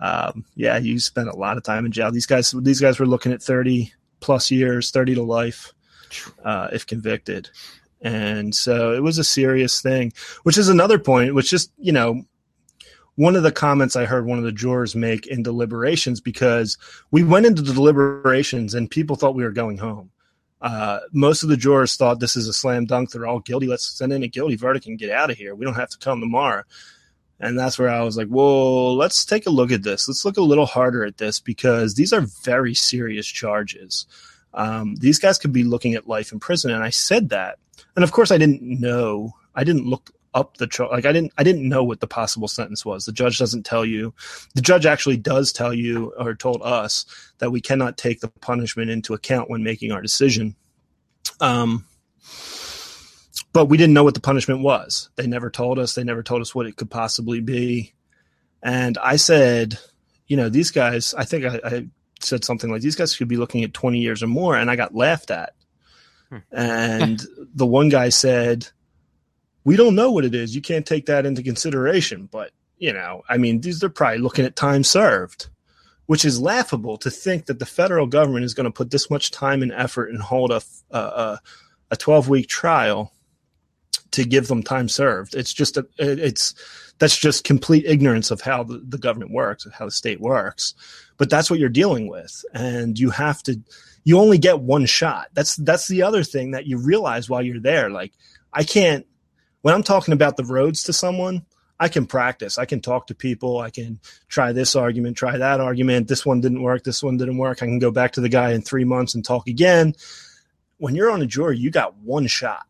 um, 0.00 0.44
yeah 0.54 0.78
you 0.78 0.98
spent 0.98 1.28
a 1.28 1.36
lot 1.36 1.56
of 1.56 1.62
time 1.62 1.84
in 1.86 1.92
jail. 1.92 2.10
These 2.10 2.26
guys 2.26 2.54
these 2.62 2.80
guys 2.80 2.98
were 2.98 3.06
looking 3.06 3.32
at 3.32 3.42
30 3.42 3.92
plus 4.20 4.50
years 4.50 4.90
30 4.90 5.16
to 5.16 5.22
life 5.22 5.72
uh, 6.44 6.68
if 6.72 6.86
convicted. 6.86 7.50
And 8.00 8.54
so 8.54 8.92
it 8.92 9.02
was 9.02 9.18
a 9.18 9.24
serious 9.24 9.82
thing 9.82 10.12
which 10.44 10.56
is 10.56 10.68
another 10.68 10.98
point 10.98 11.34
which 11.34 11.50
just 11.50 11.72
you 11.78 11.92
know 11.92 12.24
one 13.16 13.36
of 13.36 13.42
the 13.42 13.52
comments 13.52 13.96
I 13.96 14.06
heard 14.06 14.26
one 14.26 14.38
of 14.38 14.44
the 14.44 14.52
jurors 14.52 14.94
make 14.94 15.26
in 15.26 15.42
deliberations 15.42 16.20
because 16.20 16.76
we 17.10 17.22
went 17.22 17.46
into 17.46 17.62
deliberations 17.62 18.74
and 18.74 18.90
people 18.90 19.16
thought 19.16 19.34
we 19.34 19.44
were 19.44 19.52
going 19.52 19.78
home. 19.78 20.10
Uh, 20.60 21.00
most 21.12 21.42
of 21.42 21.48
the 21.50 21.56
jurors 21.56 21.96
thought 21.96 22.20
this 22.20 22.36
is 22.36 22.48
a 22.48 22.52
slam 22.52 22.86
dunk. 22.86 23.10
They're 23.10 23.26
all 23.26 23.40
guilty. 23.40 23.66
Let's 23.66 23.84
send 23.84 24.12
in 24.12 24.22
a 24.22 24.28
guilty 24.28 24.56
verdict 24.56 24.86
and 24.86 24.98
get 24.98 25.10
out 25.10 25.30
of 25.30 25.36
here. 25.36 25.54
We 25.54 25.64
don't 25.64 25.74
have 25.74 25.90
to 25.90 25.98
come 25.98 26.20
tomorrow. 26.20 26.62
And 27.38 27.58
that's 27.58 27.78
where 27.78 27.90
I 27.90 28.02
was 28.02 28.16
like, 28.16 28.28
well, 28.30 28.96
let's 28.96 29.24
take 29.24 29.46
a 29.46 29.50
look 29.50 29.70
at 29.70 29.82
this. 29.82 30.08
Let's 30.08 30.24
look 30.24 30.38
a 30.38 30.42
little 30.42 30.66
harder 30.66 31.04
at 31.04 31.18
this 31.18 31.40
because 31.40 31.94
these 31.94 32.12
are 32.12 32.22
very 32.42 32.74
serious 32.74 33.26
charges. 33.26 34.06
Um, 34.54 34.94
these 34.96 35.18
guys 35.18 35.38
could 35.38 35.52
be 35.52 35.64
looking 35.64 35.94
at 35.94 36.08
life 36.08 36.32
in 36.32 36.40
prison. 36.40 36.70
And 36.70 36.82
I 36.82 36.90
said 36.90 37.28
that. 37.30 37.58
And 37.96 38.04
of 38.04 38.12
course, 38.12 38.30
I 38.30 38.38
didn't 38.38 38.62
know. 38.62 39.34
I 39.54 39.64
didn't 39.64 39.86
look 39.86 40.10
up 40.34 40.56
the 40.56 40.66
charge. 40.66 40.90
Like 40.90 41.06
I 41.06 41.12
didn't, 41.12 41.32
I 41.38 41.42
didn't 41.42 41.68
know 41.68 41.84
what 41.84 42.00
the 42.00 42.06
possible 42.06 42.48
sentence 42.48 42.84
was. 42.84 43.06
The 43.06 43.12
judge 43.12 43.38
doesn't 43.38 43.64
tell 43.64 43.84
you. 43.84 44.12
The 44.54 44.62
judge 44.62 44.84
actually 44.84 45.16
does 45.16 45.52
tell 45.52 45.72
you 45.72 46.12
or 46.18 46.34
told 46.34 46.60
us 46.62 47.06
that 47.38 47.50
we 47.50 47.60
cannot 47.60 47.96
take 47.96 48.20
the 48.20 48.28
punishment 48.28 48.90
into 48.90 49.14
account 49.14 49.48
when 49.48 49.62
making 49.62 49.92
our 49.92 50.02
decision. 50.02 50.56
Um, 51.40 51.84
but 53.52 53.66
we 53.66 53.76
didn't 53.76 53.94
know 53.94 54.04
what 54.04 54.14
the 54.14 54.20
punishment 54.20 54.60
was. 54.60 55.08
They 55.16 55.26
never 55.26 55.48
told 55.48 55.78
us. 55.78 55.94
They 55.94 56.04
never 56.04 56.22
told 56.22 56.42
us 56.42 56.54
what 56.54 56.66
it 56.66 56.76
could 56.76 56.90
possibly 56.90 57.40
be. 57.40 57.94
And 58.62 58.98
I 58.98 59.16
said, 59.16 59.78
you 60.26 60.36
know, 60.36 60.48
these 60.48 60.70
guys. 60.70 61.14
I 61.14 61.24
think 61.24 61.44
I, 61.44 61.60
I 61.64 61.86
said 62.20 62.44
something 62.44 62.70
like 62.70 62.82
these 62.82 62.96
guys 62.96 63.16
could 63.16 63.28
be 63.28 63.36
looking 63.36 63.62
at 63.62 63.74
20 63.74 63.98
years 63.98 64.22
or 64.22 64.26
more, 64.26 64.56
and 64.56 64.70
I 64.70 64.76
got 64.76 64.94
laughed 64.94 65.30
at. 65.30 65.54
Hmm. 66.30 66.38
And 66.50 67.22
the 67.54 67.66
one 67.66 67.90
guy 67.90 68.08
said, 68.08 68.66
we 69.64 69.76
don't 69.76 69.94
know 69.94 70.10
what 70.10 70.24
it 70.24 70.34
is. 70.34 70.54
You 70.54 70.62
can't 70.62 70.86
take 70.86 71.06
that 71.06 71.26
into 71.26 71.42
consideration. 71.42 72.28
But, 72.30 72.52
you 72.78 72.92
know, 72.92 73.22
I 73.28 73.38
mean, 73.38 73.60
these 73.60 73.80
they're 73.80 73.88
probably 73.88 74.18
looking 74.18 74.44
at 74.44 74.56
time 74.56 74.84
served, 74.84 75.48
which 76.06 76.24
is 76.24 76.40
laughable 76.40 76.98
to 76.98 77.10
think 77.10 77.46
that 77.46 77.58
the 77.58 77.66
federal 77.66 78.06
government 78.06 78.44
is 78.44 78.54
going 78.54 78.64
to 78.64 78.70
put 78.70 78.90
this 78.90 79.10
much 79.10 79.30
time 79.30 79.62
and 79.62 79.72
effort 79.72 80.10
and 80.10 80.20
hold 80.20 80.52
a 80.52 80.62
a, 80.90 81.40
a 81.90 81.96
12 81.96 82.28
week 82.28 82.48
trial 82.48 83.12
to 84.12 84.24
give 84.24 84.46
them 84.48 84.62
time 84.62 84.88
served. 84.88 85.34
It's 85.34 85.52
just 85.52 85.76
a 85.76 85.86
it's 85.98 86.54
that's 86.98 87.16
just 87.16 87.44
complete 87.44 87.84
ignorance 87.86 88.30
of 88.30 88.40
how 88.40 88.62
the, 88.62 88.80
the 88.86 88.98
government 88.98 89.32
works, 89.32 89.66
how 89.76 89.86
the 89.86 89.90
state 89.90 90.20
works. 90.20 90.74
But 91.16 91.30
that's 91.30 91.50
what 91.50 91.58
you're 91.58 91.68
dealing 91.68 92.08
with, 92.08 92.44
and 92.52 92.98
you 92.98 93.10
have 93.10 93.42
to. 93.44 93.60
You 94.06 94.18
only 94.18 94.36
get 94.36 94.60
one 94.60 94.84
shot. 94.84 95.28
That's 95.32 95.56
that's 95.56 95.88
the 95.88 96.02
other 96.02 96.22
thing 96.22 96.50
that 96.50 96.66
you 96.66 96.76
realize 96.76 97.28
while 97.28 97.42
you're 97.42 97.60
there. 97.60 97.90
Like 97.90 98.12
I 98.52 98.62
can't 98.62 99.06
when 99.64 99.72
I'm 99.72 99.82
talking 99.82 100.12
about 100.12 100.36
the 100.36 100.44
roads 100.44 100.82
to 100.82 100.92
someone, 100.92 101.46
I 101.80 101.88
can 101.88 102.04
practice. 102.04 102.58
I 102.58 102.66
can 102.66 102.82
talk 102.82 103.06
to 103.06 103.14
people. 103.14 103.60
I 103.60 103.70
can 103.70 103.98
try 104.28 104.52
this 104.52 104.76
argument, 104.76 105.16
try 105.16 105.38
that 105.38 105.58
argument. 105.58 106.06
This 106.06 106.26
one 106.26 106.42
didn't 106.42 106.60
work. 106.60 106.84
This 106.84 107.02
one 107.02 107.16
didn't 107.16 107.38
work. 107.38 107.62
I 107.62 107.66
can 107.66 107.78
go 107.78 107.90
back 107.90 108.12
to 108.12 108.20
the 108.20 108.28
guy 108.28 108.52
in 108.52 108.60
three 108.60 108.84
months 108.84 109.14
and 109.14 109.24
talk 109.24 109.48
again. 109.48 109.94
When 110.76 110.94
you're 110.94 111.10
on 111.10 111.22
a 111.22 111.26
jury, 111.26 111.56
you 111.56 111.70
got 111.70 111.96
one 111.96 112.26
shot. 112.26 112.66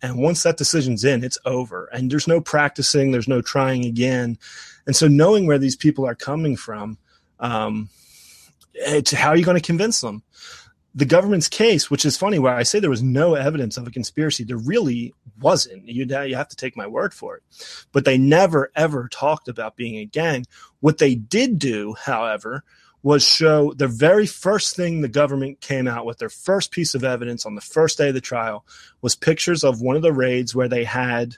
And 0.00 0.16
once 0.16 0.42
that 0.44 0.56
decision's 0.56 1.04
in, 1.04 1.24
it's 1.24 1.36
over. 1.44 1.90
And 1.92 2.10
there's 2.10 2.26
no 2.26 2.40
practicing, 2.40 3.10
there's 3.10 3.28
no 3.28 3.42
trying 3.42 3.84
again. 3.84 4.38
And 4.86 4.96
so 4.96 5.08
knowing 5.08 5.46
where 5.46 5.58
these 5.58 5.76
people 5.76 6.06
are 6.06 6.14
coming 6.14 6.56
from, 6.56 6.96
um, 7.38 7.90
it's 8.72 9.12
how 9.12 9.28
are 9.28 9.36
you 9.36 9.44
going 9.44 9.60
to 9.60 9.62
convince 9.62 10.00
them? 10.00 10.22
The 10.94 11.04
government's 11.04 11.48
case, 11.48 11.90
which 11.90 12.04
is 12.04 12.16
funny, 12.16 12.38
where 12.38 12.54
I 12.54 12.64
say 12.64 12.80
there 12.80 12.90
was 12.90 13.02
no 13.02 13.34
evidence 13.34 13.76
of 13.76 13.86
a 13.86 13.90
conspiracy, 13.90 14.44
there 14.44 14.56
really 14.56 15.14
wasn't. 15.40 15.86
You, 15.86 16.04
you 16.04 16.36
have 16.36 16.48
to 16.48 16.56
take 16.56 16.76
my 16.76 16.86
word 16.86 17.14
for 17.14 17.36
it. 17.36 17.42
But 17.92 18.04
they 18.04 18.18
never, 18.18 18.72
ever 18.74 19.08
talked 19.08 19.48
about 19.48 19.76
being 19.76 19.96
a 19.96 20.04
gang. 20.04 20.46
What 20.80 20.98
they 20.98 21.14
did 21.14 21.58
do, 21.58 21.94
however, 21.94 22.64
was 23.02 23.24
show 23.24 23.72
the 23.72 23.88
very 23.88 24.26
first 24.26 24.76
thing 24.76 25.00
the 25.00 25.08
government 25.08 25.60
came 25.60 25.86
out 25.86 26.04
with, 26.04 26.18
their 26.18 26.28
first 26.28 26.70
piece 26.70 26.94
of 26.94 27.04
evidence 27.04 27.46
on 27.46 27.54
the 27.54 27.60
first 27.60 27.96
day 27.96 28.08
of 28.08 28.14
the 28.14 28.20
trial, 28.20 28.64
was 29.00 29.14
pictures 29.14 29.64
of 29.64 29.80
one 29.80 29.96
of 29.96 30.02
the 30.02 30.12
raids 30.12 30.54
where 30.54 30.68
they 30.68 30.84
had 30.84 31.36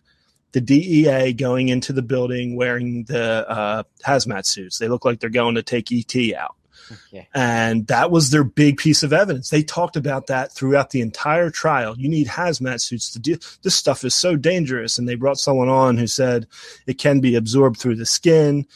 the 0.53 0.61
DEA 0.61 1.33
going 1.33 1.69
into 1.69 1.93
the 1.93 2.03
building 2.03 2.57
wearing 2.57 3.05
the 3.05 3.49
uh, 3.49 3.83
hazmat 4.05 4.47
suits. 4.47 4.79
They 4.79 4.89
look 4.89 5.05
like 5.05 5.21
they're 5.21 5.31
going 5.31 5.55
to 5.55 5.63
take 5.63 5.93
ET 5.93 6.35
out. 6.35 6.57
And 7.35 7.87
that 7.87 8.11
was 8.11 8.31
their 8.31 8.45
big 8.45 8.79
piece 8.79 9.03
of 9.03 9.13
evidence. 9.13 9.51
They 9.51 9.63
talked 9.63 9.97
about 9.97 10.27
that 10.27 10.53
throughout 10.53 10.91
the 10.91 11.01
entire 11.01 11.51
trial. 11.51 11.95
You 11.99 12.09
need 12.09 12.27
hazmat 12.27 12.81
suits 12.81 13.11
to 13.13 13.19
do 13.19 13.37
this 13.63 13.75
stuff 13.75 14.05
is 14.05 14.15
so 14.15 14.37
dangerous. 14.37 14.99
And 14.99 15.09
they 15.09 15.15
brought 15.15 15.39
someone 15.39 15.69
on 15.69 15.97
who 15.97 16.07
said 16.07 16.47
it 16.87 16.99
can 16.99 17.21
be 17.21 17.35
absorbed 17.35 17.79
through 17.79 17.97
the 17.97 18.07
skin. 18.07 18.67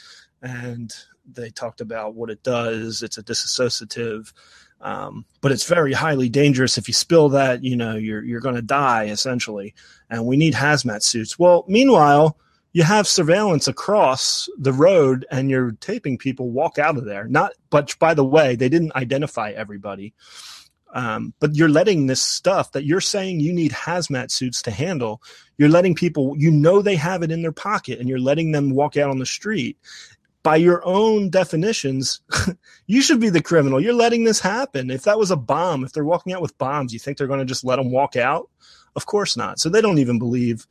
And 0.43 0.93
they 1.31 1.51
talked 1.51 1.81
about 1.81 2.15
what 2.15 2.31
it 2.31 2.43
does. 2.43 3.03
It's 3.03 3.19
a 3.19 3.23
disassociative. 3.23 4.33
Um, 4.81 5.25
but 5.41 5.53
it's 5.53 5.65
very 5.67 5.93
highly 5.93 6.29
dangerous. 6.29 6.79
If 6.79 6.89
you 6.89 6.95
spill 6.95 7.31
that, 7.31 7.65
you 7.65 7.77
know, 7.77 7.97
you're 7.97 8.23
you're 8.23 8.41
going 8.41 8.55
to 8.55 8.63
die 8.63 9.05
essentially. 9.05 9.75
And 10.11 10.27
we 10.27 10.37
need 10.37 10.55
hazmat 10.55 11.03
suits. 11.03 11.39
Well, 11.39 11.65
meanwhile, 11.67 12.39
you 12.77 12.83
have 12.83 13.09
surveillance 13.09 13.69
across 13.69 14.51
the 14.59 14.71
road 14.71 15.25
and 15.31 15.49
you're 15.49 15.71
taping 15.81 16.19
people 16.19 16.51
walk 16.51 16.79
out 16.79 16.99
of 16.99 17.07
there. 17.07 17.27
Not, 17.27 17.53
but 17.71 17.99
by 17.99 18.13
the 18.13 18.23
way, 18.23 18.55
they 18.55 18.69
didn't 18.69 18.95
identify 18.95 19.53
everybody. 19.53 20.13
Um, 20.93 21.33
but 21.41 21.55
you're 21.55 21.71
letting 21.71 22.07
this 22.07 22.21
stuff 22.21 22.73
that 22.73 22.85
you're 22.85 23.01
saying 23.01 23.41
you 23.41 23.55
need 23.55 23.73
hazmat 23.73 24.31
suits 24.31 24.61
to 24.61 24.71
handle, 24.71 25.23
you're 25.57 25.71
letting 25.71 25.95
people, 25.95 26.35
you 26.37 26.51
know, 26.51 26.83
they 26.83 26.97
have 26.97 27.23
it 27.23 27.31
in 27.31 27.41
their 27.41 27.51
pocket 27.51 27.99
and 27.99 28.11
you're 28.11 28.19
letting 28.19 28.53
them 28.53 28.75
walk 28.75 28.99
out 28.99 29.09
on 29.09 29.21
the 29.21 29.25
street. 29.25 29.79
By 30.43 30.57
your 30.57 30.83
own 30.85 31.31
definitions, 31.31 32.21
you 32.87 33.01
should 33.01 33.21
be 33.21 33.31
the 33.31 33.41
criminal. 33.41 33.81
You're 33.81 33.95
letting 33.95 34.25
this 34.25 34.41
happen. 34.41 34.91
If 34.91 35.05
that 35.05 35.19
was 35.19 35.31
a 35.31 35.37
bomb, 35.37 35.83
if 35.83 35.93
they're 35.93 36.05
walking 36.05 36.35
out 36.35 36.43
with 36.43 36.59
bombs, 36.59 36.93
you 36.93 36.99
think 36.99 37.17
they're 37.17 37.27
going 37.27 37.41
to 37.41 37.47
just 37.47 37.65
let 37.65 37.77
them 37.77 37.91
walk 37.91 38.17
out? 38.17 38.51
Of 38.95 39.07
course 39.07 39.35
not. 39.35 39.59
So 39.61 39.71
they 39.71 39.81
don't 39.81 39.99
even 39.99 40.19
believe 40.19 40.67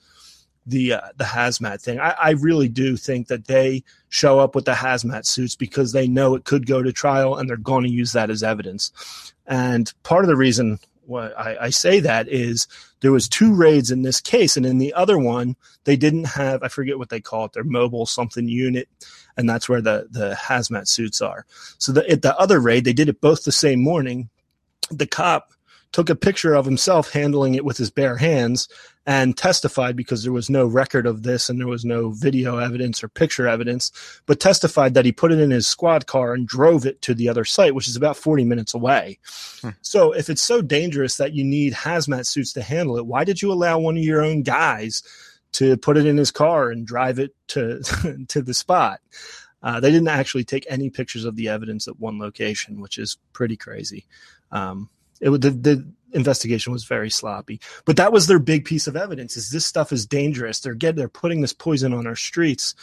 the 0.65 0.93
uh, 0.93 1.01
the 1.17 1.23
hazmat 1.23 1.81
thing. 1.81 1.99
I, 1.99 2.15
I, 2.19 2.29
really 2.31 2.67
do 2.67 2.97
think 2.97 3.27
that 3.27 3.45
they 3.45 3.83
show 4.09 4.39
up 4.39 4.55
with 4.55 4.65
the 4.65 4.71
hazmat 4.71 5.25
suits 5.25 5.55
because 5.55 5.91
they 5.91 6.07
know 6.07 6.35
it 6.35 6.45
could 6.45 6.65
go 6.65 6.81
to 6.81 6.91
trial 6.91 7.35
and 7.35 7.49
they're 7.49 7.57
going 7.57 7.83
to 7.83 7.89
use 7.89 8.13
that 8.13 8.29
as 8.29 8.41
evidence. 8.41 9.33
And 9.45 9.93
part 10.03 10.23
of 10.23 10.27
the 10.27 10.35
reason 10.35 10.79
why 11.05 11.29
I, 11.29 11.65
I 11.65 11.69
say 11.69 11.99
that 11.99 12.27
is 12.27 12.67
there 13.01 13.11
was 13.11 13.29
two 13.29 13.53
raids 13.53 13.91
in 13.91 14.01
this 14.01 14.19
case, 14.19 14.57
and 14.57 14.65
in 14.65 14.79
the 14.79 14.93
other 14.93 15.19
one 15.19 15.55
they 15.83 15.95
didn't 15.95 16.25
have 16.25 16.63
I 16.63 16.67
forget 16.67 16.97
what 16.97 17.09
they 17.09 17.21
call 17.21 17.45
it 17.45 17.53
their 17.53 17.63
mobile 17.63 18.07
something 18.07 18.47
unit, 18.47 18.89
and 19.37 19.47
that's 19.47 19.69
where 19.69 19.81
the 19.81 20.07
the 20.09 20.35
hazmat 20.39 20.87
suits 20.87 21.21
are. 21.21 21.45
So 21.77 21.91
the, 21.91 22.09
at 22.09 22.23
the 22.23 22.37
other 22.39 22.59
raid 22.59 22.85
they 22.85 22.93
did 22.93 23.09
it 23.09 23.21
both 23.21 23.43
the 23.43 23.51
same 23.51 23.81
morning. 23.81 24.29
The 24.89 25.07
cop 25.07 25.51
took 25.91 26.09
a 26.09 26.15
picture 26.15 26.53
of 26.53 26.65
himself 26.65 27.11
handling 27.11 27.55
it 27.55 27.65
with 27.65 27.77
his 27.77 27.89
bare 27.89 28.17
hands 28.17 28.67
and 29.05 29.37
testified 29.37 29.95
because 29.95 30.23
there 30.23 30.31
was 30.31 30.49
no 30.49 30.65
record 30.65 31.05
of 31.05 31.23
this 31.23 31.47
and 31.47 31.59
there 31.59 31.67
was 31.67 31.85
no 31.85 32.09
video 32.09 32.57
evidence 32.57 33.03
or 33.03 33.07
picture 33.07 33.47
evidence, 33.47 33.91
but 34.25 34.39
testified 34.39 34.93
that 34.95 35.05
he 35.05 35.11
put 35.11 35.31
it 35.31 35.39
in 35.39 35.51
his 35.51 35.67
squad 35.67 36.07
car 36.07 36.33
and 36.33 36.47
drove 36.47 36.85
it 36.85 37.01
to 37.03 37.13
the 37.13 37.29
other 37.29 37.45
site, 37.45 37.75
which 37.75 37.87
is 37.87 37.95
about 37.95 38.17
40 38.17 38.45
minutes 38.45 38.73
away. 38.73 39.19
Hmm. 39.61 39.69
So 39.81 40.11
if 40.11 40.29
it's 40.29 40.41
so 40.41 40.61
dangerous 40.61 41.17
that 41.17 41.33
you 41.33 41.43
need 41.43 41.73
hazmat 41.73 42.25
suits 42.25 42.53
to 42.53 42.63
handle 42.63 42.97
it, 42.97 43.05
why 43.05 43.23
did 43.23 43.41
you 43.41 43.51
allow 43.51 43.77
one 43.77 43.97
of 43.97 44.03
your 44.03 44.23
own 44.23 44.41
guys 44.41 45.03
to 45.53 45.77
put 45.77 45.97
it 45.97 46.05
in 46.05 46.17
his 46.17 46.31
car 46.31 46.71
and 46.71 46.87
drive 46.87 47.19
it 47.19 47.35
to 47.49 47.83
to 48.27 48.41
the 48.41 48.53
spot? 48.53 49.01
Uh, 49.61 49.79
they 49.79 49.91
didn't 49.91 50.09
actually 50.09 50.43
take 50.43 50.65
any 50.69 50.89
pictures 50.89 51.25
of 51.25 51.35
the 51.35 51.49
evidence 51.49 51.87
at 51.87 51.99
one 51.99 52.19
location, 52.19 52.81
which 52.81 52.99
is 52.99 53.17
pretty 53.33 53.57
crazy. 53.57 54.05
Um, 54.51 54.89
it 55.21 55.29
the, 55.29 55.49
the 55.49 55.87
investigation 56.15 56.73
was 56.73 56.85
very 56.85 57.09
sloppy. 57.09 57.61
But 57.85 57.97
that 57.97 58.11
was 58.11 58.27
their 58.27 58.39
big 58.39 58.65
piece 58.65 58.87
of 58.87 58.95
evidence: 58.95 59.37
is 59.37 59.51
this 59.51 59.65
stuff 59.65 59.91
is 59.91 60.05
dangerous. 60.05 60.59
They're 60.59 60.73
getting 60.73 60.97
they're 60.97 61.09
putting 61.09 61.41
this 61.41 61.53
poison 61.53 61.93
on 61.93 62.07
our 62.07 62.15
streets. 62.15 62.73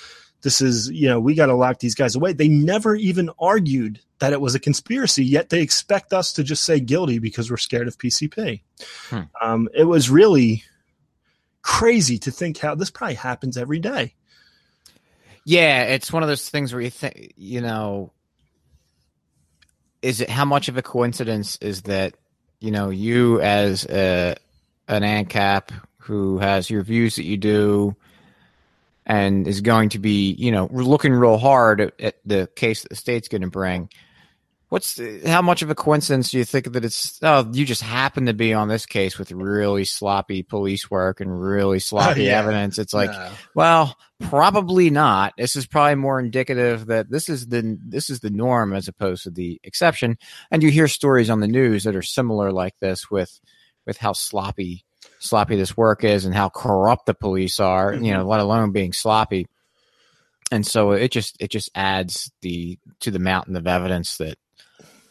This 0.42 0.60
is 0.60 0.90
you 0.90 1.08
know 1.08 1.18
we 1.18 1.34
got 1.34 1.46
to 1.46 1.54
lock 1.54 1.80
these 1.80 1.94
guys 1.94 2.14
away. 2.14 2.32
They 2.32 2.48
never 2.48 2.94
even 2.94 3.30
argued 3.38 4.00
that 4.20 4.32
it 4.32 4.40
was 4.40 4.54
a 4.54 4.60
conspiracy, 4.60 5.24
yet 5.24 5.48
they 5.48 5.60
expect 5.60 6.12
us 6.12 6.32
to 6.34 6.44
just 6.44 6.62
say 6.62 6.78
guilty 6.78 7.18
because 7.18 7.50
we're 7.50 7.56
scared 7.56 7.88
of 7.88 7.98
PCP. 7.98 8.62
Hmm. 9.10 9.20
Um, 9.40 9.68
it 9.74 9.84
was 9.84 10.10
really 10.10 10.62
crazy 11.62 12.18
to 12.18 12.30
think 12.30 12.58
how 12.58 12.74
this 12.74 12.90
probably 12.90 13.14
happens 13.14 13.56
every 13.56 13.78
day. 13.78 14.14
Yeah, 15.44 15.84
it's 15.84 16.12
one 16.12 16.22
of 16.22 16.28
those 16.28 16.48
things 16.48 16.72
where 16.72 16.82
you 16.82 16.90
think, 16.90 17.32
you 17.36 17.60
know, 17.60 18.12
is 20.02 20.20
it 20.20 20.30
how 20.30 20.44
much 20.44 20.68
of 20.68 20.76
a 20.76 20.82
coincidence 20.82 21.56
is 21.60 21.82
that 21.82 22.14
you 22.62 22.70
know, 22.70 22.90
you 22.90 23.40
as 23.40 23.84
a, 23.86 24.36
an 24.88 25.02
ANCAP 25.02 25.70
who 25.98 26.38
has 26.38 26.70
your 26.70 26.82
views 26.82 27.16
that 27.16 27.24
you 27.24 27.36
do 27.36 27.96
and 29.04 29.48
is 29.48 29.60
going 29.60 29.88
to 29.90 29.98
be, 29.98 30.32
you 30.32 30.52
know, 30.52 30.68
looking 30.72 31.12
real 31.12 31.38
hard 31.38 31.80
at, 31.80 32.00
at 32.00 32.16
the 32.24 32.48
case 32.54 32.82
that 32.82 32.90
the 32.90 32.96
state's 32.96 33.28
going 33.28 33.42
to 33.42 33.50
bring– 33.50 33.88
What's 34.72 34.94
the, 34.94 35.20
how 35.26 35.42
much 35.42 35.60
of 35.60 35.68
a 35.68 35.74
coincidence 35.74 36.30
do 36.30 36.38
you 36.38 36.46
think 36.46 36.72
that 36.72 36.82
it's? 36.82 37.18
Oh, 37.22 37.46
you 37.52 37.66
just 37.66 37.82
happen 37.82 38.24
to 38.24 38.32
be 38.32 38.54
on 38.54 38.68
this 38.68 38.86
case 38.86 39.18
with 39.18 39.30
really 39.30 39.84
sloppy 39.84 40.42
police 40.42 40.90
work 40.90 41.20
and 41.20 41.42
really 41.42 41.78
sloppy 41.78 42.22
yeah. 42.22 42.38
evidence. 42.38 42.78
It's 42.78 42.94
like, 42.94 43.10
no. 43.10 43.32
well, 43.54 43.98
probably 44.18 44.88
not. 44.88 45.34
This 45.36 45.56
is 45.56 45.66
probably 45.66 45.96
more 45.96 46.18
indicative 46.18 46.86
that 46.86 47.10
this 47.10 47.28
is 47.28 47.48
the 47.48 47.78
this 47.86 48.08
is 48.08 48.20
the 48.20 48.30
norm 48.30 48.72
as 48.72 48.88
opposed 48.88 49.24
to 49.24 49.30
the 49.30 49.60
exception. 49.62 50.16
And 50.50 50.62
you 50.62 50.70
hear 50.70 50.88
stories 50.88 51.28
on 51.28 51.40
the 51.40 51.48
news 51.48 51.84
that 51.84 51.94
are 51.94 52.00
similar 52.00 52.50
like 52.50 52.78
this 52.78 53.10
with 53.10 53.42
with 53.84 53.98
how 53.98 54.14
sloppy 54.14 54.86
sloppy 55.18 55.56
this 55.56 55.76
work 55.76 56.02
is 56.02 56.24
and 56.24 56.34
how 56.34 56.48
corrupt 56.48 57.04
the 57.04 57.12
police 57.12 57.60
are. 57.60 57.92
Mm-hmm. 57.92 58.04
You 58.04 58.12
know, 58.14 58.20
mm-hmm. 58.20 58.28
let 58.28 58.40
alone 58.40 58.72
being 58.72 58.94
sloppy. 58.94 59.48
And 60.50 60.66
so 60.66 60.92
it 60.92 61.10
just 61.10 61.36
it 61.40 61.50
just 61.50 61.68
adds 61.74 62.32
the 62.40 62.78
to 63.00 63.10
the 63.10 63.18
mountain 63.18 63.56
of 63.56 63.66
evidence 63.66 64.16
that 64.16 64.38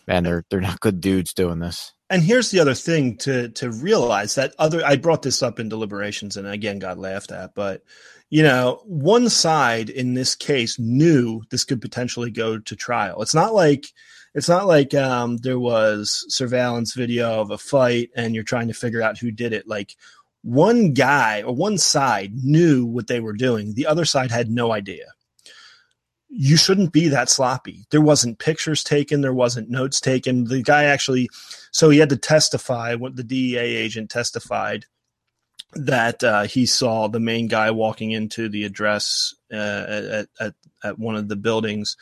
man, 0.07 0.23
they're 0.23 0.45
they're 0.49 0.61
not 0.61 0.79
good 0.79 1.01
dudes 1.01 1.33
doing 1.33 1.59
this. 1.59 1.93
And 2.09 2.21
here's 2.21 2.51
the 2.51 2.59
other 2.59 2.73
thing 2.73 3.17
to 3.17 3.49
to 3.49 3.71
realize 3.71 4.35
that 4.35 4.53
other 4.59 4.83
I 4.85 4.95
brought 4.97 5.21
this 5.21 5.41
up 5.41 5.59
in 5.59 5.69
deliberations 5.69 6.37
and 6.37 6.47
again 6.47 6.79
got 6.79 6.97
laughed 6.97 7.31
at, 7.31 7.55
but 7.55 7.83
you 8.29 8.43
know, 8.43 8.81
one 8.85 9.29
side 9.29 9.89
in 9.89 10.13
this 10.13 10.35
case 10.35 10.79
knew 10.79 11.41
this 11.49 11.65
could 11.65 11.81
potentially 11.81 12.31
go 12.31 12.57
to 12.57 12.75
trial. 12.75 13.21
It's 13.21 13.35
not 13.35 13.53
like 13.53 13.87
it's 14.33 14.49
not 14.49 14.67
like 14.67 14.93
um, 14.93 15.37
there 15.37 15.59
was 15.59 16.25
surveillance 16.29 16.93
video 16.93 17.41
of 17.41 17.51
a 17.51 17.57
fight 17.57 18.09
and 18.15 18.33
you're 18.33 18.45
trying 18.45 18.69
to 18.69 18.73
figure 18.73 19.01
out 19.01 19.17
who 19.17 19.31
did 19.31 19.51
it. 19.51 19.67
Like 19.67 19.95
one 20.43 20.93
guy 20.93 21.43
or 21.43 21.53
one 21.53 21.77
side 21.77 22.33
knew 22.41 22.85
what 22.85 23.07
they 23.07 23.19
were 23.19 23.33
doing. 23.33 23.73
The 23.73 23.87
other 23.87 24.05
side 24.05 24.31
had 24.31 24.49
no 24.49 24.71
idea 24.71 25.07
you 26.33 26.55
shouldn't 26.55 26.93
be 26.93 27.09
that 27.09 27.29
sloppy. 27.29 27.85
There 27.91 28.01
wasn't 28.01 28.39
pictures 28.39 28.83
taken, 28.83 29.21
there 29.21 29.33
wasn't 29.33 29.69
notes 29.69 29.99
taken. 29.99 30.45
The 30.45 30.63
guy 30.63 30.85
actually, 30.85 31.29
so 31.71 31.89
he 31.89 31.99
had 31.99 32.09
to 32.09 32.17
testify. 32.17 32.95
What 32.95 33.17
the 33.17 33.23
DEA 33.23 33.57
agent 33.57 34.09
testified 34.09 34.85
that 35.73 36.23
uh, 36.23 36.43
he 36.43 36.65
saw 36.65 37.07
the 37.07 37.19
main 37.19 37.47
guy 37.47 37.71
walking 37.71 38.11
into 38.11 38.47
the 38.47 38.63
address 38.63 39.35
uh, 39.51 39.55
at, 39.55 40.27
at 40.39 40.53
at 40.83 40.99
one 40.99 41.15
of 41.15 41.27
the 41.27 41.35
buildings. 41.35 41.97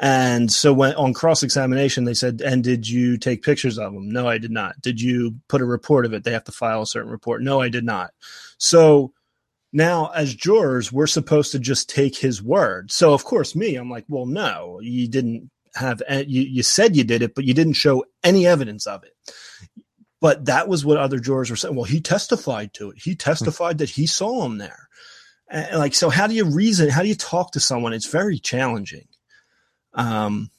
And 0.00 0.50
so 0.50 0.72
when 0.72 0.94
on 0.94 1.12
cross 1.12 1.42
examination, 1.42 2.04
they 2.04 2.14
said, 2.14 2.40
"And 2.40 2.64
did 2.64 2.88
you 2.88 3.18
take 3.18 3.42
pictures 3.42 3.78
of 3.78 3.92
him?" 3.92 4.10
No, 4.10 4.26
I 4.26 4.38
did 4.38 4.50
not. 4.50 4.80
Did 4.80 5.02
you 5.02 5.34
put 5.48 5.60
a 5.60 5.66
report 5.66 6.06
of 6.06 6.14
it? 6.14 6.24
They 6.24 6.32
have 6.32 6.44
to 6.44 6.52
file 6.52 6.80
a 6.82 6.86
certain 6.86 7.10
report. 7.10 7.42
No, 7.42 7.60
I 7.60 7.68
did 7.68 7.84
not. 7.84 8.12
So 8.56 9.12
now, 9.72 10.10
as 10.14 10.34
jurors, 10.34 10.92
we're 10.92 11.06
supposed 11.06 11.52
to 11.52 11.58
just 11.58 11.88
take 11.88 12.16
his 12.16 12.42
word. 12.42 12.90
So, 12.90 13.14
of 13.14 13.24
course, 13.24 13.54
me, 13.54 13.76
I'm 13.76 13.90
like, 13.90 14.04
well, 14.08 14.26
no, 14.26 14.80
you 14.82 15.08
didn't 15.08 15.50
have, 15.76 16.02
you, 16.08 16.42
you 16.42 16.62
said 16.62 16.96
you 16.96 17.04
did 17.04 17.22
it, 17.22 17.34
but 17.34 17.44
you 17.44 17.54
didn't 17.54 17.74
show 17.74 18.04
any 18.24 18.46
evidence 18.46 18.86
of 18.86 19.04
it. 19.04 19.12
But 20.20 20.46
that 20.46 20.68
was 20.68 20.84
what 20.84 20.98
other 20.98 21.18
jurors 21.18 21.50
were 21.50 21.56
saying. 21.56 21.76
Well, 21.76 21.84
he 21.84 22.00
testified 22.00 22.74
to 22.74 22.90
it. 22.90 22.98
He 23.02 23.14
testified 23.14 23.78
that 23.78 23.88
he 23.88 24.06
saw 24.06 24.44
him 24.44 24.58
there. 24.58 24.88
And 25.48 25.78
like, 25.78 25.94
so 25.94 26.10
how 26.10 26.26
do 26.26 26.34
you 26.34 26.44
reason? 26.44 26.90
How 26.90 27.02
do 27.02 27.08
you 27.08 27.14
talk 27.14 27.52
to 27.52 27.60
someone? 27.60 27.92
It's 27.92 28.10
very 28.10 28.38
challenging. 28.38 29.06
Um, 29.94 30.50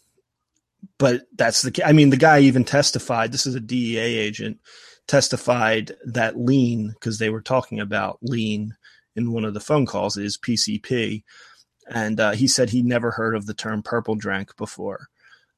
but 0.97 1.23
that's 1.35 1.61
the, 1.61 1.83
I 1.85 1.91
mean, 1.91 2.09
the 2.09 2.17
guy 2.17 2.39
even 2.39 2.63
testified. 2.63 3.31
This 3.31 3.45
is 3.45 3.55
a 3.55 3.59
DEA 3.59 3.99
agent 3.99 4.59
testified 5.07 5.91
that 6.05 6.39
lean 6.39 6.89
because 6.89 7.19
they 7.19 7.29
were 7.29 7.41
talking 7.41 7.79
about 7.79 8.17
lean 8.21 8.75
in 9.15 9.31
one 9.31 9.45
of 9.45 9.53
the 9.53 9.59
phone 9.59 9.85
calls 9.85 10.17
is 10.17 10.37
PCP, 10.37 11.23
and 11.89 12.19
uh, 12.19 12.31
he 12.31 12.47
said 12.47 12.69
he 12.69 12.81
never 12.81 13.11
heard 13.11 13.35
of 13.35 13.45
the 13.45 13.53
term 13.53 13.83
purple 13.83 14.15
drank 14.15 14.55
before. 14.57 15.07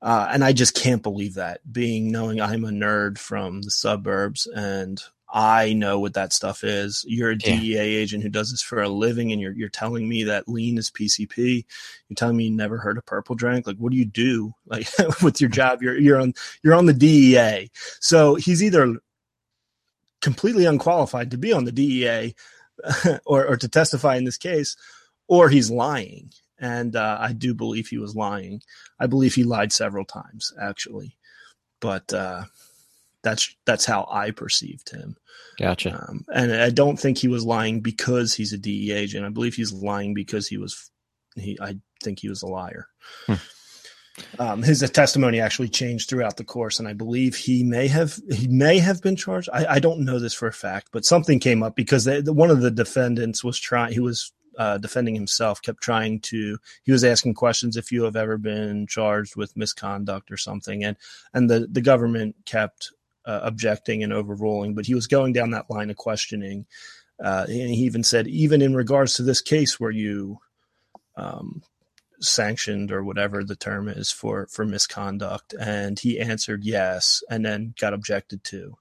Uh, 0.01 0.27
and 0.31 0.43
I 0.43 0.51
just 0.51 0.75
can't 0.75 1.01
believe 1.01 1.35
that, 1.35 1.61
being 1.71 2.11
knowing 2.11 2.41
I'm 2.41 2.65
a 2.65 2.69
nerd 2.69 3.17
from 3.17 3.61
the 3.61 3.71
suburbs 3.71 4.47
and 4.47 5.01
I 5.33 5.73
know 5.73 5.99
what 5.99 6.13
that 6.13 6.31
stuff 6.31 6.63
is. 6.63 7.03
You're 7.07 7.31
a 7.31 7.35
yeah. 7.35 7.59
DEA 7.59 7.77
agent 7.79 8.21
who 8.21 8.29
does 8.29 8.51
this 8.51 8.61
for 8.61 8.83
a 8.83 8.87
living, 8.87 9.31
and 9.31 9.41
you're 9.41 9.53
you're 9.53 9.67
telling 9.67 10.07
me 10.07 10.23
that 10.25 10.47
lean 10.47 10.77
is 10.77 10.91
PCP. 10.91 11.65
You're 12.07 12.15
telling 12.15 12.37
me 12.37 12.45
you 12.45 12.51
never 12.51 12.77
heard 12.77 12.99
of 12.99 13.05
purple 13.07 13.33
drank. 13.33 13.65
Like, 13.65 13.77
what 13.77 13.91
do 13.91 13.97
you 13.97 14.05
do 14.05 14.53
like 14.67 14.87
with 15.23 15.41
your 15.41 15.49
job? 15.49 15.81
You're 15.81 15.97
you're 15.97 16.21
on 16.21 16.35
you're 16.61 16.75
on 16.75 16.85
the 16.85 16.93
DEA. 16.93 17.71
So 17.99 18.35
he's 18.35 18.61
either 18.61 18.95
completely 20.21 20.65
unqualified 20.65 21.31
to 21.31 21.37
be 21.37 21.51
on 21.51 21.65
the 21.65 21.71
DEA, 21.71 22.35
or, 23.25 23.45
or 23.45 23.57
to 23.57 23.67
testify 23.67 24.15
in 24.15 24.25
this 24.25 24.37
case, 24.37 24.75
or 25.27 25.49
he's 25.49 25.71
lying. 25.71 26.31
And 26.59 26.95
uh, 26.95 27.17
I 27.19 27.33
do 27.33 27.53
believe 27.53 27.87
he 27.87 27.97
was 27.97 28.15
lying. 28.15 28.61
I 28.99 29.07
believe 29.07 29.35
he 29.35 29.43
lied 29.43 29.73
several 29.73 30.05
times, 30.05 30.53
actually. 30.61 31.17
But 31.81 32.13
uh, 32.13 32.43
that's 33.21 33.55
that's 33.65 33.85
how 33.85 34.07
I 34.09 34.31
perceived 34.31 34.89
him. 34.89 35.17
Gotcha. 35.59 36.05
Um, 36.07 36.25
and 36.33 36.53
I 36.53 36.69
don't 36.69 36.99
think 36.99 37.17
he 37.17 37.27
was 37.27 37.45
lying 37.45 37.81
because 37.81 38.33
he's 38.33 38.53
a 38.53 38.57
DEA 38.57 38.93
agent. 38.93 39.25
I 39.25 39.29
believe 39.29 39.55
he's 39.55 39.73
lying 39.73 40.13
because 40.13 40.47
he 40.47 40.57
was. 40.57 40.89
He, 41.35 41.57
I 41.59 41.77
think 42.03 42.19
he 42.19 42.29
was 42.29 42.43
a 42.43 42.47
liar. 42.47 42.87
Hmm. 43.25 43.35
Um, 44.37 44.61
his 44.61 44.87
testimony 44.91 45.39
actually 45.39 45.69
changed 45.69 46.09
throughout 46.09 46.37
the 46.37 46.43
course, 46.43 46.79
and 46.79 46.87
I 46.87 46.93
believe 46.93 47.35
he 47.35 47.63
may 47.63 47.87
have 47.87 48.19
he 48.31 48.47
may 48.47 48.77
have 48.77 49.01
been 49.01 49.15
charged. 49.15 49.49
I, 49.51 49.65
I 49.65 49.79
don't 49.79 50.05
know 50.05 50.19
this 50.19 50.33
for 50.33 50.47
a 50.47 50.53
fact, 50.53 50.89
but 50.91 51.05
something 51.05 51.39
came 51.39 51.63
up 51.63 51.75
because 51.75 52.03
they, 52.03 52.21
the, 52.21 52.33
one 52.33 52.51
of 52.51 52.61
the 52.61 52.71
defendants 52.71 53.43
was 53.43 53.59
trying. 53.59 53.91
He 53.93 53.99
was 53.99 54.31
uh, 54.57 54.77
defending 54.77 55.15
himself, 55.15 55.61
kept 55.61 55.81
trying 55.81 56.19
to. 56.21 56.57
He 56.83 56.91
was 56.91 57.03
asking 57.03 57.33
questions 57.33 57.75
if 57.75 57.91
you 57.91 58.03
have 58.03 58.15
ever 58.15 58.37
been 58.37 58.85
charged 58.85 59.35
with 59.35 59.57
misconduct 59.57 60.31
or 60.31 60.37
something, 60.37 60.83
and 60.83 60.95
and 61.33 61.49
the 61.49 61.67
the 61.71 61.81
government 61.81 62.35
kept 62.45 62.91
uh, 63.25 63.39
objecting 63.43 64.03
and 64.03 64.13
overruling. 64.13 64.75
But 64.75 64.85
he 64.85 64.93
was 64.93 65.07
going 65.07 65.33
down 65.33 65.51
that 65.51 65.71
line 65.71 65.89
of 65.89 65.97
questioning, 65.97 66.67
uh, 67.23 67.45
and 67.47 67.69
he 67.71 67.83
even 67.85 68.03
said, 68.03 68.27
even 68.27 68.61
in 68.61 68.75
regards 68.75 69.15
to 69.15 69.23
this 69.23 69.41
case 69.41 69.79
where 69.79 69.91
you 69.91 70.39
um, 71.15 71.63
sanctioned 72.23 72.91
or 72.91 73.03
whatever 73.03 73.43
the 73.43 73.55
term 73.55 73.87
is 73.87 74.11
for 74.11 74.47
for 74.47 74.65
misconduct 74.65 75.53
and 75.59 75.99
he 75.99 76.19
answered 76.19 76.63
yes 76.63 77.23
and 77.29 77.45
then 77.45 77.73
got 77.79 77.93
objected 77.93 78.43
to 78.43 78.77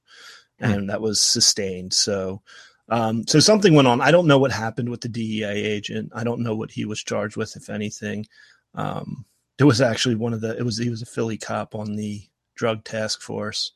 hmm. 0.59 0.64
and 0.64 0.90
that 0.90 1.01
was 1.01 1.20
sustained. 1.20 1.93
So 1.93 2.43
um, 2.88 3.26
so 3.26 3.40
something 3.40 3.74
went 3.74 3.88
on. 3.88 4.01
I 4.01 4.11
don't 4.11 4.26
know 4.26 4.38
what 4.38 4.53
happened 4.53 4.90
with 4.90 5.01
the 5.01 5.09
dea 5.09 5.45
agent. 5.45 6.12
I 6.14 6.24
don't 6.24 6.43
know 6.43 6.55
what 6.55 6.70
he 6.70 6.84
was 6.84 7.03
charged 7.03 7.36
with 7.36 7.57
if 7.57 7.70
anything. 7.70 8.26
Um, 8.74 9.24
there 9.59 9.66
was 9.66 9.80
actually 9.80 10.16
one 10.16 10.32
of 10.32 10.40
the 10.40 10.57
it 10.57 10.64
was 10.64 10.78
he 10.78 10.90
was 10.90 11.03
a 11.03 11.07
philly 11.07 11.38
cop 11.38 11.74
on 11.74 11.97
the 11.97 12.22
drug 12.55 12.84
task 12.84 13.22
force 13.22 13.72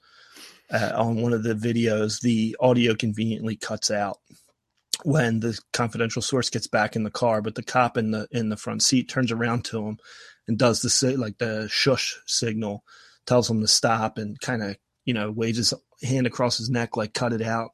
uh, 0.70 0.92
on 0.96 1.22
one 1.22 1.32
of 1.32 1.42
the 1.42 1.54
videos. 1.54 2.20
The 2.20 2.56
audio 2.60 2.94
conveniently 2.94 3.56
cuts 3.56 3.90
out 3.90 4.18
when 5.04 5.40
the 5.40 5.58
confidential 5.72 6.22
source 6.22 6.50
gets 6.50 6.66
back 6.66 6.96
in 6.96 7.02
the 7.04 7.10
car, 7.10 7.42
but 7.42 7.54
the 7.54 7.62
cop 7.62 7.96
in 7.96 8.10
the 8.10 8.28
in 8.30 8.48
the 8.48 8.56
front 8.56 8.82
seat 8.82 9.08
turns 9.08 9.32
around 9.32 9.64
to 9.66 9.86
him 9.86 9.98
and 10.48 10.58
does 10.58 10.80
the 10.82 11.16
like 11.16 11.38
the 11.38 11.68
shush 11.70 12.16
signal, 12.26 12.84
tells 13.26 13.50
him 13.50 13.60
to 13.60 13.68
stop, 13.68 14.18
and 14.18 14.40
kind 14.40 14.62
of 14.62 14.76
you 15.04 15.14
know 15.14 15.30
waves 15.30 15.58
his 15.58 15.74
hand 16.02 16.26
across 16.26 16.58
his 16.58 16.70
neck 16.70 16.96
like 16.96 17.14
cut 17.14 17.32
it 17.32 17.42
out. 17.42 17.70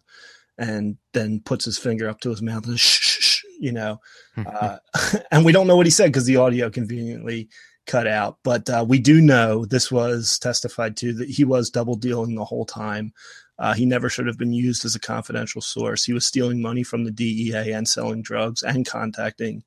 and 0.58 0.98
then 1.14 1.40
puts 1.40 1.64
his 1.64 1.78
finger 1.78 2.08
up 2.08 2.20
to 2.20 2.30
his 2.30 2.42
mouth 2.42 2.66
and 2.66 2.78
shh, 2.80 3.00
shh, 3.00 3.22
shh 3.22 3.42
you 3.58 3.72
know, 3.72 4.00
uh, 4.44 4.78
and 5.30 5.44
we 5.44 5.52
don't 5.52 5.66
know 5.68 5.76
what 5.76 5.86
he 5.86 5.90
said 5.90 6.08
because 6.08 6.26
the 6.26 6.36
audio 6.36 6.68
conveniently 6.68 7.48
cut 7.86 8.06
out. 8.06 8.38
But 8.42 8.68
uh, 8.68 8.84
we 8.86 8.98
do 8.98 9.20
know 9.20 9.64
this 9.64 9.90
was 9.90 10.38
testified 10.38 10.96
to 10.98 11.12
that 11.14 11.28
he 11.30 11.44
was 11.44 11.70
double 11.70 11.94
dealing 11.94 12.34
the 12.34 12.44
whole 12.44 12.66
time. 12.66 13.12
Uh, 13.58 13.74
he 13.74 13.86
never 13.86 14.08
should 14.08 14.26
have 14.26 14.38
been 14.38 14.52
used 14.52 14.84
as 14.84 14.94
a 14.94 15.00
confidential 15.00 15.60
source. 15.60 16.04
He 16.04 16.12
was 16.12 16.26
stealing 16.26 16.60
money 16.60 16.82
from 16.82 17.04
the 17.04 17.10
DEA 17.10 17.72
and 17.72 17.86
selling 17.86 18.22
drugs 18.22 18.62
and 18.62 18.86
contacting 18.86 19.62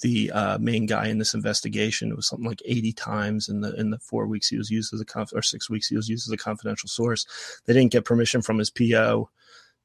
the 0.00 0.30
uh, 0.30 0.58
main 0.58 0.86
guy 0.86 1.08
in 1.08 1.18
this 1.18 1.34
investigation. 1.34 2.10
It 2.10 2.16
was 2.16 2.26
something 2.28 2.48
like 2.48 2.62
80 2.64 2.92
times 2.92 3.48
in 3.48 3.60
the 3.60 3.74
in 3.74 3.90
the 3.90 3.98
four 3.98 4.26
weeks 4.26 4.48
he 4.48 4.56
was 4.56 4.70
used 4.70 4.94
as 4.94 5.00
a 5.00 5.04
conf- 5.04 5.32
or 5.34 5.42
six 5.42 5.68
weeks 5.68 5.88
he 5.88 5.96
was 5.96 6.08
used 6.08 6.28
as 6.28 6.32
a 6.32 6.36
confidential 6.36 6.88
source. 6.88 7.26
They 7.66 7.72
didn't 7.72 7.92
get 7.92 8.04
permission 8.04 8.42
from 8.42 8.58
his 8.58 8.70
PO 8.70 9.28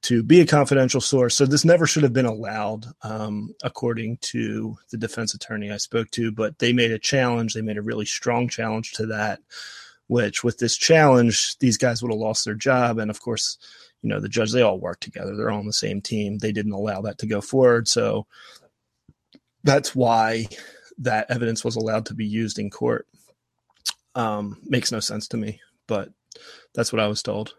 to 0.03 0.21
be 0.21 0.41
a 0.41 0.45
confidential 0.45 1.01
source. 1.01 1.33
So 1.33 1.45
this 1.45 1.65
never 1.65 1.87
should 1.87 2.03
have 2.03 2.13
been 2.13 2.25
allowed, 2.25 2.85
um, 3.03 3.55
according 3.63 4.17
to 4.17 4.77
the 4.91 4.97
defense 4.97 5.33
attorney 5.33 5.71
I 5.71 5.77
spoke 5.77 6.11
to. 6.11 6.31
But 6.31 6.59
they 6.59 6.73
made 6.73 6.91
a 6.91 6.99
challenge. 6.99 7.53
They 7.53 7.61
made 7.61 7.77
a 7.77 7.81
really 7.81 8.05
strong 8.05 8.49
challenge 8.49 8.91
to 8.93 9.05
that. 9.07 9.39
Which, 10.07 10.43
with 10.43 10.57
this 10.57 10.75
challenge, 10.75 11.57
these 11.59 11.77
guys 11.77 12.01
would 12.01 12.11
have 12.11 12.19
lost 12.19 12.45
their 12.45 12.55
job. 12.55 12.99
And 12.99 13.09
of 13.09 13.21
course, 13.21 13.57
you 14.01 14.09
know 14.09 14.19
the 14.19 14.29
judge. 14.29 14.51
They 14.51 14.61
all 14.61 14.79
work 14.79 14.99
together. 14.99 15.35
They're 15.35 15.49
all 15.49 15.59
on 15.59 15.65
the 15.65 15.73
same 15.73 16.01
team. 16.01 16.37
They 16.37 16.51
didn't 16.51 16.73
allow 16.73 17.01
that 17.01 17.19
to 17.19 17.25
go 17.25 17.41
forward. 17.41 17.87
So 17.87 18.27
that's 19.63 19.95
why 19.95 20.47
that 20.99 21.31
evidence 21.31 21.63
was 21.63 21.75
allowed 21.75 22.07
to 22.07 22.13
be 22.13 22.25
used 22.25 22.59
in 22.59 22.69
court. 22.69 23.07
Um, 24.15 24.59
makes 24.65 24.91
no 24.91 24.99
sense 24.99 25.27
to 25.29 25.37
me, 25.37 25.61
but 25.87 26.09
that's 26.75 26.91
what 26.91 26.99
I 26.99 27.07
was 27.07 27.23
told. 27.23 27.55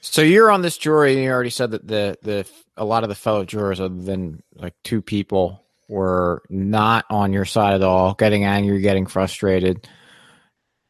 So 0.00 0.22
you're 0.22 0.50
on 0.50 0.62
this 0.62 0.78
jury, 0.78 1.14
and 1.14 1.22
you 1.22 1.30
already 1.30 1.50
said 1.50 1.72
that 1.72 1.86
the 1.86 2.18
the 2.22 2.46
a 2.76 2.84
lot 2.84 3.02
of 3.02 3.08
the 3.08 3.14
fellow 3.14 3.44
jurors, 3.44 3.80
other 3.80 3.94
than 3.94 4.42
like 4.54 4.74
two 4.84 5.02
people, 5.02 5.64
were 5.88 6.42
not 6.48 7.04
on 7.10 7.32
your 7.32 7.44
side 7.44 7.74
at 7.74 7.82
all, 7.82 8.14
getting 8.14 8.44
angry, 8.44 8.80
getting 8.80 9.06
frustrated. 9.06 9.88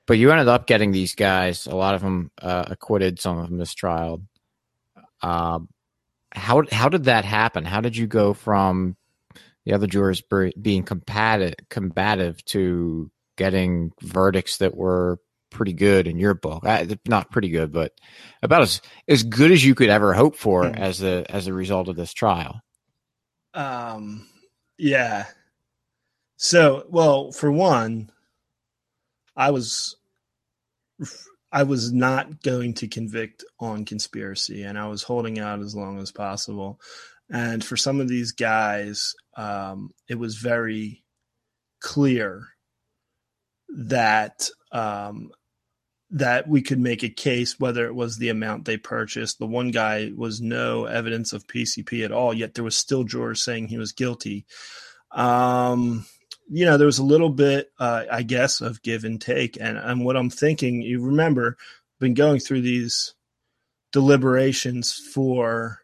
But 0.09 0.18
you 0.18 0.32
ended 0.32 0.48
up 0.48 0.66
getting 0.66 0.90
these 0.90 1.14
guys, 1.14 1.66
a 1.66 1.76
lot 1.76 1.94
of 1.94 2.00
them 2.00 2.32
uh, 2.42 2.64
acquitted, 2.66 3.20
some 3.20 3.38
of 3.38 3.48
them 3.48 3.59
mistrialed. 3.59 4.22
Uh, 5.22 5.61
how 6.32 6.64
how 6.72 6.88
did 6.88 7.04
that 7.04 7.24
happen? 7.24 7.64
How 7.64 7.80
did 7.80 7.96
you 7.96 8.09
go 8.09 8.34
from 8.34 8.96
the 9.64 9.74
other 9.74 9.86
jurors 9.86 10.22
being 10.61 10.82
combative, 10.82 11.54
combative 11.68 12.42
to 12.46 13.11
getting 13.36 13.92
verdicts 14.00 14.56
that 14.59 14.74
were 14.74 15.20
pretty 15.50 15.74
good 15.74 16.06
in 16.06 16.18
your 16.18 16.34
book. 16.34 16.64
I, 16.64 16.88
not 17.06 17.30
pretty 17.30 17.50
good, 17.50 17.72
but 17.72 17.92
about 18.42 18.62
as 18.62 18.80
as 19.09 19.22
good 19.22 19.50
as 19.50 19.64
you 19.64 19.74
could 19.74 19.90
ever 19.90 20.14
hope 20.14 20.36
for 20.36 20.64
mm. 20.64 20.74
as 20.76 21.02
a 21.02 21.24
as 21.30 21.46
a 21.46 21.52
result 21.52 21.88
of 21.88 21.96
this 21.96 22.14
trial. 22.14 22.62
Um, 23.52 24.26
yeah. 24.78 25.26
So, 26.38 26.86
well, 26.88 27.32
for 27.32 27.50
one, 27.52 28.11
I 29.36 29.50
was 29.50 29.96
I 31.51 31.62
was 31.62 31.92
not 31.92 32.42
going 32.42 32.74
to 32.74 32.88
convict 32.88 33.44
on 33.59 33.84
conspiracy, 33.84 34.62
and 34.62 34.78
I 34.78 34.86
was 34.88 35.03
holding 35.03 35.38
out 35.38 35.61
as 35.61 35.74
long 35.74 35.99
as 35.99 36.12
possible. 36.12 36.80
And 37.30 37.64
for 37.64 37.76
some 37.76 38.01
of 38.01 38.09
these 38.09 38.32
guys, 38.32 39.14
um, 39.36 39.90
it 40.09 40.18
was 40.18 40.36
very 40.36 41.05
clear 41.80 42.49
that 43.68 44.49
um, 44.72 45.30
that 46.11 46.49
we 46.49 46.62
could 46.62 46.78
make 46.78 47.03
a 47.03 47.09
case 47.09 47.61
whether 47.61 47.86
it 47.86 47.94
was 47.94 48.16
the 48.16 48.30
amount 48.30 48.64
they 48.64 48.78
purchased. 48.78 49.38
The 49.38 49.46
one 49.46 49.70
guy 49.70 50.11
was 50.14 50.40
no 50.40 50.86
evidence 50.86 51.32
of 51.32 51.46
PCP 51.46 52.05
at 52.05 52.12
all, 52.12 52.32
yet 52.32 52.55
there 52.55 52.64
was 52.64 52.76
still 52.76 53.05
jurors 53.05 53.42
saying 53.42 53.68
he 53.68 53.78
was 53.78 53.92
guilty. 53.92 54.46
Um, 55.11 56.07
you 56.51 56.64
know, 56.64 56.76
there 56.76 56.86
was 56.86 56.99
a 56.99 57.05
little 57.05 57.30
bit, 57.30 57.70
uh, 57.78 58.05
I 58.11 58.22
guess, 58.22 58.61
of 58.61 58.82
give 58.82 59.05
and 59.05 59.20
take. 59.20 59.59
And, 59.61 59.76
and 59.78 60.05
what 60.05 60.16
I'm 60.16 60.30
thinking, 60.30 60.82
you 60.82 61.05
remember, 61.05 61.57
been 62.01 62.14
going 62.14 62.40
through 62.40 62.62
these 62.62 63.14
deliberations 63.92 64.92
for 64.92 65.80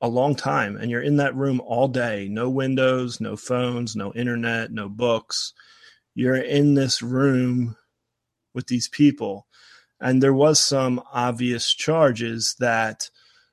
a 0.00 0.08
long 0.08 0.34
time, 0.34 0.76
and 0.76 0.90
you're 0.90 1.00
in 1.00 1.16
that 1.16 1.34
room 1.34 1.60
all 1.64 1.88
day, 1.88 2.28
no 2.28 2.50
windows, 2.50 3.20
no 3.20 3.36
phones, 3.36 3.96
no 3.96 4.12
internet, 4.12 4.70
no 4.70 4.88
books. 4.88 5.54
You're 6.14 6.36
in 6.36 6.74
this 6.74 7.02
room 7.02 7.76
with 8.54 8.66
these 8.66 8.88
people. 8.88 9.46
And 10.00 10.22
there 10.22 10.34
was 10.34 10.60
some 10.60 11.02
obvious 11.12 11.72
charges 11.72 12.54
that 12.58 13.08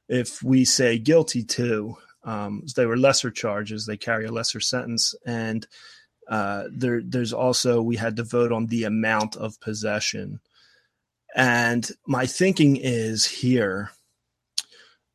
if 0.10 0.44
we 0.44 0.66
say 0.66 0.98
guilty 0.98 1.44
to, 1.46 1.96
um, 2.24 2.64
they 2.76 2.86
were 2.86 2.98
lesser 2.98 3.32
charges, 3.32 3.86
they 3.86 3.98
carry 3.98 4.26
a 4.26 4.32
lesser 4.32 4.60
sentence. 4.60 5.16
And 5.26 5.68
uh, 6.28 6.66
there, 6.72 7.02
there's 7.04 7.34
also, 7.34 7.82
we 7.82 7.96
had 7.98 8.16
to 8.18 8.24
vote 8.24 8.52
on 8.52 8.68
the 8.68 8.84
amount 8.84 9.36
of 9.36 9.60
possession. 9.60 10.40
And 11.36 11.90
my 12.06 12.26
thinking 12.26 12.78
is 12.78 13.26
here, 13.26 13.92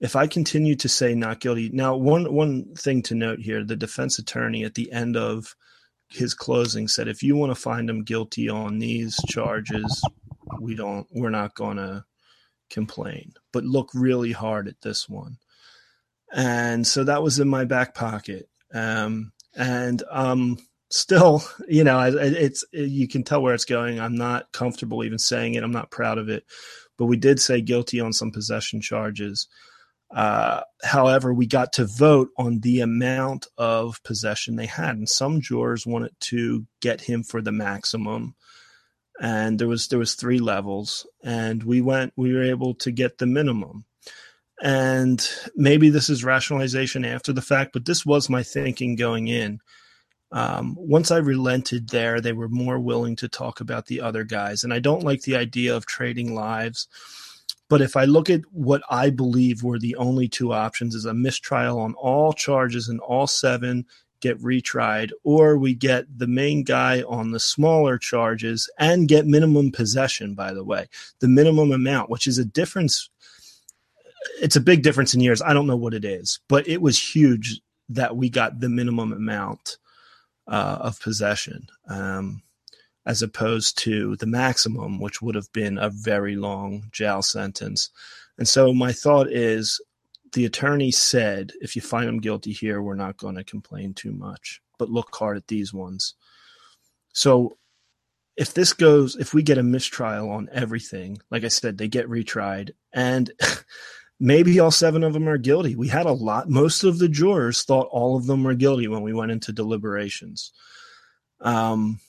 if 0.01 0.15
I 0.17 0.27
continue 0.27 0.77
to 0.77 0.89
say 0.89 1.15
not 1.15 1.41
guilty, 1.41 1.71
now 1.73 1.97
one 1.97 2.33
one 2.33 2.75
thing 2.75 3.03
to 3.05 3.15
note 3.15 3.39
here: 3.39 3.65
the 3.65 3.77
defense 3.77 4.19
attorney 4.19 4.63
at 4.65 4.75
the 4.75 4.93
end 4.93 5.17
of 5.17 5.57
his 6.09 6.35
closing 6.35 6.89
said, 6.89 7.09
if 7.09 7.23
you 7.23 7.35
want 7.37 7.51
to 7.51 7.61
find 7.61 7.89
him 7.89 8.05
guilty 8.05 8.49
on 8.49 8.79
these 8.79 9.19
charges, 9.29 10.03
we 10.61 10.75
don't, 10.75 11.07
we're 11.11 11.31
not 11.31 11.55
going 11.55 11.79
to 11.79 12.05
complain, 12.71 13.33
but 13.53 13.65
look 13.65 13.91
really 13.95 14.33
hard 14.33 14.69
at 14.69 14.81
this 14.83 15.09
one. 15.09 15.39
And 16.33 16.87
so 16.87 17.05
that 17.05 17.23
was 17.23 17.39
in 17.39 17.49
my 17.49 17.65
back 17.65 17.95
pocket. 17.95 18.49
Um, 18.75 19.33
and 19.57 20.03
um, 20.11 20.59
still, 20.91 21.43
you 21.69 21.85
know, 21.85 22.01
it's, 22.01 22.65
it, 22.73 22.91
you 22.91 23.09
can 23.09 23.23
tell 23.23 23.43
where 23.43 23.55
it's 23.55 23.65
going. 23.65 24.01
I'm 24.01 24.17
not 24.17 24.53
comfortable 24.53 25.05
even 25.05 25.19
saying 25.19 25.55
it. 25.55 25.63
I'm 25.63 25.73
not 25.73 25.91
proud 25.91 26.19
of 26.19 26.29
it, 26.29 26.45
but 26.99 27.07
we 27.07 27.17
did 27.17 27.41
say 27.41 27.61
guilty 27.61 28.01
on 28.01 28.13
some 28.13 28.31
possession 28.31 28.81
charges. 28.81 29.49
Uh, 30.15 30.61
however, 30.85 31.35
we 31.35 31.47
got 31.47 31.73
to 31.75 31.85
vote 31.85 32.29
on 32.39 32.61
the 32.61 32.81
amount 32.81 33.47
of 33.59 34.03
possession 34.05 34.55
they 34.57 34.67
had, 34.67 34.97
and 34.97 35.09
some 35.09 35.41
jurors 35.41 35.87
wanted 35.87 36.13
to 36.21 36.65
get 36.81 37.01
him 37.01 37.25
for 37.25 37.43
the 37.43 37.53
maximum. 37.53 38.35
And 39.21 39.59
there 39.59 39.67
was 39.67 39.89
there 39.89 39.99
was 39.99 40.15
three 40.15 40.39
levels, 40.39 41.07
and 41.25 41.63
we 41.63 41.81
went. 41.81 42.13
We 42.17 42.35
were 42.35 42.45
able 42.45 42.75
to 42.77 42.93
get 42.93 43.19
the 43.19 43.27
minimum. 43.27 43.85
And 44.63 45.27
maybe 45.55 45.91
this 45.91 46.09
is 46.09 46.25
rationalization 46.25 47.05
after 47.05 47.33
the 47.33 47.43
fact, 47.43 47.73
but 47.73 47.85
this 47.85 48.07
was 48.07 48.31
my 48.31 48.43
thinking 48.43 48.97
going 48.97 49.29
in. 49.29 49.61
Um, 50.33 50.75
once 50.79 51.11
I 51.11 51.19
relented 51.19 51.91
there, 51.91 52.21
they 52.21 52.33
were 52.33 52.49
more 52.49 52.79
willing 52.79 53.17
to 53.17 53.29
talk 53.29 53.61
about 53.61 53.87
the 53.87 54.01
other 54.01 54.25
guys, 54.25 54.65
and 54.65 54.73
I 54.73 54.81
don't 54.81 55.05
like 55.05 55.23
the 55.23 55.37
idea 55.37 55.77
of 55.77 55.87
trading 55.87 56.35
lives 56.35 56.89
but 57.69 57.81
if 57.81 57.97
I 57.97 58.05
look 58.05 58.31
at 58.31 58.43
what 58.53 58.83
I 58.91 59.11
believe 59.11 59.63
were 59.63 59.79
the 59.79 59.97
only 59.97 60.29
two 60.29 60.53
options 60.53 60.95
is 60.95 61.05
a 61.05 61.15
mistrial 61.15 61.81
on 61.81 61.95
all 61.95 62.33
charges 62.33 62.89
and 62.89 63.01
all 63.01 63.27
seven 63.27 63.87
get 64.21 64.41
retried, 64.41 65.11
or 65.25 65.59
we 65.59 65.75
get 65.75 66.07
the 66.19 66.27
main 66.27 66.63
guy 66.65 67.03
on 67.03 67.33
the 67.33 67.41
smaller 67.41 67.99
charges 67.99 68.71
and 68.79 69.09
get 69.09 69.27
minimum 69.27 69.71
possession, 69.71 70.35
by 70.35 70.55
the 70.55 70.65
way, 70.65 70.87
the 71.19 71.29
minimum 71.29 71.71
amount, 71.71 72.09
which 72.09 72.27
is 72.27 72.39
a 72.39 72.45
difference. 72.45 73.11
It's 74.41 74.57
a 74.57 74.61
big 74.61 74.83
difference 74.83 75.15
in 75.15 75.21
years. 75.21 75.43
I 75.43 75.53
don't 75.53 75.67
know 75.67 75.77
what 75.77 75.95
it 75.95 76.05
is, 76.05 76.41
but 76.49 76.69
it 76.69 76.81
was 76.81 77.15
huge 77.15 77.61
that 77.89 78.17
we 78.17 78.29
got 78.29 78.61
the 78.61 78.69
minimum 78.69 79.13
amount 79.13 79.79
uh, 80.47 80.79
of 80.81 81.01
possession. 81.01 81.69
Um, 81.89 82.43
as 83.07 83.23
opposed 83.23 83.79
to 83.79 84.17
the 84.17 84.27
maximum, 84.27 84.99
which 84.99 85.23
would 85.23 85.37
have 85.37 85.51
been 85.53 85.79
a 85.79 85.89
very 85.89 86.35
long 86.35 86.89
jail 86.91 87.23
sentence. 87.23 87.91
And 88.37 88.49
so 88.49 88.75
my 88.75 88.93
thought 88.93 89.31
is 89.31 89.81
the 90.33 90.45
attorney 90.45 90.91
said, 90.91 91.53
if 91.61 91.77
you 91.77 91.83
find 91.83 92.09
him 92.09 92.21
guilty 92.21 92.53
here, 92.53 92.83
we're 92.83 92.95
not 92.95 93.17
going 93.17 93.37
to 93.37 93.45
complain 93.45 93.95
too 93.95 94.13
much, 94.13 94.61
but 94.77 94.91
look 94.91 95.15
hard 95.15 95.37
at 95.37 95.47
these 95.47 95.73
ones. 95.73 96.15
So 97.13 97.57
if 98.37 98.53
this 98.53 98.73
goes, 98.73 99.15
if 99.17 99.33
we 99.33 99.43
get 99.43 99.57
a 99.57 99.63
mistrial 99.63 100.29
on 100.29 100.49
everything, 100.53 101.19
like 101.31 101.45
I 101.45 101.49
said, 101.49 101.79
they 101.79 101.89
get 101.89 102.09
retried 102.09 102.73
and 102.93 103.31
maybe 104.19 104.59
all 104.61 104.71
seven 104.71 105.03
of 105.03 105.13
them 105.13 105.29
are 105.29 105.39
guilty. 105.39 105.77
We 105.77 105.89
had 105.89 106.07
a 106.07 106.13
lot, 106.13 106.49
most 106.49 106.85
of 106.85 106.99
the 106.99 107.09
jurors 107.09 107.63
thought 107.63 107.89
all 107.91 108.17
of 108.17 108.27
them 108.27 108.45
were 108.45 108.55
guilty 108.55 108.89
when 108.89 109.03
we 109.03 109.13
went 109.13 109.33
into 109.33 109.53
deliberations. 109.53 110.53
Um, 111.41 112.01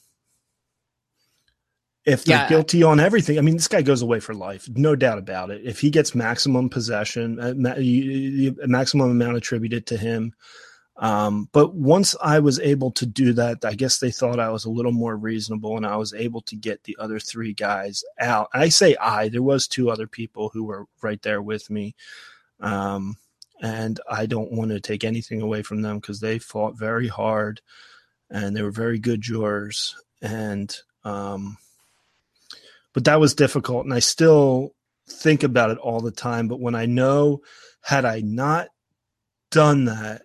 if 2.08 2.24
they're 2.24 2.38
yeah. 2.38 2.48
guilty 2.48 2.84
on 2.84 3.02
everything. 3.02 3.38
I 3.38 3.42
mean, 3.42 3.58
this 3.58 3.68
guy 3.68 3.82
goes 3.82 4.02
away 4.02 4.22
for 4.22 4.34
life, 4.34 4.70
no 4.70 4.96
doubt 4.96 5.18
about 5.18 5.52
it. 5.52 5.62
If 5.66 5.82
he 5.82 5.90
gets 5.90 6.16
maximum 6.16 6.70
possession, 6.70 7.38
uh, 7.38 7.54
maximum 8.66 9.12
amount 9.12 9.36
attributed 9.36 9.86
to 9.88 9.98
him. 9.98 10.34
Um, 11.00 11.48
but 11.52 11.76
once 11.76 12.16
I 12.22 12.40
was 12.40 12.60
able 12.60 12.92
to 12.92 13.06
do 13.06 13.34
that, 13.34 13.64
I 13.64 13.76
guess 13.76 14.00
they 14.00 14.10
thought 14.10 14.40
I 14.40 14.50
was 14.50 14.66
a 14.66 14.72
little 14.72 14.92
more 14.92 15.16
reasonable, 15.16 15.78
and 15.78 15.86
I 15.86 15.96
was 15.96 16.14
able 16.14 16.42
to 16.42 16.56
get 16.56 16.84
the 16.84 16.98
other 17.00 17.20
three 17.20 17.54
guys 17.54 18.04
out. 18.20 18.50
I 18.54 18.70
say 18.70 18.96
I, 18.96 19.30
there 19.30 19.44
was 19.44 19.68
two 19.68 19.92
other 19.92 20.08
people 20.08 20.50
who 20.50 20.64
were 20.64 20.86
right 21.02 21.22
there 21.22 21.42
with 21.42 21.70
me. 21.70 21.96
Um, 22.60 23.18
and 23.62 24.00
I 24.10 24.26
don't 24.26 24.52
want 24.52 24.72
to 24.72 24.80
take 24.80 25.04
anything 25.04 25.42
away 25.42 25.64
from 25.64 25.82
them 25.82 26.00
because 26.00 26.20
they 26.20 26.40
fought 26.40 26.78
very 26.78 27.08
hard 27.08 27.62
and 28.30 28.56
they 28.56 28.62
were 28.62 28.72
very 28.72 29.00
good 29.00 29.22
jurors. 29.22 29.96
And, 30.22 30.76
um, 31.04 31.58
but 32.94 33.06
that 33.06 33.20
was 33.20 33.34
difficult. 33.34 33.86
And 33.86 33.94
I 33.94 34.00
still 34.00 34.74
think 35.08 35.44
about 35.44 35.72
it 35.72 35.78
all 35.78 36.02
the 36.02 36.12
time. 36.12 36.48
But 36.48 36.60
when 36.60 36.76
I 36.76 36.86
know, 36.86 37.42
had 37.82 38.06
I 38.06 38.22
not 38.22 38.68
done 39.50 39.86
that, 39.86 40.24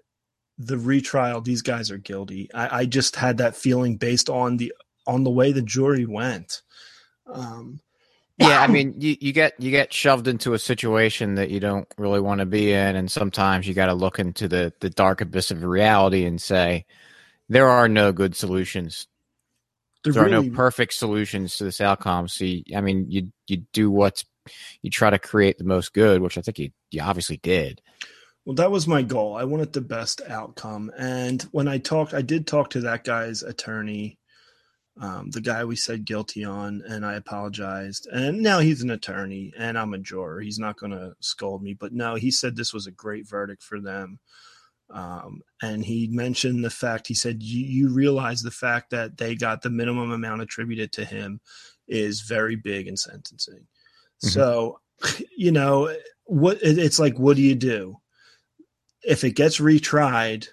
the 0.67 0.79
retrial, 0.79 1.41
these 1.41 1.63
guys 1.63 1.91
are 1.91 1.99
guilty. 1.99 2.49
I, 2.55 2.81
I 2.81 2.87
just 2.87 3.17
had 3.17 3.39
that 3.39 3.57
feeling 3.57 3.97
based 3.97 4.29
on 4.29 4.57
the 4.57 4.73
on 5.07 5.25
the 5.25 5.31
way 5.31 5.53
the 5.53 5.63
jury 5.63 6.07
went. 6.07 6.63
Um, 7.27 7.81
yeah, 8.39 8.61
I 8.61 8.67
mean, 8.67 8.95
you, 8.99 9.17
you 9.21 9.33
get 9.33 9.55
you 9.61 9.71
get 9.71 9.93
shoved 9.93 10.27
into 10.27 10.55
a 10.55 10.59
situation 10.59 11.35
that 11.37 11.51
you 11.51 11.61
don't 11.61 11.87
really 11.99 12.21
want 12.21 12.41
to 12.41 12.47
be 12.47 12.73
in, 12.73 12.97
and 12.97 13.11
sometimes 13.11 13.69
you 13.69 13.75
got 13.75 13.87
to 13.87 13.95
look 13.95 14.19
into 14.19 14.49
the 14.49 14.73
the 14.81 14.91
dark 14.91 15.21
abyss 15.21 15.51
of 15.51 15.63
reality 15.63 16.25
and 16.25 16.41
say 16.41 16.87
there 17.49 17.69
are 17.69 17.89
no 17.89 18.13
good 18.13 18.35
solutions. 18.35 19.07
There, 20.05 20.13
there 20.13 20.25
really, 20.25 20.37
are 20.37 20.51
no 20.51 20.57
perfect 20.57 20.95
solutions 20.95 21.57
to 21.59 21.65
this 21.65 21.81
outcome. 21.81 22.27
So, 22.27 22.45
you, 22.45 22.65
I 22.75 22.81
mean, 22.81 23.07
you 23.09 23.33
you 23.47 23.59
do 23.73 23.91
what's 23.91 24.25
you 24.81 24.91
try 24.91 25.11
to 25.11 25.19
create 25.19 25.59
the 25.59 25.65
most 25.65 25.93
good, 25.93 26.23
which 26.23 26.39
I 26.39 26.41
think 26.41 26.59
you 26.59 26.71
you 26.91 27.03
obviously 27.03 27.37
did. 27.37 27.81
Well, 28.45 28.57
that 28.57 28.71
was 28.71 28.89
my 28.89 29.03
goal. 29.03 29.37
I 29.37 29.45
wanted 29.45 29.73
the 29.73 29.81
best 29.81 30.21
outcome, 30.29 30.91
and 30.99 31.43
when 31.53 31.69
I 31.69 31.79
talked, 31.79 32.13
I 32.13 32.23
did 32.23 32.47
talk 32.47 32.71
to 32.71 32.81
that 32.81 33.05
guy's 33.05 33.43
attorney 33.43 34.19
um, 35.01 35.31
the 35.31 35.41
guy 35.41 35.65
we 35.65 35.77
said 35.77 36.05
guilty 36.05 36.45
on, 36.45 36.83
and 36.87 37.05
I 37.05 37.15
apologized. 37.15 38.07
And 38.13 38.43
now 38.43 38.59
he's 38.59 38.83
an 38.83 38.91
attorney, 38.91 39.53
and 39.57 39.79
I'm 39.79 39.95
a 39.95 39.99
juror. 39.99 40.41
He's 40.41 40.59
not 40.59 40.77
going 40.77 40.93
to 40.93 41.15
scold 41.21 41.63
me, 41.63 41.75
but 41.75 41.93
no, 41.93 42.15
he 42.15 42.31
said 42.31 42.57
this 42.57 42.75
was 42.75 42.87
a 42.87 42.93
great 42.93 43.27
verdict 43.27 43.63
for 43.63 43.81
them. 43.81 44.19
Um, 44.91 45.41
and 45.63 45.83
he 45.83 46.09
mentioned 46.09 46.63
the 46.63 46.71
fact 46.71 47.09
he 47.09 47.15
said 47.15 47.43
you, 47.43 47.89
realize 47.89 48.43
the 48.43 48.51
fact 48.51 48.91
that 48.91 49.17
they 49.17 49.35
got 49.35 49.63
the 49.63 49.71
minimum 49.71 50.11
amount 50.11 50.43
attributed 50.43 50.93
to 50.93 51.05
him 51.07 51.41
is 51.89 52.21
very 52.21 52.57
big 52.57 52.87
in 52.87 52.97
sentencing. 52.99 53.67
Mm-hmm. 54.23 54.29
So, 54.29 54.81
you 55.37 55.53
know, 55.53 55.95
what 56.25 56.59
it's 56.61 56.99
like, 56.99 57.19
what 57.19 57.37
do 57.37 57.43
you 57.43 57.55
do 57.55 58.02
if 59.05 59.25
it 59.25 59.33
gets 59.33 59.59
retried 59.59 60.49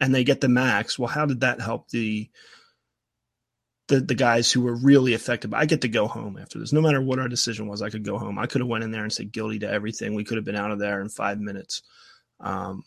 and 0.00 0.14
they 0.14 0.24
get 0.24 0.40
the 0.40 0.48
max? 0.48 0.98
Well, 0.98 1.08
how 1.08 1.26
did 1.26 1.40
that 1.40 1.60
help 1.60 1.88
the 1.90 2.30
the 3.88 4.00
the 4.00 4.14
guys 4.14 4.50
who 4.50 4.62
were 4.62 4.76
really 4.76 5.14
affected. 5.14 5.52
I 5.52 5.66
get 5.66 5.82
to 5.82 5.88
go 5.88 6.08
home 6.08 6.38
after 6.40 6.58
this. 6.58 6.72
No 6.72 6.80
matter 6.80 7.00
what 7.00 7.18
our 7.18 7.28
decision 7.28 7.68
was, 7.68 7.82
I 7.82 7.90
could 7.90 8.04
go 8.04 8.18
home. 8.18 8.38
I 8.38 8.46
could 8.46 8.60
have 8.60 8.68
went 8.68 8.84
in 8.84 8.90
there 8.90 9.02
and 9.02 9.12
said 9.12 9.32
guilty 9.32 9.58
to 9.60 9.70
everything. 9.70 10.14
We 10.14 10.24
could 10.24 10.36
have 10.36 10.44
been 10.44 10.56
out 10.56 10.70
of 10.70 10.78
there 10.78 11.00
in 11.00 11.08
five 11.08 11.38
minutes. 11.38 11.82
Um, 12.40 12.82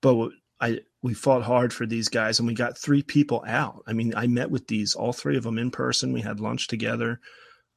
but 0.00 0.30
I 0.60 0.80
we 1.02 1.14
fought 1.14 1.42
hard 1.42 1.72
for 1.72 1.86
these 1.86 2.08
guys, 2.08 2.38
and 2.38 2.46
we 2.46 2.54
got 2.54 2.78
three 2.78 3.02
people 3.02 3.44
out. 3.46 3.82
I 3.86 3.92
mean, 3.92 4.14
I 4.16 4.26
met 4.28 4.50
with 4.50 4.68
these 4.68 4.94
all 4.94 5.12
three 5.12 5.36
of 5.36 5.42
them 5.42 5.58
in 5.58 5.70
person. 5.70 6.12
We 6.12 6.20
had 6.20 6.40
lunch 6.40 6.68
together, 6.68 7.20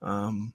um, 0.02 0.54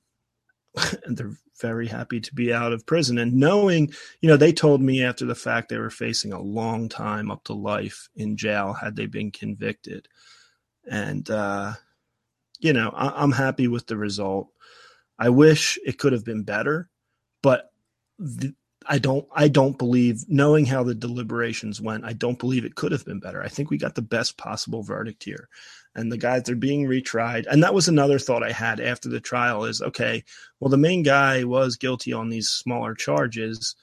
and 1.04 1.16
they're 1.16 1.36
very 1.60 1.86
happy 1.88 2.20
to 2.20 2.34
be 2.34 2.52
out 2.52 2.72
of 2.72 2.86
prison. 2.86 3.18
And 3.18 3.34
knowing, 3.34 3.92
you 4.20 4.28
know, 4.28 4.36
they 4.36 4.52
told 4.52 4.82
me 4.82 5.04
after 5.04 5.24
the 5.26 5.34
fact 5.34 5.68
they 5.68 5.78
were 5.78 5.90
facing 5.90 6.32
a 6.32 6.40
long 6.42 6.88
time 6.88 7.30
up 7.30 7.44
to 7.44 7.54
life 7.54 8.08
in 8.16 8.36
jail 8.36 8.72
had 8.74 8.96
they 8.96 9.06
been 9.06 9.30
convicted 9.30 10.08
and 10.88 11.28
uh, 11.30 11.72
you 12.60 12.72
know 12.72 12.90
I- 12.94 13.22
am 13.22 13.32
happy 13.32 13.68
with 13.68 13.86
the 13.86 13.96
result. 13.96 14.48
I 15.18 15.28
wish 15.30 15.78
it 15.84 15.98
could 15.98 16.12
have 16.12 16.24
been 16.24 16.42
better, 16.42 16.90
but 17.42 17.70
the, 18.18 18.54
I 18.86 18.98
don't 18.98 19.26
I 19.34 19.48
don't 19.48 19.78
believe 19.78 20.24
knowing 20.28 20.66
how 20.66 20.82
the 20.82 20.94
deliberations 20.94 21.80
went, 21.80 22.04
I 22.04 22.12
don't 22.12 22.38
believe 22.38 22.64
it 22.64 22.74
could 22.76 22.92
have 22.92 23.04
been 23.04 23.20
better. 23.20 23.42
I 23.42 23.48
think 23.48 23.70
we 23.70 23.78
got 23.78 23.94
the 23.94 24.02
best 24.02 24.36
possible 24.36 24.82
verdict 24.82 25.24
here. 25.24 25.48
And 25.94 26.10
the 26.10 26.18
guys 26.18 26.48
are 26.48 26.56
being 26.56 26.86
retried. 26.86 27.46
And 27.48 27.62
that 27.62 27.74
was 27.74 27.86
another 27.86 28.18
thought 28.18 28.42
I 28.42 28.52
had 28.52 28.80
after 28.80 29.08
the 29.08 29.20
trial 29.20 29.64
is 29.64 29.80
okay, 29.80 30.24
well 30.58 30.70
the 30.70 30.76
main 30.76 31.02
guy 31.02 31.44
was 31.44 31.76
guilty 31.76 32.12
on 32.12 32.28
these 32.28 32.48
smaller 32.48 32.94
charges. 32.94 33.76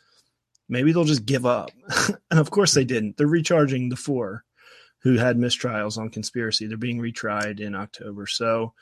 Maybe 0.68 0.92
they'll 0.92 1.04
just 1.04 1.26
give 1.26 1.46
up. 1.46 1.72
and 2.32 2.40
of 2.40 2.52
course 2.52 2.74
they 2.74 2.84
didn't. 2.84 3.18
They're 3.18 3.28
recharging 3.28 3.90
the 3.90 3.96
four 3.96 4.44
who 5.04 5.18
had 5.18 5.38
mistrials 5.38 5.98
on 5.98 6.10
conspiracy. 6.10 6.68
They're 6.68 6.78
being 6.78 7.00
retried 7.00 7.60
in 7.60 7.76
October. 7.76 8.28
So 8.28 8.74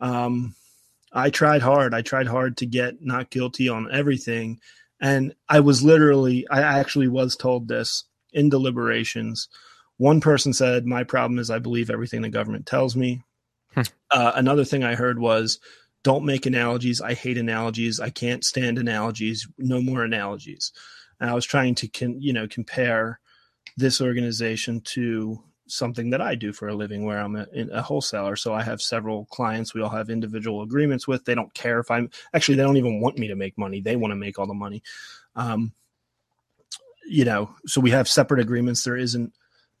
um, 0.00 0.54
I 1.12 1.30
tried 1.30 1.62
hard. 1.62 1.94
I 1.94 2.02
tried 2.02 2.26
hard 2.26 2.58
to 2.58 2.66
get 2.66 3.02
not 3.02 3.30
guilty 3.30 3.68
on 3.68 3.88
everything. 3.92 4.60
And 5.00 5.34
I 5.48 5.60
was 5.60 5.82
literally, 5.82 6.46
I 6.48 6.60
actually 6.62 7.08
was 7.08 7.36
told 7.36 7.68
this 7.68 8.04
in 8.32 8.48
deliberations. 8.48 9.48
One 9.98 10.20
person 10.20 10.52
said, 10.52 10.86
My 10.86 11.04
problem 11.04 11.38
is 11.38 11.50
I 11.50 11.58
believe 11.58 11.90
everything 11.90 12.22
the 12.22 12.28
government 12.28 12.66
tells 12.66 12.96
me. 12.96 13.22
Hmm. 13.74 13.82
Uh, 14.10 14.32
another 14.34 14.64
thing 14.64 14.84
I 14.84 14.94
heard 14.94 15.18
was, 15.18 15.58
Don't 16.02 16.24
make 16.24 16.46
analogies. 16.46 17.00
I 17.00 17.14
hate 17.14 17.38
analogies. 17.38 18.00
I 18.00 18.10
can't 18.10 18.44
stand 18.44 18.78
analogies. 18.78 19.48
No 19.58 19.80
more 19.80 20.04
analogies. 20.04 20.72
And 21.20 21.30
I 21.30 21.34
was 21.34 21.46
trying 21.46 21.74
to, 21.76 21.88
con- 21.88 22.20
you 22.20 22.32
know, 22.32 22.48
compare 22.48 23.20
this 23.76 24.00
organization 24.00 24.80
to 24.80 25.42
something 25.66 26.10
that 26.10 26.20
I 26.20 26.34
do 26.34 26.52
for 26.52 26.68
a 26.68 26.74
living 26.74 27.04
where 27.04 27.18
I'm 27.18 27.36
a, 27.36 27.46
a, 27.72 27.80
wholesaler. 27.80 28.36
So 28.36 28.52
I 28.52 28.62
have 28.62 28.82
several 28.82 29.24
clients 29.26 29.72
we 29.72 29.80
all 29.80 29.88
have 29.88 30.10
individual 30.10 30.62
agreements 30.62 31.08
with. 31.08 31.24
They 31.24 31.34
don't 31.34 31.52
care 31.54 31.78
if 31.78 31.90
I'm 31.90 32.10
actually, 32.34 32.56
they 32.56 32.62
don't 32.62 32.76
even 32.76 33.00
want 33.00 33.18
me 33.18 33.28
to 33.28 33.36
make 33.36 33.56
money. 33.56 33.80
They 33.80 33.96
want 33.96 34.10
to 34.10 34.16
make 34.16 34.38
all 34.38 34.46
the 34.46 34.54
money. 34.54 34.82
Um, 35.34 35.72
you 37.08 37.24
know, 37.24 37.54
so 37.66 37.80
we 37.80 37.90
have 37.90 38.08
separate 38.08 38.40
agreements. 38.40 38.84
There 38.84 38.96
isn't 38.96 39.32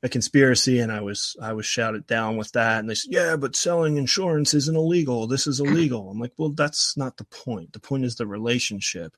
a 0.02 0.08
conspiracy. 0.08 0.80
And 0.80 0.90
I 0.90 1.00
was, 1.00 1.36
I 1.40 1.52
was 1.52 1.66
shouted 1.66 2.06
down 2.06 2.36
with 2.36 2.52
that. 2.52 2.80
And 2.80 2.90
they 2.90 2.94
said, 2.94 3.12
yeah, 3.12 3.36
but 3.36 3.56
selling 3.56 3.96
insurance 3.96 4.54
isn't 4.54 4.76
illegal. 4.76 5.26
This 5.26 5.46
is 5.46 5.60
illegal. 5.60 6.10
I'm 6.10 6.18
like, 6.18 6.32
well, 6.36 6.50
that's 6.50 6.96
not 6.96 7.16
the 7.16 7.24
point. 7.24 7.72
The 7.72 7.80
point 7.80 8.04
is 8.04 8.16
the 8.16 8.26
relationship. 8.26 9.16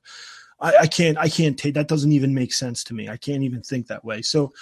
I, 0.59 0.77
I 0.81 0.87
can't, 0.87 1.17
I 1.17 1.27
can't 1.29 1.57
take, 1.57 1.73
that 1.73 1.87
doesn't 1.87 2.11
even 2.11 2.33
make 2.33 2.53
sense 2.53 2.83
to 2.85 2.93
me. 2.93 3.09
I 3.09 3.17
can't 3.17 3.43
even 3.43 3.61
think 3.61 3.87
that 3.87 4.05
way. 4.05 4.21
So, 4.21 4.53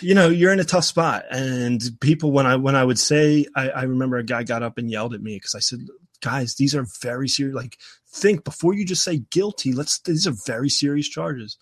you 0.00 0.14
know 0.14 0.28
you're 0.28 0.52
in 0.52 0.60
a 0.60 0.64
tough 0.64 0.84
spot 0.84 1.24
and 1.30 1.82
people 2.00 2.30
when 2.30 2.46
i 2.46 2.54
when 2.56 2.76
i 2.76 2.84
would 2.84 2.98
say 2.98 3.46
i, 3.56 3.68
I 3.70 3.82
remember 3.82 4.16
a 4.16 4.24
guy 4.24 4.44
got 4.44 4.62
up 4.62 4.78
and 4.78 4.90
yelled 4.90 5.14
at 5.14 5.22
me 5.22 5.36
because 5.36 5.54
i 5.54 5.58
said 5.58 5.80
guys 6.20 6.54
these 6.54 6.74
are 6.74 6.86
very 7.00 7.28
serious 7.28 7.54
like 7.54 7.78
think 8.08 8.44
before 8.44 8.74
you 8.74 8.84
just 8.84 9.02
say 9.02 9.18
guilty 9.30 9.72
let's 9.72 9.98
these 10.00 10.26
are 10.26 10.34
very 10.46 10.68
serious 10.68 11.08
charges 11.08 11.58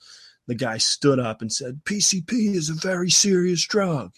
the 0.47 0.55
guy 0.55 0.78
stood 0.78 1.18
up 1.18 1.40
and 1.40 1.53
said 1.53 1.80
pcp 1.84 2.55
is 2.55 2.70
a 2.70 2.74
very 2.74 3.11
serious 3.11 3.64
drug 3.66 4.12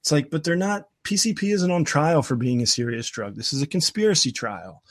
it's 0.00 0.12
like 0.12 0.30
but 0.30 0.44
they're 0.44 0.56
not 0.56 0.88
pcp 1.04 1.42
isn't 1.52 1.70
on 1.70 1.84
trial 1.84 2.22
for 2.22 2.36
being 2.36 2.62
a 2.62 2.66
serious 2.66 3.08
drug 3.08 3.36
this 3.36 3.52
is 3.52 3.62
a 3.62 3.66
conspiracy 3.66 4.32
trial 4.32 4.82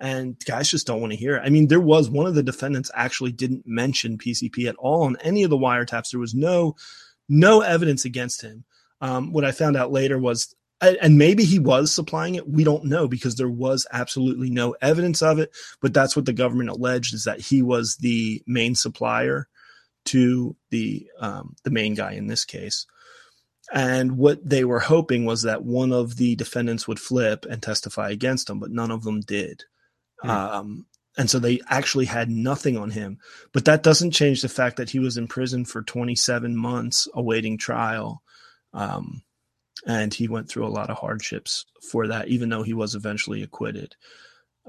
and 0.00 0.42
guys 0.46 0.70
just 0.70 0.86
don't 0.86 1.00
want 1.00 1.12
to 1.12 1.18
hear 1.18 1.36
it. 1.36 1.42
I 1.44 1.50
mean, 1.50 1.68
there 1.68 1.80
was 1.80 2.08
one 2.08 2.26
of 2.26 2.34
the 2.34 2.42
defendants 2.42 2.90
actually 2.94 3.32
didn't 3.32 3.66
mention 3.66 4.18
PCP 4.18 4.66
at 4.66 4.76
all 4.76 5.02
on 5.02 5.16
any 5.20 5.42
of 5.42 5.50
the 5.50 5.58
wiretaps. 5.58 6.10
There 6.10 6.20
was 6.20 6.34
no 6.34 6.74
no 7.28 7.60
evidence 7.60 8.04
against 8.04 8.42
him. 8.42 8.64
Um, 9.00 9.32
what 9.32 9.44
I 9.44 9.52
found 9.52 9.76
out 9.76 9.92
later 9.92 10.18
was, 10.18 10.54
and 10.80 11.18
maybe 11.18 11.44
he 11.44 11.58
was 11.58 11.92
supplying 11.92 12.34
it. 12.34 12.48
We 12.48 12.64
don't 12.64 12.86
know 12.86 13.06
because 13.06 13.36
there 13.36 13.50
was 13.50 13.86
absolutely 13.92 14.50
no 14.50 14.74
evidence 14.80 15.22
of 15.22 15.38
it. 15.38 15.54
But 15.80 15.92
that's 15.92 16.16
what 16.16 16.24
the 16.24 16.32
government 16.32 16.70
alleged 16.70 17.14
is 17.14 17.24
that 17.24 17.40
he 17.40 17.62
was 17.62 17.96
the 17.96 18.42
main 18.46 18.74
supplier 18.74 19.48
to 20.06 20.56
the 20.70 21.06
um, 21.18 21.56
the 21.64 21.70
main 21.70 21.94
guy 21.94 22.12
in 22.12 22.26
this 22.26 22.44
case. 22.44 22.86
And 23.72 24.16
what 24.16 24.48
they 24.48 24.64
were 24.64 24.80
hoping 24.80 25.24
was 25.24 25.42
that 25.42 25.62
one 25.62 25.92
of 25.92 26.16
the 26.16 26.34
defendants 26.34 26.88
would 26.88 26.98
flip 26.98 27.46
and 27.48 27.62
testify 27.62 28.10
against 28.10 28.50
him, 28.50 28.58
but 28.58 28.70
none 28.70 28.90
of 28.90 29.04
them 29.04 29.20
did. 29.20 29.64
Hmm. 30.20 30.30
Um, 30.30 30.86
and 31.16 31.28
so 31.28 31.38
they 31.38 31.60
actually 31.68 32.06
had 32.06 32.30
nothing 32.30 32.76
on 32.76 32.90
him. 32.90 33.18
But 33.52 33.64
that 33.66 33.82
doesn't 33.82 34.12
change 34.12 34.42
the 34.42 34.48
fact 34.48 34.76
that 34.76 34.90
he 34.90 34.98
was 34.98 35.16
in 35.16 35.28
prison 35.28 35.64
for 35.64 35.82
27 35.82 36.56
months 36.56 37.08
awaiting 37.14 37.58
trial. 37.58 38.22
Um, 38.72 39.22
and 39.86 40.12
he 40.12 40.28
went 40.28 40.48
through 40.48 40.66
a 40.66 40.68
lot 40.68 40.90
of 40.90 40.98
hardships 40.98 41.64
for 41.90 42.08
that, 42.08 42.28
even 42.28 42.48
though 42.48 42.62
he 42.62 42.74
was 42.74 42.94
eventually 42.94 43.42
acquitted. 43.42 43.96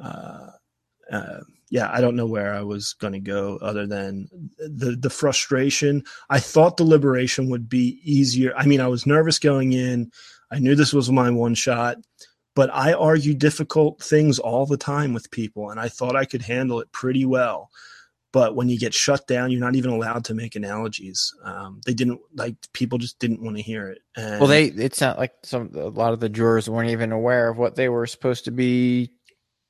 Uh, 0.02 0.52
uh, 1.12 1.42
yeah, 1.72 1.90
I 1.92 2.02
don't 2.02 2.16
know 2.16 2.28
where 2.28 2.54
I 2.54 2.62
was 2.62 2.94
going 2.94 3.14
to 3.14 3.20
go 3.20 3.58
other 3.62 3.88
than 3.88 4.30
the 4.60 4.96
the 5.00 5.10
frustration. 5.10 6.04
I 6.30 6.40
thought 6.40 6.78
the 6.78 6.84
liberation 6.84 7.50
would 7.50 7.68
be 7.68 8.00
easier. 8.04 8.54
I 8.56 8.68
mean, 8.68 8.82
I 8.82 8.88
was 8.88 9.08
nervous 9.08 9.40
going 9.40 9.74
in. 9.74 10.12
I 10.52 10.60
knew 10.60 10.76
this 10.76 10.94
was 10.94 11.10
my 11.10 11.32
one 11.32 11.56
shot 11.56 11.98
but 12.56 12.70
I 12.74 12.94
argue 12.94 13.34
difficult 13.34 14.02
things 14.02 14.40
all 14.40 14.66
the 14.66 14.78
time 14.78 15.14
with 15.14 15.32
people, 15.32 15.70
and 15.70 15.80
I 15.80 15.88
thought 15.88 16.16
I 16.16 16.26
could 16.26 16.42
handle 16.42 16.80
it 16.80 16.92
pretty 16.92 17.26
well. 17.26 17.70
But 18.34 18.56
when 18.56 18.70
you 18.70 18.80
get 18.80 18.94
shut 18.94 19.28
down, 19.28 19.52
you're 19.52 19.60
not 19.60 19.76
even 19.76 19.92
allowed 19.92 20.24
to 20.26 20.34
make 20.34 20.56
analogies. 20.56 21.34
Um, 21.44 21.82
they 21.86 21.94
didn't 21.94 22.22
like 22.34 22.56
people 22.72 22.98
just 22.98 23.20
didn't 23.20 23.42
want 23.42 23.58
to 23.58 23.64
hear 23.64 23.90
it. 23.90 24.00
And, 24.16 24.40
well, 24.40 24.48
they 24.48 24.66
it's 24.66 25.02
not 25.02 25.18
like 25.18 25.34
some 25.44 25.72
a 25.76 25.88
lot 25.88 26.14
of 26.14 26.22
the 26.22 26.30
jurors 26.30 26.70
weren't 26.70 26.92
even 26.92 27.12
aware 27.12 27.50
of 27.50 27.58
what 27.58 27.76
they 27.76 27.90
were 27.90 28.08
supposed 28.08 28.46
to 28.46 28.52
be 28.52 29.12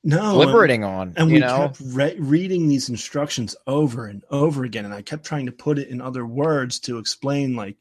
no 0.04 0.32
deliberating 0.32 0.84
on. 0.84 1.14
and 1.16 1.28
you 1.28 1.34
we 1.34 1.40
know, 1.40 1.68
kept 1.68 1.80
re- 1.86 2.16
reading 2.18 2.68
these 2.68 2.88
instructions 2.88 3.54
over 3.66 4.06
and 4.06 4.22
over 4.30 4.64
again 4.64 4.84
and 4.84 4.92
i 4.92 5.02
kept 5.02 5.24
trying 5.24 5.46
to 5.46 5.52
put 5.52 5.78
it 5.78 5.88
in 5.88 6.00
other 6.00 6.26
words 6.26 6.80
to 6.80 6.98
explain 6.98 7.54
like 7.54 7.76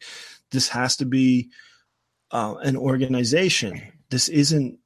this 0.51 0.67
has 0.69 0.97
to 0.97 1.05
be 1.05 1.49
uh, 2.32 2.55
an 2.61 2.78
organization. 2.78 3.82
This 4.09 4.30
isn't 4.30 4.78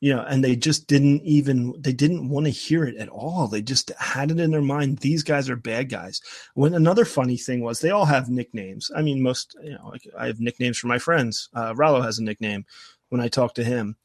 you 0.00 0.14
know 0.14 0.22
and 0.22 0.44
they 0.44 0.54
just 0.56 0.86
didn't 0.86 1.22
even 1.22 1.72
they 1.78 1.92
didn't 1.92 2.28
want 2.28 2.46
to 2.46 2.50
hear 2.50 2.84
it 2.84 2.96
at 2.96 3.08
all. 3.08 3.46
They 3.46 3.62
just 3.62 3.90
had 3.98 4.30
it 4.30 4.40
in 4.40 4.50
their 4.50 4.60
mind 4.60 4.98
these 4.98 5.22
guys 5.22 5.48
are 5.48 5.56
bad 5.56 5.88
guys. 5.88 6.20
When 6.54 6.74
another 6.74 7.04
funny 7.04 7.36
thing 7.36 7.62
was 7.62 7.80
they 7.80 7.90
all 7.90 8.04
have 8.04 8.28
nicknames. 8.28 8.90
I 8.94 9.02
mean 9.02 9.22
most 9.22 9.56
you 9.62 9.72
know 9.72 9.88
like 9.88 10.06
i 10.18 10.26
have 10.26 10.40
nicknames 10.40 10.78
for 10.78 10.88
my 10.88 10.98
friends. 10.98 11.48
Uh, 11.54 11.74
Rollo 11.74 12.00
has 12.02 12.18
a 12.18 12.24
nickname 12.24 12.66
when 13.08 13.20
i 13.20 13.28
talk 13.28 13.54
to 13.54 13.64
him 13.64 13.96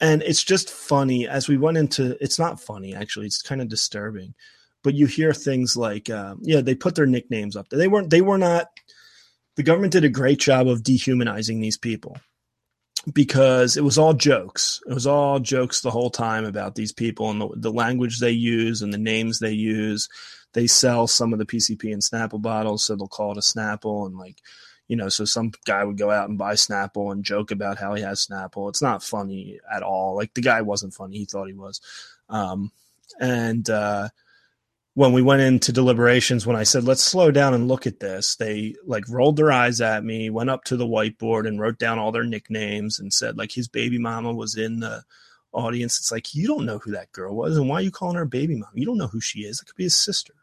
and 0.00 0.22
it's 0.22 0.42
just 0.42 0.70
funny 0.70 1.26
as 1.26 1.48
we 1.48 1.56
went 1.56 1.76
into 1.76 2.16
it's 2.22 2.38
not 2.38 2.60
funny 2.60 2.94
actually 2.94 3.26
it's 3.26 3.42
kind 3.42 3.60
of 3.60 3.68
disturbing 3.68 4.34
but 4.82 4.94
you 4.94 5.06
hear 5.06 5.32
things 5.32 5.76
like 5.76 6.10
um, 6.10 6.38
yeah 6.42 6.60
they 6.60 6.74
put 6.74 6.94
their 6.94 7.06
nicknames 7.06 7.56
up 7.56 7.68
there. 7.68 7.78
They 7.78 7.88
weren't 7.88 8.10
they 8.10 8.20
were 8.20 8.38
not 8.38 8.68
the 9.56 9.62
government 9.62 9.92
did 9.92 10.04
a 10.04 10.08
great 10.08 10.38
job 10.38 10.68
of 10.68 10.82
dehumanizing 10.82 11.60
these 11.60 11.76
people 11.76 12.16
because 13.12 13.76
it 13.76 13.84
was 13.84 13.98
all 13.98 14.14
jokes. 14.14 14.80
It 14.88 14.94
was 14.94 15.06
all 15.06 15.40
jokes 15.40 15.80
the 15.80 15.90
whole 15.90 16.10
time 16.10 16.44
about 16.44 16.74
these 16.74 16.92
people 16.92 17.30
and 17.30 17.40
the, 17.40 17.48
the 17.56 17.72
language 17.72 18.18
they 18.18 18.30
use 18.30 18.82
and 18.82 18.92
the 18.92 18.98
names 18.98 19.38
they 19.38 19.52
use. 19.52 20.08
They 20.54 20.66
sell 20.66 21.06
some 21.06 21.32
of 21.32 21.38
the 21.38 21.46
pcp 21.46 21.84
in 21.84 21.98
snapple 21.98 22.40
bottles 22.40 22.84
so 22.84 22.96
they'll 22.96 23.08
call 23.08 23.32
it 23.32 23.36
a 23.36 23.40
snapple 23.40 24.06
and 24.06 24.16
like 24.16 24.40
you 24.88 24.96
know, 24.96 25.08
so 25.08 25.24
some 25.24 25.52
guy 25.64 25.84
would 25.84 25.98
go 25.98 26.10
out 26.10 26.28
and 26.28 26.38
buy 26.38 26.54
Snapple 26.54 27.12
and 27.12 27.24
joke 27.24 27.50
about 27.50 27.78
how 27.78 27.94
he 27.94 28.02
has 28.02 28.26
Snapple. 28.26 28.68
It's 28.68 28.82
not 28.82 29.04
funny 29.04 29.60
at 29.72 29.82
all. 29.82 30.16
Like 30.16 30.34
the 30.34 30.40
guy 30.40 30.62
wasn't 30.62 30.94
funny. 30.94 31.18
He 31.18 31.24
thought 31.26 31.46
he 31.46 31.54
was. 31.54 31.80
Um, 32.28 32.72
and, 33.20 33.68
uh, 33.70 34.08
when 34.94 35.12
we 35.12 35.22
went 35.22 35.42
into 35.42 35.70
deliberations, 35.70 36.44
when 36.44 36.56
I 36.56 36.64
said, 36.64 36.82
let's 36.82 37.04
slow 37.04 37.30
down 37.30 37.54
and 37.54 37.68
look 37.68 37.86
at 37.86 38.00
this, 38.00 38.34
they 38.34 38.74
like 38.84 39.08
rolled 39.08 39.36
their 39.36 39.52
eyes 39.52 39.80
at 39.80 40.02
me, 40.02 40.28
went 40.28 40.50
up 40.50 40.64
to 40.64 40.76
the 40.76 40.88
whiteboard 40.88 41.46
and 41.46 41.60
wrote 41.60 41.78
down 41.78 42.00
all 42.00 42.10
their 42.10 42.24
nicknames 42.24 42.98
and 42.98 43.12
said, 43.12 43.38
like, 43.38 43.52
his 43.52 43.68
baby 43.68 43.96
mama 43.98 44.32
was 44.34 44.56
in 44.56 44.80
the 44.80 45.04
audience. 45.52 45.98
It's 45.98 46.10
like, 46.10 46.34
you 46.34 46.48
don't 46.48 46.66
know 46.66 46.78
who 46.78 46.90
that 46.90 47.12
girl 47.12 47.36
was. 47.36 47.56
And 47.56 47.68
why 47.68 47.76
are 47.76 47.82
you 47.82 47.92
calling 47.92 48.16
her 48.16 48.24
baby 48.24 48.56
mama? 48.56 48.72
You 48.74 48.86
don't 48.86 48.98
know 48.98 49.06
who 49.06 49.20
she 49.20 49.42
is. 49.42 49.60
It 49.60 49.66
could 49.66 49.76
be 49.76 49.84
his 49.84 49.96
sister. 49.96 50.34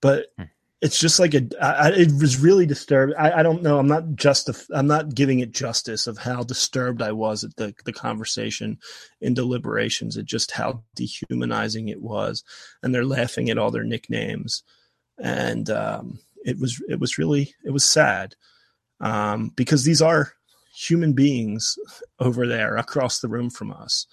But 0.00 0.26
hmm 0.36 0.44
it's 0.80 0.98
just 0.98 1.18
like 1.18 1.34
a 1.34 1.42
I, 1.60 1.90
it 1.90 2.12
was 2.20 2.38
really 2.38 2.64
disturbed. 2.64 3.14
I, 3.18 3.40
I 3.40 3.42
don't 3.42 3.62
know. 3.62 3.78
I'm 3.78 3.88
not 3.88 4.14
just 4.14 4.48
i'm 4.72 4.86
not 4.86 5.14
giving 5.14 5.40
it 5.40 5.52
justice 5.52 6.06
of 6.06 6.18
how 6.18 6.42
disturbed 6.42 7.02
i 7.02 7.10
was 7.10 7.42
at 7.42 7.56
the 7.56 7.74
the 7.84 7.92
conversation 7.92 8.78
in 9.20 9.34
deliberations 9.34 10.16
at 10.16 10.24
just 10.24 10.52
how 10.52 10.82
dehumanizing 10.94 11.88
it 11.88 12.00
was. 12.00 12.44
And 12.82 12.94
they're 12.94 13.04
laughing 13.04 13.50
at 13.50 13.58
all 13.58 13.70
their 13.70 13.84
nicknames. 13.84 14.62
And 15.18 15.68
um, 15.70 16.20
it 16.44 16.58
was 16.58 16.80
it 16.88 17.00
was 17.00 17.18
really 17.18 17.54
it 17.64 17.70
was 17.70 17.84
sad 17.84 18.36
um, 19.00 19.52
because 19.56 19.84
these 19.84 20.02
are 20.02 20.32
human 20.72 21.12
beings 21.12 21.76
over 22.20 22.46
there 22.46 22.76
across 22.76 23.18
the 23.18 23.28
room 23.28 23.50
from 23.50 23.72
us. 23.72 24.06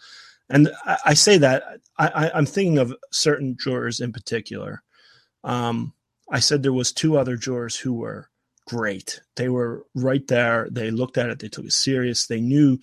And 0.50 0.70
i, 0.86 0.98
I 1.08 1.14
say 1.14 1.38
that 1.38 1.64
I, 1.98 2.32
i'm 2.34 2.46
thinking 2.46 2.80
of 2.80 2.96
certain 3.12 3.56
jurors 3.60 4.00
in 4.00 4.12
particular. 4.12 4.82
Um, 5.44 5.94
I 6.30 6.40
said 6.40 6.64
there 6.64 6.74
was 6.74 6.92
two 6.92 7.18
other 7.18 7.36
jurors 7.36 7.76
who 7.76 7.94
were 7.94 8.30
great. 8.68 9.22
They 9.36 9.50
were 9.50 9.86
right 9.94 10.26
there. 10.28 10.68
They 10.72 10.92
looked 10.92 11.18
at 11.18 11.30
it. 11.30 11.40
They 11.40 11.50
took 11.50 11.66
it 11.66 11.74
serious. 11.74 12.28
They 12.28 12.42
knew 12.42 12.80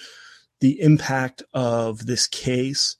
the 0.60 0.80
impact 0.80 1.42
of 1.52 2.06
this 2.06 2.26
case. 2.26 2.96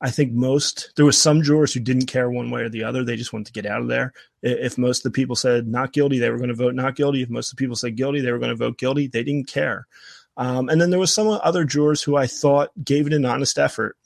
I 0.00 0.10
think 0.10 0.32
most 0.32 0.92
there 0.96 1.04
was 1.04 1.20
some 1.20 1.42
jurors 1.42 1.72
who 1.72 1.80
didn't 1.80 2.06
care 2.06 2.30
one 2.30 2.50
way 2.50 2.62
or 2.62 2.68
the 2.68 2.84
other. 2.84 3.02
They 3.02 3.16
just 3.16 3.32
wanted 3.32 3.46
to 3.46 3.52
get 3.52 3.66
out 3.66 3.80
of 3.80 3.88
there. 3.88 4.12
If 4.42 4.78
most 4.78 4.98
of 4.98 5.02
the 5.04 5.16
people 5.16 5.34
said 5.34 5.66
not 5.66 5.92
guilty, 5.92 6.18
they 6.18 6.30
were 6.30 6.36
going 6.36 6.50
to 6.50 6.54
vote 6.54 6.74
not 6.74 6.94
guilty. 6.94 7.22
If 7.22 7.30
most 7.30 7.50
of 7.50 7.56
the 7.56 7.62
people 7.62 7.74
said 7.74 7.96
guilty, 7.96 8.20
they 8.20 8.30
were 8.30 8.38
going 8.38 8.50
to 8.50 8.56
vote 8.56 8.78
guilty. 8.78 9.08
They 9.08 9.24
didn't 9.24 9.48
care. 9.48 9.88
Um, 10.36 10.68
and 10.68 10.80
then 10.80 10.90
there 10.90 11.00
was 11.00 11.12
some 11.12 11.26
other 11.26 11.64
jurors 11.64 12.02
who 12.02 12.16
I 12.16 12.28
thought 12.28 12.70
gave 12.84 13.08
it 13.08 13.12
an 13.12 13.24
honest 13.24 13.58
effort. 13.58 13.96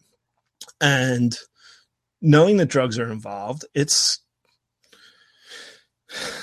And 0.80 1.36
knowing 2.22 2.56
that 2.56 2.70
drugs 2.70 2.98
are 2.98 3.12
involved, 3.12 3.66
it's 3.74 4.21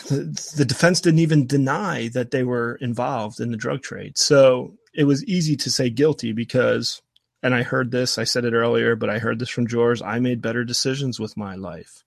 the, 0.07 0.53
the 0.57 0.65
defense 0.65 1.01
didn't 1.01 1.19
even 1.19 1.47
deny 1.47 2.09
that 2.09 2.31
they 2.31 2.43
were 2.43 2.75
involved 2.81 3.39
in 3.39 3.51
the 3.51 3.57
drug 3.57 3.81
trade. 3.81 4.17
So 4.17 4.75
it 4.93 5.03
was 5.03 5.23
easy 5.25 5.55
to 5.57 5.71
say 5.71 5.89
guilty 5.89 6.31
because, 6.31 7.01
and 7.43 7.53
I 7.53 7.63
heard 7.63 7.91
this, 7.91 8.17
I 8.17 8.23
said 8.23 8.45
it 8.45 8.53
earlier, 8.53 8.95
but 8.95 9.09
I 9.09 9.19
heard 9.19 9.39
this 9.39 9.49
from 9.49 9.67
George. 9.67 10.01
I 10.01 10.19
made 10.19 10.41
better 10.41 10.63
decisions 10.63 11.19
with 11.19 11.37
my 11.37 11.55
life. 11.55 12.03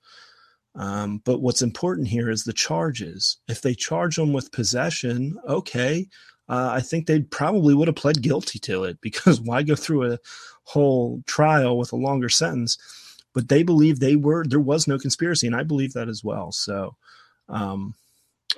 Um, 0.75 1.21
but 1.25 1.41
what's 1.41 1.63
important 1.63 2.09
here 2.09 2.31
is 2.31 2.45
the 2.45 2.53
charges. 2.53 3.39
If 3.49 3.61
they 3.61 3.75
charge 3.75 4.17
them 4.17 4.33
with 4.33 4.53
possession, 4.53 5.39
okay, 5.47 6.09
uh, 6.49 6.71
I 6.73 6.81
think 6.81 7.07
they 7.07 7.21
probably 7.21 7.75
would 7.75 7.89
have 7.89 7.97
pled 7.97 8.23
guilty 8.23 8.59
to 8.61 8.85
it 8.85 9.01
because 9.01 9.41
why 9.41 9.63
go 9.63 9.75
through 9.75 10.13
a 10.13 10.19
whole 10.65 11.23
trial 11.27 11.79
with 11.79 11.93
a 11.93 11.97
longer 11.97 12.29
sentence? 12.29 12.79
But 13.35 13.49
they 13.49 13.63
believe 13.63 13.99
they 13.99 14.17
were 14.17 14.45
there 14.45 14.61
was 14.61 14.87
no 14.87 14.99
conspiracy, 14.99 15.47
and 15.47 15.57
I 15.57 15.63
believe 15.63 15.95
that 15.95 16.09
as 16.09 16.23
well. 16.23 16.53
So 16.53 16.97
um, 17.53 17.95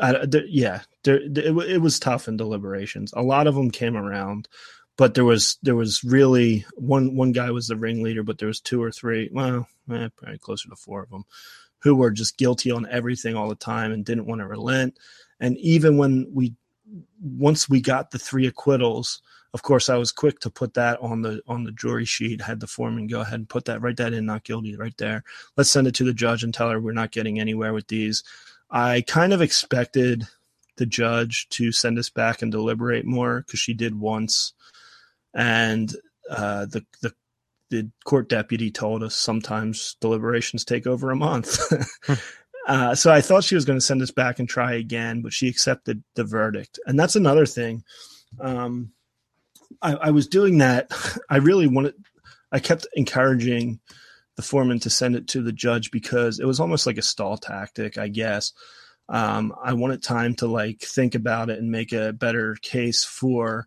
I, 0.01 0.25
yeah, 0.47 0.81
there, 1.03 1.17
it, 1.17 1.37
it 1.37 1.83
was 1.83 1.99
tough 2.01 2.27
in 2.27 2.37
deliberations. 2.37 3.13
A 3.15 3.23
lot 3.23 3.47
of 3.47 3.55
them 3.55 3.71
came 3.71 3.97
around, 3.97 4.49
but 4.97 5.15
there 5.15 5.25
was 5.25 5.59
there 5.63 5.77
was 5.77 6.03
really 6.03 6.65
one 6.75 7.15
one 7.15 7.33
guy 7.33 7.51
was 7.51 7.69
the 7.69 7.77
ringleader, 7.77 8.23
but 8.23 8.39
there 8.39 8.49
was 8.49 8.61
two 8.61 8.83
or 8.83 8.91
three, 8.91 9.29
well, 9.33 9.69
eh, 9.93 10.09
probably 10.17 10.39
closer 10.39 10.69
to 10.69 10.77
four 10.77 11.03
of 11.03 11.11
them, 11.11 11.25
who 11.79 11.95
were 11.95 12.11
just 12.11 12.39
guilty 12.39 12.71
on 12.71 12.89
everything 12.91 13.37
all 13.37 13.49
the 13.49 13.55
time 13.55 13.93
and 13.93 14.05
didn't 14.05 14.27
want 14.27 14.41
to 14.41 14.47
relent. 14.47 14.99
And 15.41 15.57
even 15.59 15.97
when 15.97 16.29
we 16.33 16.55
once 17.21 17.69
we 17.69 17.81
got 17.81 18.11
the 18.11 18.19
three 18.19 18.47
acquittals, 18.47 19.23
of 19.53 19.63
course, 19.63 19.89
I 19.89 19.97
was 19.97 20.11
quick 20.11 20.41
to 20.41 20.51
put 20.51 20.75
that 20.75 21.01
on 21.01 21.23
the 21.23 21.41
on 21.47 21.63
the 21.63 21.73
jury 21.73 22.05
sheet. 22.05 22.41
Had 22.41 22.59
the 22.59 22.67
foreman 22.67 23.07
go 23.07 23.21
ahead 23.21 23.35
and 23.35 23.49
put 23.49 23.65
that, 23.67 23.81
write 23.81 23.97
that 23.99 24.13
in, 24.13 24.27
not 24.27 24.43
guilty, 24.43 24.77
right 24.77 24.97
there. 24.99 25.23
Let's 25.57 25.71
send 25.71 25.87
it 25.87 25.95
to 25.97 26.05
the 26.05 26.13
judge 26.13 26.43
and 26.43 26.53
tell 26.53 26.71
her 26.71 26.81
we're 26.81 26.93
not 26.93 27.13
getting 27.13 27.39
anywhere 27.39 27.73
with 27.73 27.87
these. 27.87 28.25
I 28.75 29.03
kind 29.07 29.33
of 29.33 29.41
expected 29.41 30.27
the 30.77 30.85
judge 30.85 31.49
to 31.51 31.71
send 31.71 31.97
us 31.97 32.11
back 32.11 32.43
and 32.43 32.51
deliberate 32.51 33.07
more 33.07 33.43
because 33.47 33.61
she 33.61 33.73
did 33.73 33.99
once, 33.99 34.53
and 35.33 35.95
uh, 36.29 36.67
the 36.67 36.85
the 37.01 37.15
the 37.71 37.89
court 38.05 38.29
deputy 38.29 38.73
told 38.73 39.05
us 39.05 39.15
sometimes 39.15 39.97
deliberations 40.01 40.65
take 40.65 40.89
over 40.89 41.13
a 41.13 41.17
month. 41.17 41.57
uh, 42.67 42.97
so 42.97 43.13
I 43.13 43.21
thought 43.21 43.45
she 43.45 43.55
was 43.55 43.65
going 43.65 43.79
to 43.79 43.85
send 43.85 44.03
us 44.03 44.11
back 44.11 44.41
and 44.41 44.49
try 44.49 44.75
again, 44.75 45.23
but 45.23 45.33
she 45.33 45.49
accepted 45.49 46.03
the 46.17 46.25
verdict, 46.25 46.81
and 46.85 46.99
that's 46.99 47.15
another 47.15 47.47
thing. 47.47 47.85
Um, 48.41 48.91
I, 49.83 49.95
I 49.95 50.11
was 50.11 50.27
doing 50.27 50.59
that. 50.59 50.91
I 51.31 51.37
really 51.37 51.69
wanted. 51.69 51.95
I 52.51 52.59
kept 52.59 52.89
encouraging 52.95 53.79
the 54.37 54.43
foreman 54.43 54.81
to 54.81 54.91
send 54.91 55.17
it 55.17 55.29
to 55.29 55.43
the 55.43 55.53
judge 55.53 55.91
because 55.91 56.41
it 56.41 56.47
was 56.47 56.61
almost 56.61 56.87
like 56.87 56.99
a 56.99 57.03
stall 57.03 57.37
tactic, 57.37 57.99
I 57.99 58.09
guess. 58.09 58.53
Um, 59.09 59.55
I 59.63 59.75
wanted 59.75 60.03
time 60.03 60.35
to 60.37 60.47
like 60.47 60.81
think 60.81 61.15
about 61.15 61.51
it 61.51 61.59
and 61.59 61.71
make 61.71 61.93
a 61.93 62.13
better 62.13 62.57
case 62.63 63.05
for 63.05 63.67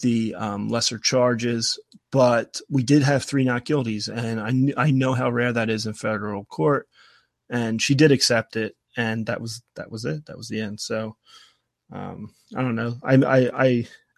the 0.00 0.34
um, 0.34 0.68
lesser 0.68 0.98
charges, 0.98 1.78
but 2.12 2.60
we 2.68 2.82
did 2.82 3.02
have 3.02 3.24
three 3.24 3.44
not 3.44 3.64
guilties, 3.64 4.08
and 4.08 4.74
I 4.76 4.82
I 4.86 4.90
know 4.90 5.12
how 5.12 5.30
rare 5.30 5.52
that 5.52 5.70
is 5.70 5.86
in 5.86 5.94
federal 5.94 6.44
court, 6.44 6.88
and 7.50 7.80
she 7.80 7.94
did 7.94 8.12
accept 8.12 8.56
it, 8.56 8.76
and 8.96 9.26
that 9.26 9.40
was 9.40 9.62
that 9.76 9.90
was 9.90 10.04
it. 10.04 10.26
That 10.26 10.36
was 10.36 10.48
the 10.48 10.60
end. 10.60 10.80
So 10.80 11.16
um, 11.92 12.34
I 12.54 12.62
don't 12.62 12.76
know. 12.76 12.96
I, 13.02 13.14
I 13.14 13.64
I 13.64 13.66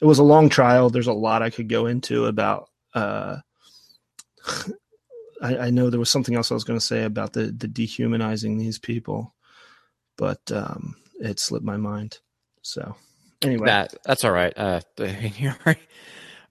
it 0.00 0.04
was 0.04 0.18
a 0.18 0.24
long 0.24 0.48
trial. 0.48 0.90
There's 0.90 1.06
a 1.06 1.12
lot 1.12 1.42
I 1.42 1.50
could 1.50 1.68
go 1.68 1.86
into 1.86 2.26
about. 2.26 2.68
Uh, 2.94 3.38
I, 5.40 5.56
I, 5.56 5.70
know 5.70 5.90
there 5.90 6.00
was 6.00 6.10
something 6.10 6.34
else 6.34 6.50
I 6.50 6.54
was 6.54 6.64
going 6.64 6.78
to 6.78 6.84
say 6.84 7.04
about 7.04 7.32
the 7.32 7.46
the 7.46 7.68
dehumanizing 7.68 8.58
these 8.58 8.78
people, 8.78 9.34
but 10.16 10.40
um, 10.52 10.96
it 11.20 11.40
slipped 11.40 11.64
my 11.64 11.76
mind. 11.76 12.18
So 12.62 12.96
anyway, 13.42 13.66
that 13.66 13.94
that's 14.04 14.24
all 14.24 14.32
right. 14.32 14.52
Uh, 14.56 14.80
you 14.98 15.52
already, 15.64 15.80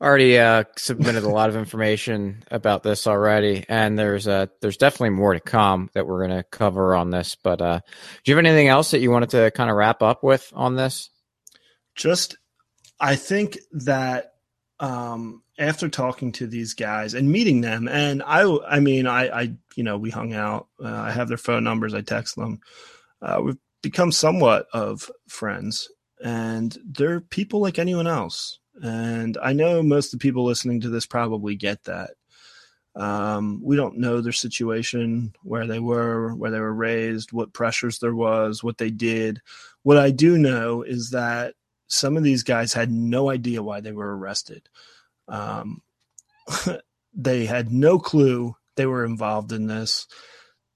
already 0.02 0.40
uh, 0.40 0.64
submitted 0.78 1.24
a 1.24 1.30
lot 1.30 1.50
of 1.50 1.56
information 1.56 2.44
about 2.50 2.84
this 2.84 3.08
already, 3.08 3.66
and 3.70 3.98
there's 3.98 4.28
uh, 4.28 4.48
there's 4.62 4.78
definitely 4.78 5.12
more 5.12 5.34
to 5.34 5.40
come 5.40 5.90
that 5.94 6.08
we're 6.08 6.26
going 6.26 6.38
to 6.38 6.44
cover 6.44 6.96
on 6.96 7.10
this. 7.10 7.36
But 7.36 7.62
uh, 7.62 7.80
do 8.24 8.32
you 8.32 8.36
have 8.36 8.46
anything 8.46 8.68
else 8.68 8.92
that 8.92 9.00
you 9.00 9.12
wanted 9.12 9.32
to 9.32 9.52
kind 9.52 9.70
of 9.70 9.76
wrap 9.76 10.02
up 10.02 10.24
with 10.24 10.52
on 10.56 10.76
this? 10.76 11.10
Just, 11.96 12.38
I 13.00 13.18
think 13.18 13.60
that 13.74 14.34
um, 14.80 15.44
after 15.60 15.90
talking 15.90 16.32
to 16.32 16.48
these 16.48 16.74
guys 16.74 17.14
and 17.14 17.32
meeting 17.32 17.62
them, 17.62 17.88
and 17.88 18.24
I, 18.24 18.44
I 18.68 18.80
mean, 18.80 19.06
I, 19.06 19.28
I, 19.28 19.54
you 19.76 19.84
know, 19.84 19.98
we 19.98 20.10
hung 20.10 20.34
out. 20.34 20.68
Uh, 20.84 20.88
I 20.88 21.12
have 21.12 21.28
their 21.28 21.38
phone 21.38 21.64
numbers. 21.64 21.94
I 21.94 22.02
text 22.02 22.36
them. 22.36 22.60
Uh, 23.22 23.42
we've 23.44 23.58
become 23.84 24.12
somewhat 24.12 24.68
of 24.74 25.12
friends, 25.28 25.90
and 26.24 26.76
they're 26.86 27.20
people 27.20 27.60
like 27.60 27.78
anyone 27.78 28.08
else. 28.08 28.60
And 28.82 29.38
I 29.44 29.54
know 29.54 29.84
most 29.84 30.14
of 30.14 30.20
the 30.20 30.24
people 30.24 30.46
listening 30.46 30.82
to 30.82 30.90
this 30.90 31.06
probably 31.06 31.56
get 31.56 31.84
that. 31.84 32.12
Um, 32.96 33.62
we 33.64 33.76
don't 33.76 34.00
know 34.00 34.20
their 34.20 34.32
situation, 34.32 35.34
where 35.44 35.68
they 35.68 35.80
were, 35.80 36.34
where 36.36 36.52
they 36.52 36.60
were 36.60 36.74
raised, 36.74 37.32
what 37.32 37.54
pressures 37.54 38.00
there 38.00 38.16
was, 38.16 38.64
what 38.64 38.78
they 38.78 38.90
did. 38.90 39.42
What 39.84 39.98
I 39.98 40.12
do 40.12 40.38
know 40.38 40.84
is 40.84 41.12
that 41.12 41.54
some 41.88 42.18
of 42.18 42.24
these 42.24 42.44
guys 42.44 42.74
had 42.74 42.92
no 42.92 43.30
idea 43.30 43.64
why 43.64 43.82
they 43.82 43.92
were 43.92 44.18
arrested. 44.18 44.70
Um, 45.30 45.82
they 47.14 47.46
had 47.46 47.72
no 47.72 48.00
clue 48.00 48.56
they 48.76 48.86
were 48.86 49.04
involved 49.04 49.52
in 49.52 49.68
this. 49.68 50.08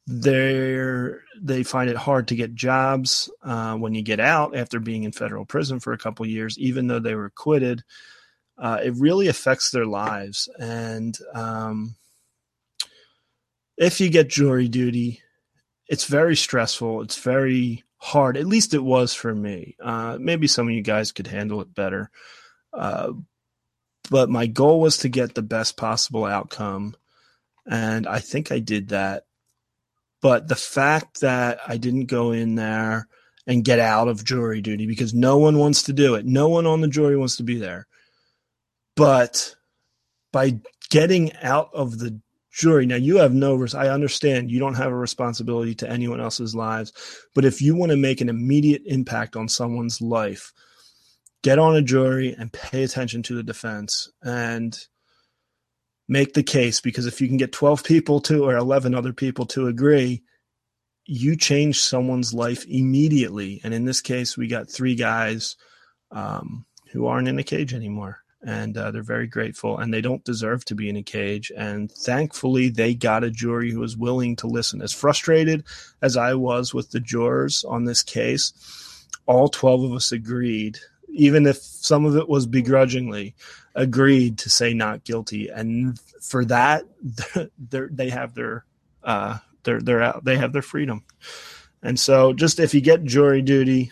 They 0.06 1.10
they 1.41 1.64
find 1.64 1.89
it 1.89 1.95
hard 1.95 2.28
to 2.28 2.36
get 2.36 2.54
jobs 2.54 3.32
uh, 3.41 3.76
when 3.76 3.95
you 3.95 4.01
get 4.01 4.20
out 4.20 4.56
after 4.58 4.82
being 4.82 5.04
in 5.04 5.14
federal 5.14 5.45
prison 5.45 5.80
for 5.80 5.93
a 5.93 5.97
couple 5.97 6.26
years, 6.26 6.60
even 6.60 6.88
though 6.88 6.99
they 6.99 7.16
were 7.16 7.28
acquitted. 7.28 7.84
Uh, 8.58 8.80
it 8.84 8.93
really 8.97 9.30
affects 9.30 9.72
their 9.72 9.86
lives, 9.86 10.49
and 10.60 11.18
um, 11.34 11.95
if 13.78 14.01
you 14.01 14.10
get 14.10 14.28
jury 14.30 14.68
duty, 14.68 15.22
it's 15.88 16.06
very 16.06 16.36
stressful. 16.36 17.01
It's 17.01 17.18
very 17.18 17.84
hard. 17.97 18.36
At 18.36 18.45
least 18.45 18.74
it 18.74 18.84
was 18.84 19.14
for 19.14 19.34
me. 19.34 19.78
Uh, 19.82 20.18
maybe 20.20 20.47
some 20.47 20.68
of 20.68 20.74
you 20.74 20.82
guys 20.82 21.14
could 21.14 21.28
handle 21.28 21.62
it 21.62 21.74
better. 21.74 22.12
Uh, 22.74 23.14
but 24.10 24.30
my 24.30 24.47
goal 24.47 24.80
was 24.82 24.97
to 24.99 25.10
get 25.10 25.36
the 25.36 25.41
best 25.41 25.78
possible 25.78 26.26
outcome. 26.26 26.95
And 27.66 28.08
I 28.08 28.20
think 28.20 28.51
I 28.51 28.60
did 28.60 28.89
that. 28.89 29.26
But 30.22 30.47
the 30.47 30.56
fact 30.56 31.22
that 31.22 31.60
I 31.68 31.78
didn't 31.78 32.06
go 32.06 32.32
in 32.32 32.56
there 32.56 33.08
and 33.45 33.66
get 33.66 33.80
out 33.80 34.08
of 34.08 34.24
jury 34.24 34.62
duty 34.62 34.86
because 34.86 35.14
no 35.14 35.38
one 35.38 35.58
wants 35.58 35.84
to 35.84 35.93
do 35.93 36.16
it, 36.16 36.26
no 36.26 36.47
one 36.47 36.66
on 36.66 36.82
the 36.82 36.88
jury 36.88 37.18
wants 37.18 37.38
to 37.38 37.43
be 37.43 37.58
there. 37.58 37.88
But 38.95 39.56
by 40.32 40.60
getting 40.89 41.34
out 41.41 41.70
of 41.74 41.99
the 41.99 42.20
jury, 42.51 42.86
now 42.86 42.95
you 42.95 43.18
have 43.18 43.34
no, 43.34 43.66
I 43.76 43.89
understand 43.89 44.51
you 44.51 44.60
don't 44.60 44.76
have 44.76 44.91
a 44.91 44.95
responsibility 44.95 45.76
to 45.76 45.89
anyone 45.89 46.22
else's 46.22 46.56
lives. 46.56 46.93
But 47.36 47.45
if 47.45 47.62
you 47.62 47.76
want 47.76 47.91
to 47.91 47.97
make 47.97 48.22
an 48.22 48.30
immediate 48.30 48.84
impact 48.86 49.36
on 49.36 49.49
someone's 49.49 50.01
life, 50.01 50.54
get 51.43 51.59
on 51.59 51.75
a 51.75 51.81
jury 51.81 52.33
and 52.37 52.51
pay 52.51 52.83
attention 52.83 53.21
to 53.23 53.35
the 53.35 53.43
defense 53.43 54.09
and 54.23 54.87
make 56.07 56.33
the 56.33 56.43
case 56.43 56.81
because 56.81 57.05
if 57.05 57.21
you 57.21 57.27
can 57.27 57.37
get 57.37 57.51
12 57.51 57.83
people 57.83 58.19
to 58.21 58.45
or 58.45 58.55
11 58.55 58.95
other 58.95 59.13
people 59.13 59.45
to 59.45 59.67
agree 59.67 60.23
you 61.05 61.35
change 61.35 61.81
someone's 61.81 62.33
life 62.33 62.65
immediately. 62.65 63.59
And 63.63 63.73
in 63.73 63.83
this 63.83 64.01
case 64.01 64.37
we 64.37 64.47
got 64.47 64.69
three 64.69 64.95
guys 64.95 65.57
um, 66.11 66.65
who 66.91 67.07
aren't 67.07 67.27
in 67.27 67.39
a 67.39 67.43
cage 67.43 67.73
anymore. 67.73 68.19
And 68.45 68.77
uh, 68.77 68.91
they're 68.91 69.03
very 69.03 69.27
grateful 69.27 69.77
and 69.77 69.93
they 69.93 70.01
don't 70.01 70.23
deserve 70.23 70.63
to 70.65 70.75
be 70.75 70.89
in 70.89 70.97
a 70.97 71.03
cage. 71.03 71.51
And 71.57 71.91
thankfully 71.91 72.69
they 72.69 72.93
got 72.93 73.23
a 73.23 73.31
jury 73.31 73.71
who 73.71 73.79
was 73.79 73.97
willing 73.97 74.35
to 74.37 74.47
listen. 74.47 74.81
As 74.81 74.93
frustrated 74.93 75.65
as 76.01 76.15
i 76.15 76.33
was 76.33 76.73
with 76.73 76.91
the 76.91 76.99
jurors 76.99 77.63
on 77.65 77.83
this 77.83 78.03
case 78.03 78.53
all 79.25 79.47
12 79.47 79.83
of 79.83 79.93
us 79.93 80.11
agreed 80.11 80.79
even 81.14 81.45
if 81.45 81.57
some 81.57 82.05
of 82.05 82.18
it 82.18 82.28
was 82.28 82.45
begrudgingly, 82.45 83.36
agreed 83.76 84.38
to 84.39 84.49
say 84.49 84.74
not 84.74 85.03
guilty. 85.03 85.49
And 85.49 85.99
for 86.22 86.43
that, 86.45 86.84
they 87.70 88.09
have 88.09 88.34
their 88.34 88.66
uh, 89.03 89.38
they're 89.64 89.82
they're 89.82 90.01
out, 90.01 90.26
they 90.26 90.38
have 90.38 90.53
their 90.53 90.61
freedom. 90.61 91.03
And 91.82 91.99
so, 91.99 92.34
just 92.34 92.59
if 92.59 92.74
you 92.74 92.82
get 92.82 93.03
jury 93.03 93.41
duty, 93.41 93.91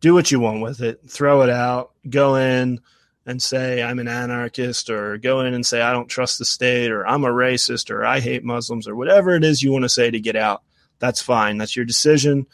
do 0.00 0.14
what 0.14 0.30
you 0.30 0.40
want 0.40 0.62
with 0.62 0.80
it. 0.80 1.00
Throw 1.08 1.42
it 1.42 1.50
out. 1.50 1.92
Go 2.08 2.36
in 2.36 2.80
and 3.26 3.42
say 3.42 3.82
I'm 3.82 3.98
an 3.98 4.08
anarchist, 4.08 4.90
or 4.90 5.18
go 5.18 5.40
in 5.40 5.54
and 5.54 5.66
say 5.66 5.82
I 5.82 5.92
don't 5.92 6.08
trust 6.08 6.38
the 6.38 6.44
state, 6.44 6.90
or 6.90 7.06
I'm 7.06 7.24
a 7.24 7.28
racist, 7.28 7.90
or 7.90 8.04
I 8.04 8.20
hate 8.20 8.44
Muslims, 8.44 8.86
or 8.86 8.94
whatever 8.94 9.34
it 9.34 9.44
is 9.44 9.62
you 9.62 9.72
want 9.72 9.84
to 9.84 9.88
say 9.88 10.10
to 10.10 10.20
get 10.20 10.36
out. 10.36 10.62
That's 11.00 11.22
fine. 11.22 11.58
That's 11.58 11.76
your 11.76 11.84
decision 11.84 12.46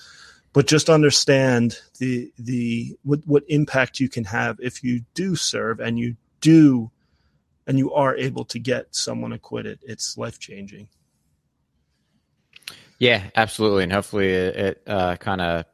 but 0.54 0.66
just 0.66 0.88
understand 0.88 1.78
the 1.98 2.32
the 2.38 2.96
what 3.02 3.20
what 3.26 3.42
impact 3.48 4.00
you 4.00 4.08
can 4.08 4.24
have 4.24 4.58
if 4.60 4.82
you 4.82 5.02
do 5.12 5.36
serve 5.36 5.78
and 5.80 5.98
you 5.98 6.16
do 6.40 6.90
and 7.66 7.78
you 7.78 7.92
are 7.92 8.16
able 8.16 8.46
to 8.46 8.58
get 8.58 8.94
someone 8.94 9.32
acquitted. 9.32 9.80
It's 9.82 10.16
life 10.16 10.38
changing 10.38 10.88
yeah 12.98 13.24
absolutely. 13.36 13.84
And 13.84 13.92
hopefully 13.92 14.30
it, 14.30 14.82
uh, 14.86 15.16
kind 15.16 15.40
of 15.40 15.66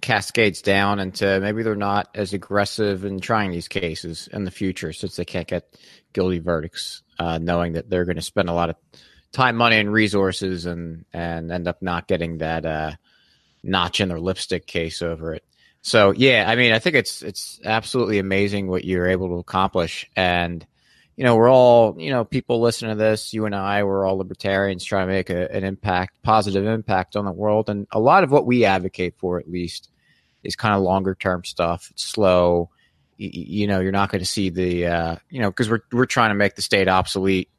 cascades 0.00 0.62
down 0.62 0.98
into 0.98 1.38
maybe 1.40 1.62
they're 1.62 1.76
not 1.76 2.08
as 2.14 2.32
aggressive 2.32 3.04
in 3.04 3.20
trying 3.20 3.50
these 3.50 3.68
cases 3.68 4.28
in 4.32 4.44
the 4.44 4.50
future 4.50 4.94
since 4.94 5.16
they 5.16 5.26
can't 5.26 5.46
get 5.46 5.76
guilty 6.14 6.38
verdicts 6.38 7.02
uh, 7.18 7.36
knowing 7.36 7.74
that 7.74 7.90
they're 7.90 8.06
going 8.06 8.16
to 8.16 8.22
spend 8.22 8.48
a 8.48 8.52
lot 8.54 8.70
of 8.70 8.76
time, 9.32 9.56
money, 9.56 9.76
and 9.76 9.92
resources, 9.92 10.66
and 10.66 11.04
and 11.12 11.50
end 11.50 11.68
up 11.68 11.82
not 11.82 12.08
getting 12.08 12.38
that 12.38 12.64
uh, 12.64 12.92
notch 13.62 14.00
in 14.00 14.08
their 14.08 14.20
lipstick 14.20 14.66
case 14.66 15.02
over 15.02 15.34
it. 15.34 15.44
So 15.82 16.12
yeah, 16.12 16.44
I 16.46 16.56
mean, 16.56 16.72
I 16.72 16.78
think 16.78 16.96
it's 16.96 17.22
it's 17.22 17.60
absolutely 17.64 18.18
amazing 18.18 18.68
what 18.68 18.84
you're 18.84 19.08
able 19.08 19.28
to 19.28 19.36
accomplish, 19.36 20.08
and 20.14 20.66
you 21.16 21.24
know, 21.24 21.36
we're 21.36 21.50
all 21.50 21.96
you 21.98 22.10
know 22.10 22.24
people 22.24 22.60
listening 22.60 22.92
to 22.92 22.96
this. 22.96 23.32
You 23.32 23.46
and 23.46 23.54
I, 23.54 23.82
we're 23.84 24.06
all 24.06 24.18
libertarians 24.18 24.84
trying 24.84 25.06
to 25.06 25.12
make 25.12 25.30
a, 25.30 25.54
an 25.54 25.64
impact, 25.64 26.22
positive 26.22 26.66
impact 26.66 27.16
on 27.16 27.24
the 27.24 27.32
world, 27.32 27.68
and 27.68 27.86
a 27.92 28.00
lot 28.00 28.24
of 28.24 28.30
what 28.30 28.46
we 28.46 28.64
advocate 28.64 29.14
for, 29.18 29.38
at 29.38 29.50
least, 29.50 29.90
is 30.42 30.56
kind 30.56 30.74
of 30.74 30.82
longer 30.82 31.14
term 31.14 31.44
stuff. 31.44 31.88
It's 31.90 32.04
slow. 32.04 32.70
You, 33.16 33.30
you 33.32 33.66
know, 33.66 33.80
you're 33.80 33.92
not 33.92 34.10
going 34.10 34.20
to 34.20 34.26
see 34.26 34.50
the 34.50 34.86
uh, 34.86 35.16
you 35.28 35.40
know 35.40 35.50
because 35.50 35.70
we're 35.70 35.82
we're 35.92 36.06
trying 36.06 36.30
to 36.30 36.34
make 36.34 36.56
the 36.56 36.62
state 36.62 36.88
obsolete 36.88 37.50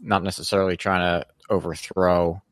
not 0.00 0.22
necessarily 0.22 0.76
trying 0.76 1.20
to 1.20 1.26
overthrow 1.50 2.42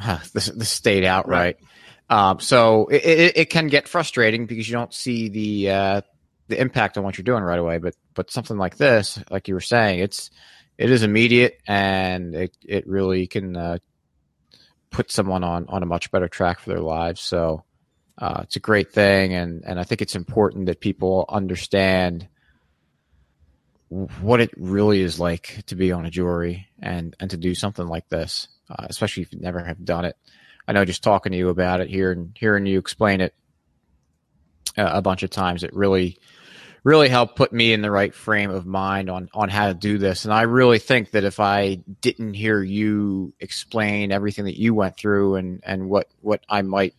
uh, 0.00 0.18
the, 0.32 0.52
the 0.56 0.64
state 0.64 1.04
outright. 1.04 1.58
Right. 1.60 2.30
Um, 2.30 2.40
so 2.40 2.88
it, 2.88 3.04
it, 3.04 3.36
it, 3.36 3.50
can 3.50 3.68
get 3.68 3.88
frustrating 3.88 4.46
because 4.46 4.68
you 4.68 4.74
don't 4.74 4.92
see 4.92 5.28
the 5.28 5.70
uh, 5.70 6.00
the 6.48 6.60
impact 6.60 6.98
on 6.98 7.04
what 7.04 7.16
you're 7.16 7.24
doing 7.24 7.42
right 7.42 7.58
away. 7.58 7.78
But 7.78 7.94
but 8.14 8.30
something 8.30 8.58
like 8.58 8.76
this, 8.76 9.18
like 9.30 9.48
you 9.48 9.54
were 9.54 9.60
saying, 9.60 10.00
it's 10.00 10.30
it 10.76 10.90
is 10.90 11.02
immediate 11.02 11.58
and 11.66 12.34
it 12.34 12.56
it 12.66 12.86
really 12.86 13.26
can 13.26 13.56
uh, 13.56 13.78
put 14.90 15.10
someone 15.10 15.42
on 15.42 15.66
on 15.68 15.82
a 15.82 15.86
much 15.86 16.10
better 16.10 16.28
track 16.28 16.60
for 16.60 16.70
their 16.70 16.80
lives. 16.80 17.20
So 17.20 17.64
uh, 18.18 18.40
it's 18.42 18.56
a 18.56 18.60
great 18.60 18.92
thing, 18.92 19.32
and 19.32 19.62
and 19.64 19.80
I 19.80 19.84
think 19.84 20.02
it's 20.02 20.16
important 20.16 20.66
that 20.66 20.80
people 20.80 21.24
understand 21.28 22.28
what 23.92 24.40
it 24.40 24.50
really 24.56 25.02
is 25.02 25.20
like 25.20 25.62
to 25.66 25.76
be 25.76 25.92
on 25.92 26.06
a 26.06 26.10
jury 26.10 26.66
and 26.80 27.14
and 27.20 27.30
to 27.30 27.36
do 27.36 27.54
something 27.54 27.86
like 27.86 28.08
this, 28.08 28.48
uh, 28.70 28.86
especially 28.88 29.22
if 29.22 29.32
you 29.32 29.40
never 29.40 29.62
have 29.62 29.84
done 29.84 30.06
it. 30.06 30.16
I 30.66 30.72
know 30.72 30.84
just 30.86 31.02
talking 31.02 31.32
to 31.32 31.38
you 31.38 31.50
about 31.50 31.80
it 31.80 31.90
here 31.90 32.10
and 32.10 32.34
hearing 32.38 32.64
you 32.64 32.78
explain 32.78 33.20
it 33.20 33.34
uh, 34.78 34.90
a 34.94 35.02
bunch 35.02 35.22
of 35.22 35.30
times, 35.30 35.62
it 35.62 35.74
really 35.74 36.16
really 36.84 37.08
helped 37.08 37.36
put 37.36 37.52
me 37.52 37.72
in 37.72 37.80
the 37.80 37.90
right 37.90 38.14
frame 38.14 38.50
of 38.50 38.64
mind 38.64 39.10
on 39.10 39.28
on 39.34 39.50
how 39.50 39.68
to 39.68 39.74
do 39.74 39.98
this. 39.98 40.24
And 40.24 40.32
I 40.32 40.42
really 40.42 40.78
think 40.78 41.10
that 41.10 41.24
if 41.24 41.38
I 41.38 41.74
didn't 42.00 42.32
hear 42.32 42.62
you 42.62 43.34
explain 43.40 44.10
everything 44.10 44.46
that 44.46 44.58
you 44.58 44.72
went 44.72 44.96
through 44.96 45.34
and 45.36 45.60
and 45.64 45.90
what 45.90 46.08
what 46.22 46.42
I 46.48 46.62
might 46.62 46.94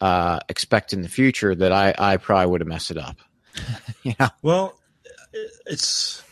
uh, 0.00 0.40
expect 0.48 0.92
in 0.92 1.02
the 1.02 1.08
future, 1.08 1.54
that 1.54 1.70
I 1.70 1.94
I 1.96 2.16
probably 2.16 2.50
would 2.50 2.60
have 2.60 2.68
messed 2.68 2.90
it 2.90 2.98
up. 2.98 3.18
yeah. 4.02 4.30
Well, 4.42 4.76
it's 5.66 6.22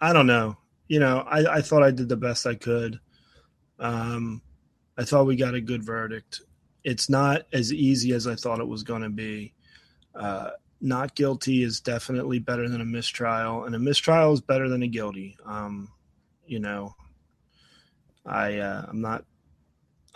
I 0.00 0.12
don't 0.12 0.26
know. 0.26 0.56
You 0.88 1.00
know, 1.00 1.18
I, 1.20 1.56
I 1.56 1.60
thought 1.60 1.82
I 1.82 1.90
did 1.90 2.08
the 2.08 2.16
best 2.16 2.46
I 2.46 2.54
could. 2.54 2.98
Um, 3.78 4.42
I 4.98 5.04
thought 5.04 5.26
we 5.26 5.36
got 5.36 5.54
a 5.54 5.60
good 5.60 5.84
verdict. 5.84 6.42
It's 6.82 7.08
not 7.08 7.42
as 7.52 7.72
easy 7.72 8.12
as 8.12 8.26
I 8.26 8.34
thought 8.34 8.60
it 8.60 8.68
was 8.68 8.82
going 8.82 9.02
to 9.02 9.10
be. 9.10 9.54
Uh, 10.14 10.50
not 10.80 11.14
guilty 11.14 11.62
is 11.62 11.80
definitely 11.80 12.38
better 12.38 12.68
than 12.68 12.80
a 12.80 12.86
mistrial, 12.86 13.64
and 13.64 13.74
a 13.74 13.78
mistrial 13.78 14.32
is 14.32 14.40
better 14.40 14.68
than 14.68 14.82
a 14.82 14.88
guilty. 14.88 15.36
Um, 15.44 15.90
you 16.46 16.58
know, 16.58 16.94
I 18.26 18.58
uh, 18.58 18.86
I'm 18.88 19.00
not 19.00 19.24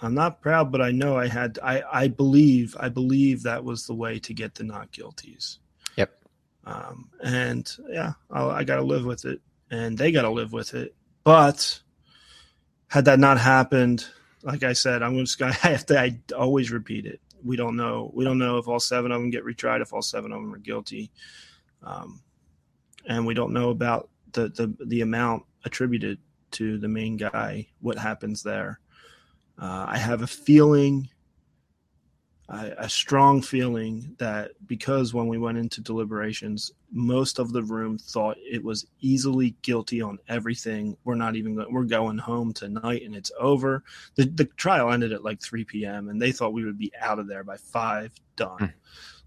I'm 0.00 0.14
not 0.14 0.40
proud, 0.40 0.72
but 0.72 0.80
I 0.80 0.90
know 0.90 1.16
I 1.16 1.28
had 1.28 1.58
I 1.62 1.82
I 1.90 2.08
believe 2.08 2.76
I 2.80 2.88
believe 2.88 3.42
that 3.42 3.64
was 3.64 3.86
the 3.86 3.94
way 3.94 4.18
to 4.20 4.34
get 4.34 4.54
the 4.54 4.64
not 4.64 4.90
guilties. 4.90 5.58
Um, 6.66 7.10
and 7.22 7.70
yeah, 7.88 8.12
I'll, 8.30 8.50
I 8.50 8.64
got 8.64 8.76
to 8.76 8.82
live 8.82 9.04
with 9.04 9.24
it, 9.24 9.40
and 9.70 9.96
they 9.96 10.12
got 10.12 10.22
to 10.22 10.30
live 10.30 10.52
with 10.52 10.74
it. 10.74 10.94
But 11.24 11.80
had 12.88 13.06
that 13.06 13.18
not 13.18 13.38
happened, 13.38 14.06
like 14.42 14.62
I 14.62 14.72
said, 14.72 15.02
I'm 15.02 15.18
just 15.18 15.38
gonna 15.38 15.56
I 15.64 15.68
have 15.68 15.86
to. 15.86 15.98
I 16.00 16.18
always 16.36 16.70
repeat 16.70 17.06
it. 17.06 17.20
We 17.42 17.56
don't 17.56 17.76
know. 17.76 18.10
We 18.14 18.24
don't 18.24 18.38
know 18.38 18.58
if 18.58 18.68
all 18.68 18.80
seven 18.80 19.12
of 19.12 19.20
them 19.20 19.30
get 19.30 19.44
retried. 19.44 19.82
If 19.82 19.92
all 19.92 20.02
seven 20.02 20.32
of 20.32 20.40
them 20.40 20.54
are 20.54 20.58
guilty, 20.58 21.10
um, 21.82 22.22
and 23.06 23.26
we 23.26 23.34
don't 23.34 23.52
know 23.52 23.70
about 23.70 24.10
the 24.32 24.48
the 24.48 24.74
the 24.86 25.00
amount 25.00 25.44
attributed 25.64 26.18
to 26.52 26.78
the 26.78 26.88
main 26.88 27.16
guy. 27.16 27.66
What 27.80 27.98
happens 27.98 28.42
there? 28.42 28.80
Uh, 29.58 29.86
I 29.88 29.98
have 29.98 30.22
a 30.22 30.26
feeling 30.26 31.08
a 32.48 32.88
strong 32.88 33.40
feeling 33.40 34.14
that 34.18 34.52
because 34.66 35.14
when 35.14 35.28
we 35.28 35.38
went 35.38 35.56
into 35.56 35.80
deliberations, 35.80 36.70
most 36.92 37.38
of 37.38 37.52
the 37.52 37.62
room 37.62 37.96
thought 37.96 38.36
it 38.38 38.62
was 38.62 38.86
easily 39.00 39.56
guilty 39.62 40.02
on 40.02 40.18
everything. 40.28 40.96
We're 41.04 41.14
not 41.14 41.36
even 41.36 41.54
going, 41.54 41.72
we're 41.72 41.84
going 41.84 42.18
home 42.18 42.52
tonight 42.52 43.02
and 43.02 43.14
it's 43.14 43.32
over. 43.40 43.82
The, 44.16 44.26
the 44.26 44.44
trial 44.44 44.92
ended 44.92 45.12
at 45.12 45.24
like 45.24 45.40
3 45.40 45.64
p.m. 45.64 46.10
and 46.10 46.20
they 46.20 46.32
thought 46.32 46.52
we 46.52 46.64
would 46.64 46.78
be 46.78 46.92
out 47.00 47.18
of 47.18 47.28
there 47.28 47.44
by 47.44 47.56
five, 47.56 48.12
done. 48.36 48.58
Hmm. 48.58 48.66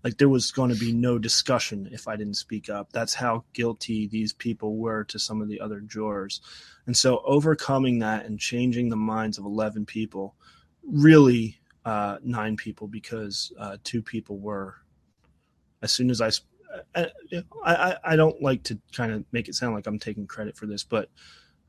Like 0.03 0.17
there 0.17 0.29
was 0.29 0.51
going 0.51 0.71
to 0.71 0.79
be 0.79 0.93
no 0.93 1.17
discussion 1.17 1.89
if 1.91 2.07
I 2.07 2.15
didn't 2.15 2.35
speak 2.35 2.69
up. 2.69 2.91
That's 2.91 3.15
how 3.15 3.45
guilty 3.53 4.07
these 4.07 4.31
people 4.31 4.77
were 4.77 5.03
to 5.05 5.17
some 5.17 5.41
of 5.41 5.47
the 5.47 5.59
other 5.59 5.79
jurors. 5.79 6.39
And 6.85 6.95
so 6.95 7.23
overcoming 7.25 7.97
that 7.99 8.25
and 8.25 8.39
changing 8.39 8.89
the 8.89 8.95
minds 8.95 9.39
of 9.39 9.45
11 9.45 9.87
people 9.87 10.35
really 10.83 11.59
uh, 11.87 12.17
nine 12.21 12.57
people 12.57 12.85
because 12.85 13.53
uh, 13.57 13.77
two 13.85 14.01
people 14.01 14.37
were. 14.37 14.75
As 15.81 15.91
soon 15.91 16.09
as 16.09 16.19
I, 16.19 16.31
I, 16.93 17.07
I, 17.63 17.95
I 18.03 18.15
don't 18.17 18.41
like 18.41 18.63
to 18.63 18.77
kind 18.93 19.13
of 19.13 19.23
make 19.31 19.47
it 19.47 19.55
sound 19.55 19.73
like 19.73 19.87
I'm 19.87 19.99
taking 19.99 20.27
credit 20.27 20.57
for 20.57 20.65
this, 20.65 20.83
but 20.83 21.09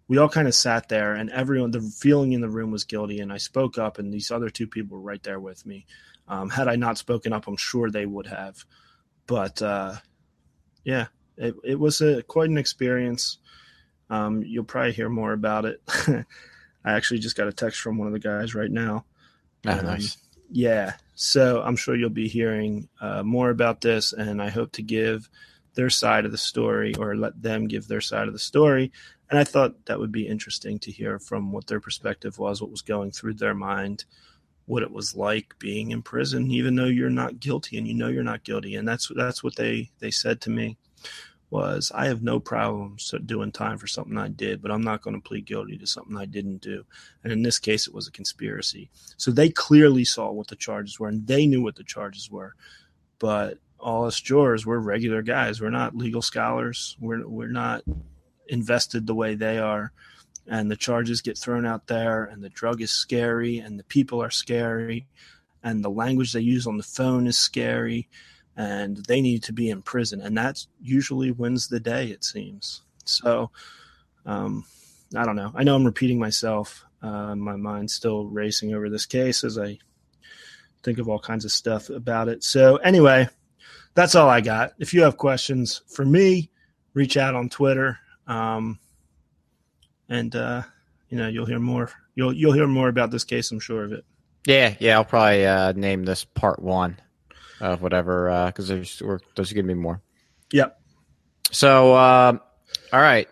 we 0.09 0.19
all 0.19 0.29
kind 0.29 0.49
of 0.49 0.57
sat 0.57 0.89
there, 0.89 1.13
and 1.15 1.31
everyone, 1.31 1.71
the 1.71 1.83
feeling 1.83 2.33
in 2.33 2.41
the 2.41 2.49
room 2.49 2.73
was 2.73 2.83
guilty, 2.83 3.21
and 3.21 3.33
I 3.33 3.37
spoke 3.37 3.79
up, 3.79 3.99
and 3.99 4.13
these 4.13 4.33
other 4.33 4.51
two 4.51 4.67
people 4.67 4.97
were 4.97 5.05
right 5.05 5.23
there 5.23 5.39
with 5.39 5.65
me. 5.65 5.87
Um, 6.27 6.51
had 6.51 6.67
I 6.67 6.75
not 6.75 6.99
spoken 6.99 7.33
up, 7.33 7.47
I'm 7.47 7.57
sure 7.57 7.89
they 7.89 8.07
would 8.07 8.27
have. 8.27 8.65
But 9.27 9.63
uh, 9.63 9.97
yeah, 10.83 11.07
it, 11.37 11.55
it 11.63 11.79
was 11.79 12.01
a 12.01 12.25
quite 12.25 12.51
an 12.51 12.59
experience. 12.59 13.39
Um, 14.11 14.43
you'll 14.43 14.65
probably 14.65 14.93
hear 14.93 15.11
more 15.11 15.33
about 15.33 15.65
it. 15.65 15.81
I 16.09 16.25
actually 16.93 17.21
just 17.21 17.37
got 17.37 17.47
a 17.47 17.53
text 17.53 17.81
from 17.81 17.99
one 17.99 18.09
of 18.09 18.15
the 18.15 18.19
guys 18.19 18.55
right 18.55 18.71
now. 18.71 19.05
Oh, 19.67 19.79
um, 19.79 19.85
nice. 19.85 20.17
Yeah. 20.51 20.95
So 21.15 21.63
I'm 21.63 21.77
sure 21.77 21.97
you'll 21.97 22.11
be 22.11 22.29
hearing 22.29 22.89
uh, 23.01 23.23
more 23.23 23.51
about 23.51 23.81
this, 23.81 24.13
and 24.13 24.41
I 24.41 24.51
hope 24.51 24.73
to 24.73 24.83
give 24.83 25.29
their 25.75 25.91
side 25.91 26.25
of 26.25 26.33
the 26.33 26.39
story 26.39 26.95
or 26.97 27.17
let 27.17 27.41
them 27.41 27.69
give 27.69 27.87
their 27.87 28.01
side 28.01 28.27
of 28.27 28.33
the 28.33 28.39
story. 28.39 28.91
And 29.31 29.39
I 29.39 29.45
thought 29.45 29.85
that 29.87 29.99
would 29.99 30.13
be 30.13 30.27
interesting 30.27 30.79
to 30.81 30.91
hear 30.91 31.19
from 31.19 31.53
what 31.53 31.67
their 31.67 31.81
perspective 31.81 32.39
was, 32.39 32.61
what 32.61 32.71
was 32.71 32.83
going 32.83 33.11
through 33.11 33.35
their 33.35 33.55
mind, 33.55 34.05
what 34.67 34.83
it 34.83 34.91
was 34.91 35.15
like 35.15 35.55
being 35.59 35.91
in 35.91 36.03
prison, 36.03 36.51
even 36.51 36.75
though 36.77 36.87
you're 36.87 37.11
not 37.11 37.41
guilty 37.41 37.79
and 37.79 37.87
you 37.87 37.95
know 37.95 38.09
you're 38.09 38.23
not 38.23 38.45
guilty. 38.45 38.77
And 38.77 38.89
that's 38.89 39.11
that's 39.15 39.43
what 39.43 39.57
they 39.57 39.91
they 39.99 40.11
said 40.11 40.41
to 40.43 40.51
me 40.51 40.77
was 41.51 41.91
I 41.95 42.07
have 42.07 42.23
no 42.23 42.39
problems 42.39 43.15
doing 43.25 43.53
time 43.53 43.79
for 43.79 43.87
something 43.87 44.19
I 44.19 44.29
did, 44.29 44.61
but 44.61 44.71
I'm 44.71 44.83
not 44.83 45.03
going 45.03 45.17
to 45.17 45.27
plead 45.27 45.47
guilty 45.47 45.79
to 45.79 45.87
something 45.87 46.17
I 46.17 46.27
didn't 46.27 46.59
do. 46.59 46.85
And 47.25 47.33
in 47.33 47.43
this 47.43 47.59
case, 47.59 47.87
it 47.87 47.95
was 47.95 48.07
a 48.07 48.13
conspiracy. 48.13 48.91
So 49.17 49.31
they 49.31 49.49
clearly 49.49 50.05
saw 50.05 50.31
what 50.31 50.49
the 50.49 50.57
charges 50.57 51.01
were 51.01 51.09
and 51.09 51.27
they 51.27 51.47
knew 51.47 51.63
what 51.63 51.77
the 51.77 51.85
charges 51.85 52.31
were. 52.31 52.55
But 53.19 53.59
all 53.79 54.07
us 54.07 54.21
jurors, 54.21 54.67
we're 54.67 54.79
regular 54.79 55.23
guys. 55.23 55.61
We're 55.61 55.71
not 55.71 55.97
legal 55.97 56.23
scholars. 56.23 56.97
We're, 57.01 57.27
we're 57.27 57.49
not 57.49 57.83
invested 58.49 59.07
the 59.07 59.15
way 59.15 59.35
they 59.35 59.59
are. 59.59 59.93
And 60.47 60.71
the 60.71 60.77
charges 60.77 61.21
get 61.21 61.37
thrown 61.37 61.67
out 61.67 61.87
there, 61.89 62.25
and 62.25 62.43
the 62.43 62.49
drug 62.49 62.81
is 62.81 62.91
scary, 62.91 63.59
and 63.59 63.79
the 63.79 63.85
people 63.85 64.23
are 64.23 64.31
scary, 64.31 65.07
and 65.63 65.85
the 65.85 65.91
language 65.91 66.33
they 66.33 66.41
use 66.41 66.67
on 66.67 66.79
the 66.79 66.83
phone 66.83 67.27
is 67.27 67.37
scary 67.37 68.09
and 68.59 68.97
they 69.07 69.21
need 69.21 69.45
to 69.45 69.53
be 69.53 69.71
in 69.71 69.81
prison, 69.81 70.21
and 70.21 70.37
that 70.37 70.67
usually 70.83 71.31
wins 71.31 71.69
the 71.69 71.79
day. 71.79 72.09
It 72.09 72.25
seems 72.25 72.83
so. 73.05 73.51
Um, 74.27 74.65
I 75.17 75.25
don't 75.25 75.37
know. 75.37 75.53
I 75.55 75.63
know 75.63 75.77
I'm 75.77 75.85
repeating 75.85 76.19
myself. 76.19 76.85
Uh, 77.01 77.37
my 77.37 77.55
mind's 77.55 77.95
still 77.95 78.27
racing 78.27 78.75
over 78.75 78.91
this 78.91 79.07
case 79.07 79.45
as 79.45 79.57
I 79.57 79.79
think 80.83 80.99
of 80.99 81.09
all 81.09 81.21
kinds 81.21 81.45
of 81.45 81.53
stuff 81.53 81.89
about 81.89 82.29
it. 82.29 82.43
So 82.43 82.77
anyway, 82.79 83.29
that's 83.95 84.17
all 84.17 84.29
I 84.29 84.41
got. 84.41 84.73
If 84.81 84.93
you 84.93 85.03
have 85.03 85.17
questions 85.17 85.83
for 85.87 86.05
me, 86.05 86.51
reach 86.95 87.17
out 87.17 87.37
on 87.37 87.49
Twitter, 87.49 88.01
um, 88.27 88.81
and 90.09 90.35
uh, 90.35 90.63
you 91.09 91.17
know 91.17 91.29
you'll 91.29 91.47
hear 91.47 91.61
more. 91.61 91.93
You'll 92.17 92.33
you'll 92.33 92.55
hear 92.55 92.67
more 92.67 92.89
about 92.89 93.13
this 93.13 93.25
case. 93.25 93.53
I'm 93.53 93.61
sure 93.61 93.85
of 93.85 93.93
it. 93.93 94.05
Yeah, 94.47 94.75
yeah. 94.81 94.97
I'll 94.97 95.05
probably 95.05 95.47
uh, 95.47 95.73
name 95.73 96.05
this 96.05 96.25
part 96.25 96.61
one 96.61 96.99
of 97.61 97.83
whatever 97.83 98.47
because 98.47 98.71
uh, 98.71 98.75
there's 98.75 99.03
there's 99.35 99.53
gonna 99.53 99.67
be 99.67 99.75
more. 99.75 100.03
Yep. 100.53 100.81
So, 101.51 101.95
uh, 101.95 102.39
all 102.93 103.01
right. 103.01 103.29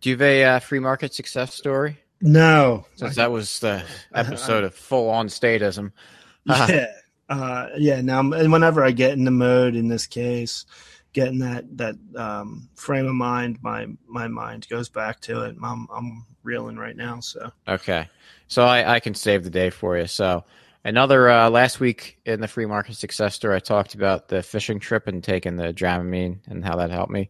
Do 0.00 0.10
you 0.10 0.14
have 0.16 0.22
a 0.22 0.44
uh, 0.44 0.58
free 0.60 0.78
market 0.78 1.14
success 1.14 1.54
story? 1.54 1.98
No, 2.22 2.86
since 2.96 3.16
that 3.16 3.30
was 3.30 3.60
the 3.60 3.82
episode 4.14 4.64
of 4.64 4.74
full 4.74 5.08
on 5.08 5.28
statism. 5.28 5.92
yeah, 6.44 6.86
uh, 7.28 7.68
yeah. 7.78 8.00
Now, 8.00 8.20
and 8.20 8.52
whenever 8.52 8.84
I 8.84 8.90
get 8.90 9.12
in 9.12 9.24
the 9.24 9.30
mode 9.30 9.74
in 9.74 9.88
this 9.88 10.06
case, 10.06 10.66
getting 11.12 11.38
that 11.40 11.64
that 11.78 11.96
um, 12.16 12.68
frame 12.74 13.06
of 13.06 13.14
mind, 13.14 13.58
my 13.62 13.86
my 14.06 14.28
mind 14.28 14.66
goes 14.68 14.88
back 14.88 15.20
to 15.22 15.42
it. 15.42 15.56
I'm 15.62 15.86
I'm 15.94 16.26
reeling 16.42 16.76
right 16.76 16.96
now. 16.96 17.20
So 17.20 17.50
okay, 17.68 18.08
so 18.48 18.64
I 18.64 18.94
I 18.94 19.00
can 19.00 19.14
save 19.14 19.44
the 19.44 19.50
day 19.50 19.70
for 19.70 19.96
you. 19.96 20.06
So 20.06 20.44
Another 20.82 21.28
uh, 21.28 21.50
last 21.50 21.78
week 21.78 22.18
in 22.24 22.40
the 22.40 22.48
free 22.48 22.64
market 22.64 22.96
success 22.96 23.34
story, 23.34 23.56
I 23.56 23.58
talked 23.58 23.94
about 23.94 24.28
the 24.28 24.42
fishing 24.42 24.80
trip 24.80 25.08
and 25.08 25.22
taking 25.22 25.56
the 25.56 25.74
Dramamine 25.74 26.38
and 26.46 26.64
how 26.64 26.76
that 26.76 26.90
helped 26.90 27.12
me. 27.12 27.28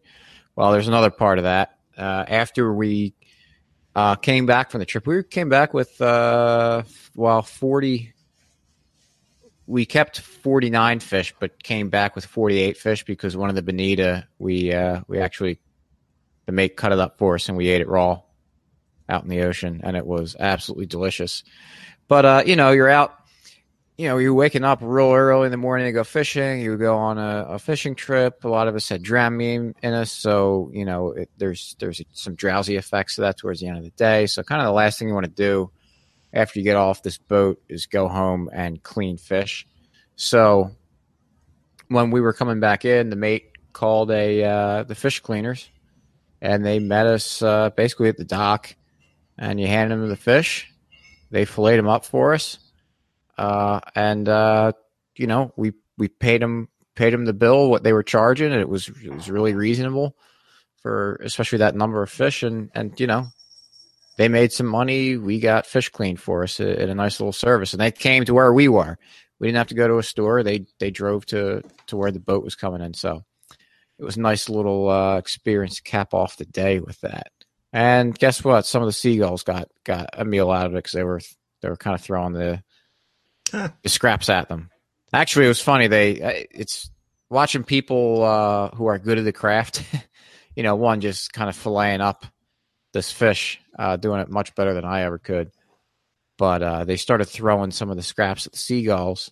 Well, 0.55 0.71
there's 0.71 0.87
another 0.87 1.09
part 1.09 1.37
of 1.37 1.43
that. 1.43 1.77
Uh, 1.97 2.23
after 2.27 2.73
we 2.73 3.13
uh, 3.93 4.15
came 4.15 4.45
back 4.45 4.71
from 4.71 4.79
the 4.79 4.85
trip, 4.85 5.05
we 5.05 5.21
came 5.23 5.49
back 5.49 5.73
with 5.73 5.99
uh, 5.99 6.83
well 7.13 7.41
40. 7.41 8.13
We 9.67 9.85
kept 9.85 10.21
49 10.21 11.01
fish, 11.01 11.33
but 11.37 11.61
came 11.61 11.89
back 11.89 12.15
with 12.15 12.25
48 12.25 12.77
fish 12.77 13.03
because 13.03 13.35
one 13.35 13.49
of 13.49 13.55
the 13.55 13.61
bonita 13.61 14.27
we 14.39 14.71
uh, 14.71 15.01
we 15.09 15.19
actually 15.19 15.59
the 16.45 16.53
mate 16.53 16.77
cut 16.77 16.93
it 16.93 16.99
up 16.99 17.17
for 17.17 17.35
us 17.35 17.49
and 17.49 17.57
we 17.57 17.67
ate 17.67 17.81
it 17.81 17.89
raw 17.89 18.21
out 19.09 19.23
in 19.23 19.29
the 19.29 19.41
ocean 19.41 19.81
and 19.83 19.97
it 19.97 20.05
was 20.05 20.37
absolutely 20.39 20.85
delicious. 20.85 21.43
But 22.07 22.25
uh, 22.25 22.43
you 22.45 22.55
know, 22.55 22.71
you're 22.71 22.89
out 22.89 23.20
you 24.01 24.07
know, 24.07 24.17
you're 24.17 24.33
waking 24.33 24.63
up 24.63 24.79
real 24.81 25.13
early 25.13 25.45
in 25.45 25.51
the 25.51 25.57
morning 25.57 25.85
to 25.85 25.91
go 25.91 26.03
fishing. 26.03 26.59
You 26.59 26.75
go 26.75 26.97
on 26.97 27.19
a, 27.19 27.45
a 27.49 27.59
fishing 27.59 27.93
trip. 27.93 28.43
A 28.43 28.47
lot 28.47 28.67
of 28.67 28.73
us 28.73 28.89
had 28.89 29.03
Dramamine 29.03 29.75
in 29.83 29.93
us, 29.93 30.11
so 30.11 30.71
you 30.73 30.85
know 30.85 31.11
it, 31.11 31.29
there's 31.37 31.75
there's 31.77 32.01
some 32.11 32.33
drowsy 32.33 32.77
effects 32.77 33.19
of 33.19 33.21
that 33.21 33.37
towards 33.37 33.59
the 33.59 33.67
end 33.67 33.77
of 33.77 33.83
the 33.83 33.91
day. 33.91 34.25
So 34.25 34.41
kind 34.41 34.59
of 34.59 34.65
the 34.65 34.71
last 34.71 34.97
thing 34.97 35.07
you 35.07 35.13
want 35.13 35.27
to 35.27 35.31
do 35.31 35.69
after 36.33 36.57
you 36.57 36.65
get 36.65 36.77
off 36.77 37.03
this 37.03 37.19
boat 37.19 37.61
is 37.69 37.85
go 37.85 38.07
home 38.07 38.49
and 38.51 38.81
clean 38.81 39.17
fish. 39.17 39.67
So 40.15 40.71
when 41.87 42.09
we 42.09 42.21
were 42.21 42.33
coming 42.33 42.59
back 42.59 42.85
in, 42.85 43.11
the 43.11 43.15
mate 43.15 43.51
called 43.71 44.09
a 44.09 44.43
uh, 44.43 44.83
the 44.83 44.95
fish 44.95 45.19
cleaners, 45.19 45.69
and 46.41 46.65
they 46.65 46.79
met 46.79 47.05
us 47.05 47.43
uh, 47.43 47.69
basically 47.69 48.09
at 48.09 48.17
the 48.17 48.25
dock. 48.25 48.75
And 49.37 49.59
you 49.59 49.67
hand 49.67 49.91
them 49.91 50.09
the 50.09 50.15
fish, 50.15 50.71
they 51.29 51.45
filleted 51.45 51.77
them 51.77 51.87
up 51.87 52.03
for 52.03 52.33
us 52.33 52.57
and 53.95 54.27
uh, 54.27 54.71
you 55.15 55.27
know 55.27 55.53
we 55.55 55.73
we 55.97 56.07
paid 56.07 56.41
them 56.41 56.69
paid 56.95 57.13
them 57.13 57.25
the 57.25 57.33
bill 57.33 57.69
what 57.69 57.83
they 57.83 57.93
were 57.93 58.03
charging, 58.03 58.51
and 58.51 58.61
it 58.61 58.69
was 58.69 58.87
it 58.87 59.13
was 59.13 59.29
really 59.29 59.53
reasonable 59.53 60.15
for 60.81 61.15
especially 61.23 61.59
that 61.59 61.75
number 61.75 62.01
of 62.01 62.09
fish, 62.09 62.43
and 62.43 62.69
and 62.73 62.99
you 62.99 63.07
know 63.07 63.27
they 64.17 64.27
made 64.27 64.51
some 64.51 64.67
money. 64.67 65.17
We 65.17 65.39
got 65.39 65.65
fish 65.65 65.89
cleaned 65.89 66.19
for 66.19 66.43
us 66.43 66.59
at 66.59 66.89
a 66.89 66.95
nice 66.95 67.19
little 67.19 67.33
service, 67.33 67.73
and 67.73 67.81
they 67.81 67.91
came 67.91 68.25
to 68.25 68.33
where 68.33 68.53
we 68.53 68.67
were. 68.67 68.97
We 69.39 69.47
didn't 69.47 69.57
have 69.57 69.67
to 69.67 69.75
go 69.75 69.87
to 69.87 69.97
a 69.97 70.03
store. 70.03 70.43
They 70.43 70.65
they 70.79 70.91
drove 70.91 71.25
to 71.27 71.63
to 71.87 71.97
where 71.97 72.11
the 72.11 72.19
boat 72.19 72.43
was 72.43 72.55
coming 72.55 72.81
in. 72.81 72.93
So 72.93 73.23
it 73.97 74.03
was 74.03 74.17
a 74.17 74.21
nice 74.21 74.49
little 74.49 74.89
uh, 74.89 75.17
experience 75.17 75.77
to 75.77 75.83
cap 75.83 76.13
off 76.13 76.37
the 76.37 76.45
day 76.45 76.79
with 76.79 76.99
that. 77.01 77.31
And 77.73 78.17
guess 78.17 78.43
what? 78.43 78.65
Some 78.65 78.81
of 78.81 78.87
the 78.87 78.93
seagulls 78.93 79.43
got 79.43 79.69
got 79.85 80.09
a 80.13 80.25
meal 80.25 80.51
out 80.51 80.65
of 80.65 80.73
it 80.73 80.77
because 80.77 80.91
they 80.91 81.03
were 81.03 81.21
they 81.61 81.69
were 81.69 81.77
kind 81.77 81.95
of 81.95 82.01
throwing 82.01 82.33
the 82.33 82.61
scraps 83.85 84.29
at 84.29 84.49
them. 84.49 84.69
Actually, 85.13 85.45
it 85.45 85.49
was 85.49 85.61
funny. 85.61 85.87
They 85.87 86.21
uh, 86.21 86.45
it's 86.51 86.89
watching 87.29 87.63
people 87.63 88.23
uh, 88.23 88.69
who 88.69 88.85
are 88.85 88.99
good 88.99 89.17
at 89.17 89.25
the 89.25 89.33
craft. 89.33 89.83
you 90.55 90.63
know, 90.63 90.75
one 90.75 91.01
just 91.01 91.33
kind 91.33 91.49
of 91.49 91.55
filleting 91.55 92.01
up 92.01 92.25
this 92.93 93.11
fish, 93.11 93.59
uh, 93.77 93.97
doing 93.97 94.21
it 94.21 94.29
much 94.29 94.53
better 94.55 94.73
than 94.73 94.85
I 94.85 95.03
ever 95.03 95.17
could. 95.17 95.51
But 96.37 96.63
uh, 96.63 96.83
they 96.85 96.97
started 96.97 97.25
throwing 97.25 97.71
some 97.71 97.89
of 97.89 97.97
the 97.97 98.03
scraps 98.03 98.45
at 98.45 98.53
the 98.53 98.57
seagulls, 98.57 99.31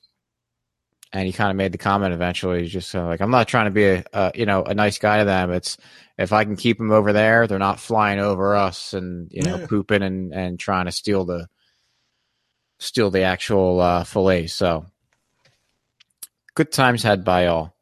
and 1.11 1.25
he 1.25 1.33
kind 1.33 1.49
of 1.49 1.57
made 1.57 1.71
the 1.71 1.77
comment 1.77 2.13
eventually. 2.13 2.61
He's 2.61 2.71
just 2.71 2.93
like, 2.93 3.21
"I'm 3.21 3.31
not 3.31 3.47
trying 3.47 3.65
to 3.65 3.71
be 3.71 3.85
a, 3.85 4.03
a 4.13 4.31
you 4.35 4.45
know 4.45 4.63
a 4.63 4.73
nice 4.73 4.99
guy 4.99 5.19
to 5.19 5.25
them. 5.25 5.51
It's 5.51 5.77
if 6.17 6.33
I 6.33 6.43
can 6.43 6.55
keep 6.55 6.77
them 6.77 6.91
over 6.91 7.13
there, 7.13 7.47
they're 7.47 7.57
not 7.57 7.79
flying 7.79 8.19
over 8.19 8.55
us 8.55 8.93
and 8.93 9.31
you 9.31 9.41
know 9.41 9.57
yeah. 9.57 9.67
pooping 9.67 10.03
and 10.03 10.33
and 10.33 10.59
trying 10.59 10.85
to 10.85 10.91
steal 10.91 11.25
the 11.25 11.47
steal 12.79 13.11
the 13.11 13.21
actual 13.21 13.79
uh, 13.79 14.03
fillet. 14.03 14.47
So 14.47 14.85
good 16.55 16.71
times 16.71 17.03
had 17.03 17.23
by 17.23 17.47
all. 17.47 17.75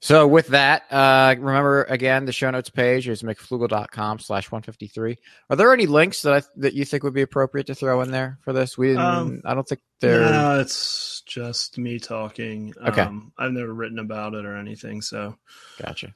So 0.00 0.26
with 0.26 0.48
that, 0.48 0.82
uh, 0.92 1.34
remember 1.38 1.84
again, 1.84 2.26
the 2.26 2.32
show 2.32 2.50
notes 2.50 2.68
page 2.68 3.08
is 3.08 3.22
mcflugel.com 3.22 4.18
slash 4.18 4.52
153. 4.52 5.16
Are 5.48 5.56
there 5.56 5.72
any 5.72 5.86
links 5.86 6.20
that 6.22 6.34
I, 6.34 6.42
that 6.56 6.74
you 6.74 6.84
think 6.84 7.04
would 7.04 7.14
be 7.14 7.22
appropriate 7.22 7.68
to 7.68 7.74
throw 7.74 8.02
in 8.02 8.10
there 8.10 8.38
for 8.42 8.52
this? 8.52 8.76
We, 8.76 8.96
um, 8.96 9.40
I 9.46 9.54
don't 9.54 9.66
think 9.66 9.80
there. 10.02 10.20
No, 10.20 10.60
it's 10.60 11.22
just 11.22 11.78
me 11.78 11.98
talking. 11.98 12.74
Okay. 12.86 13.00
Um, 13.00 13.32
I've 13.38 13.52
never 13.52 13.72
written 13.72 13.98
about 13.98 14.34
it 14.34 14.44
or 14.44 14.58
anything. 14.58 15.00
So, 15.00 15.38
Gotcha. 15.82 16.14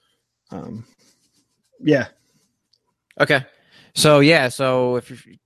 um, 0.51 0.85
yeah. 1.81 2.09
Okay. 3.19 3.47
So 3.95 4.20
yeah, 4.20 4.49
so 4.49 4.97
if 4.97 5.11
you 5.11 5.39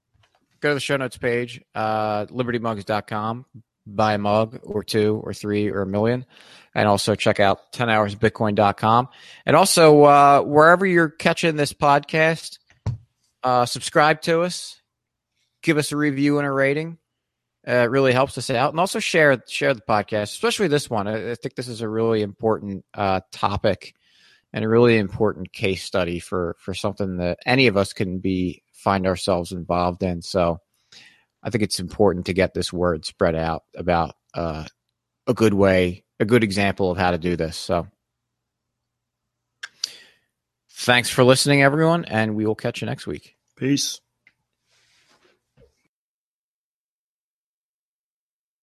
go 0.63 0.71
to 0.71 0.75
the 0.75 0.81
show 0.81 0.97
notes 0.97 1.19
page, 1.19 1.61
uh, 1.75 2.27
libertymugs.com, 2.27 3.45
buy 3.87 4.15
a 4.15 4.19
mug 4.19 4.61
or 4.63 4.83
two 4.83 5.21
or 5.23 5.35
three 5.35 5.69
or 5.69 5.83
a 5.83 5.87
million. 5.87 6.25
And 6.75 6.89
also 6.89 7.15
check 7.15 7.39
out 7.39 7.73
10hoursbitcoin.com. 7.75 9.09
And 9.45 9.57
also, 9.57 10.05
uh, 10.05 10.41
wherever 10.41 10.87
you're 10.87 11.11
catching 11.11 11.57
this 11.57 11.75
podcast, 11.75 12.59
uh, 13.43 13.67
subscribe 13.67 14.23
to 14.23 14.43
us, 14.43 14.81
give 15.63 15.77
us 15.77 15.93
a 15.93 15.97
review 15.99 16.39
and 16.39 16.47
a 16.47 16.51
rating. 16.51 16.97
Uh, 17.69 17.73
it 17.73 17.91
really 17.91 18.13
helps 18.13 18.39
us 18.39 18.49
out. 18.49 18.73
And 18.73 18.81
also 18.81 19.01
share, 19.01 19.43
share 19.47 19.75
the 19.75 19.83
podcast, 19.83 20.35
especially 20.35 20.69
this 20.69 20.89
one. 20.89 21.07
I, 21.07 21.33
I 21.33 21.35
think 21.35 21.57
this 21.57 21.69
is 21.69 21.83
a 21.83 21.89
really 21.89 22.23
important, 22.23 22.85
uh, 22.95 23.21
topic 23.33 23.95
and 24.53 24.65
a 24.65 24.69
really 24.69 24.97
important 24.97 25.53
case 25.53 25.83
study 25.83 26.19
for, 26.21 26.57
for 26.59 26.73
something 26.73 27.19
that 27.19 27.39
any 27.45 27.67
of 27.67 27.77
us 27.77 27.93
can 27.93 28.19
be, 28.19 28.62
find 28.83 29.07
ourselves 29.07 29.53
involved 29.53 30.03
in. 30.03 30.23
So, 30.23 30.59
I 31.43 31.51
think 31.51 31.65
it's 31.65 31.81
important 31.81 32.27
to 32.27 32.33
get 32.35 32.55
this 32.55 32.73
word 32.73 33.05
spread 33.05 33.35
out 33.35 33.63
about 33.77 34.15
uh, 34.35 34.65
a 35.27 35.35
good 35.35 35.55
way, 35.55 36.05
a 36.21 36.25
good 36.25 36.45
example 36.45 36.91
of 36.91 36.99
how 36.99 37.11
to 37.11 37.19
do 37.19 37.37
this. 37.37 37.57
So, 37.57 37.89
thanks 40.71 41.09
for 41.09 41.25
listening, 41.25 41.63
everyone, 41.63 42.05
and 42.05 42.37
we 42.37 42.47
will 42.47 42.55
catch 42.55 42.81
you 42.83 42.87
next 42.87 43.07
week. 43.07 43.37
Peace. 43.57 44.02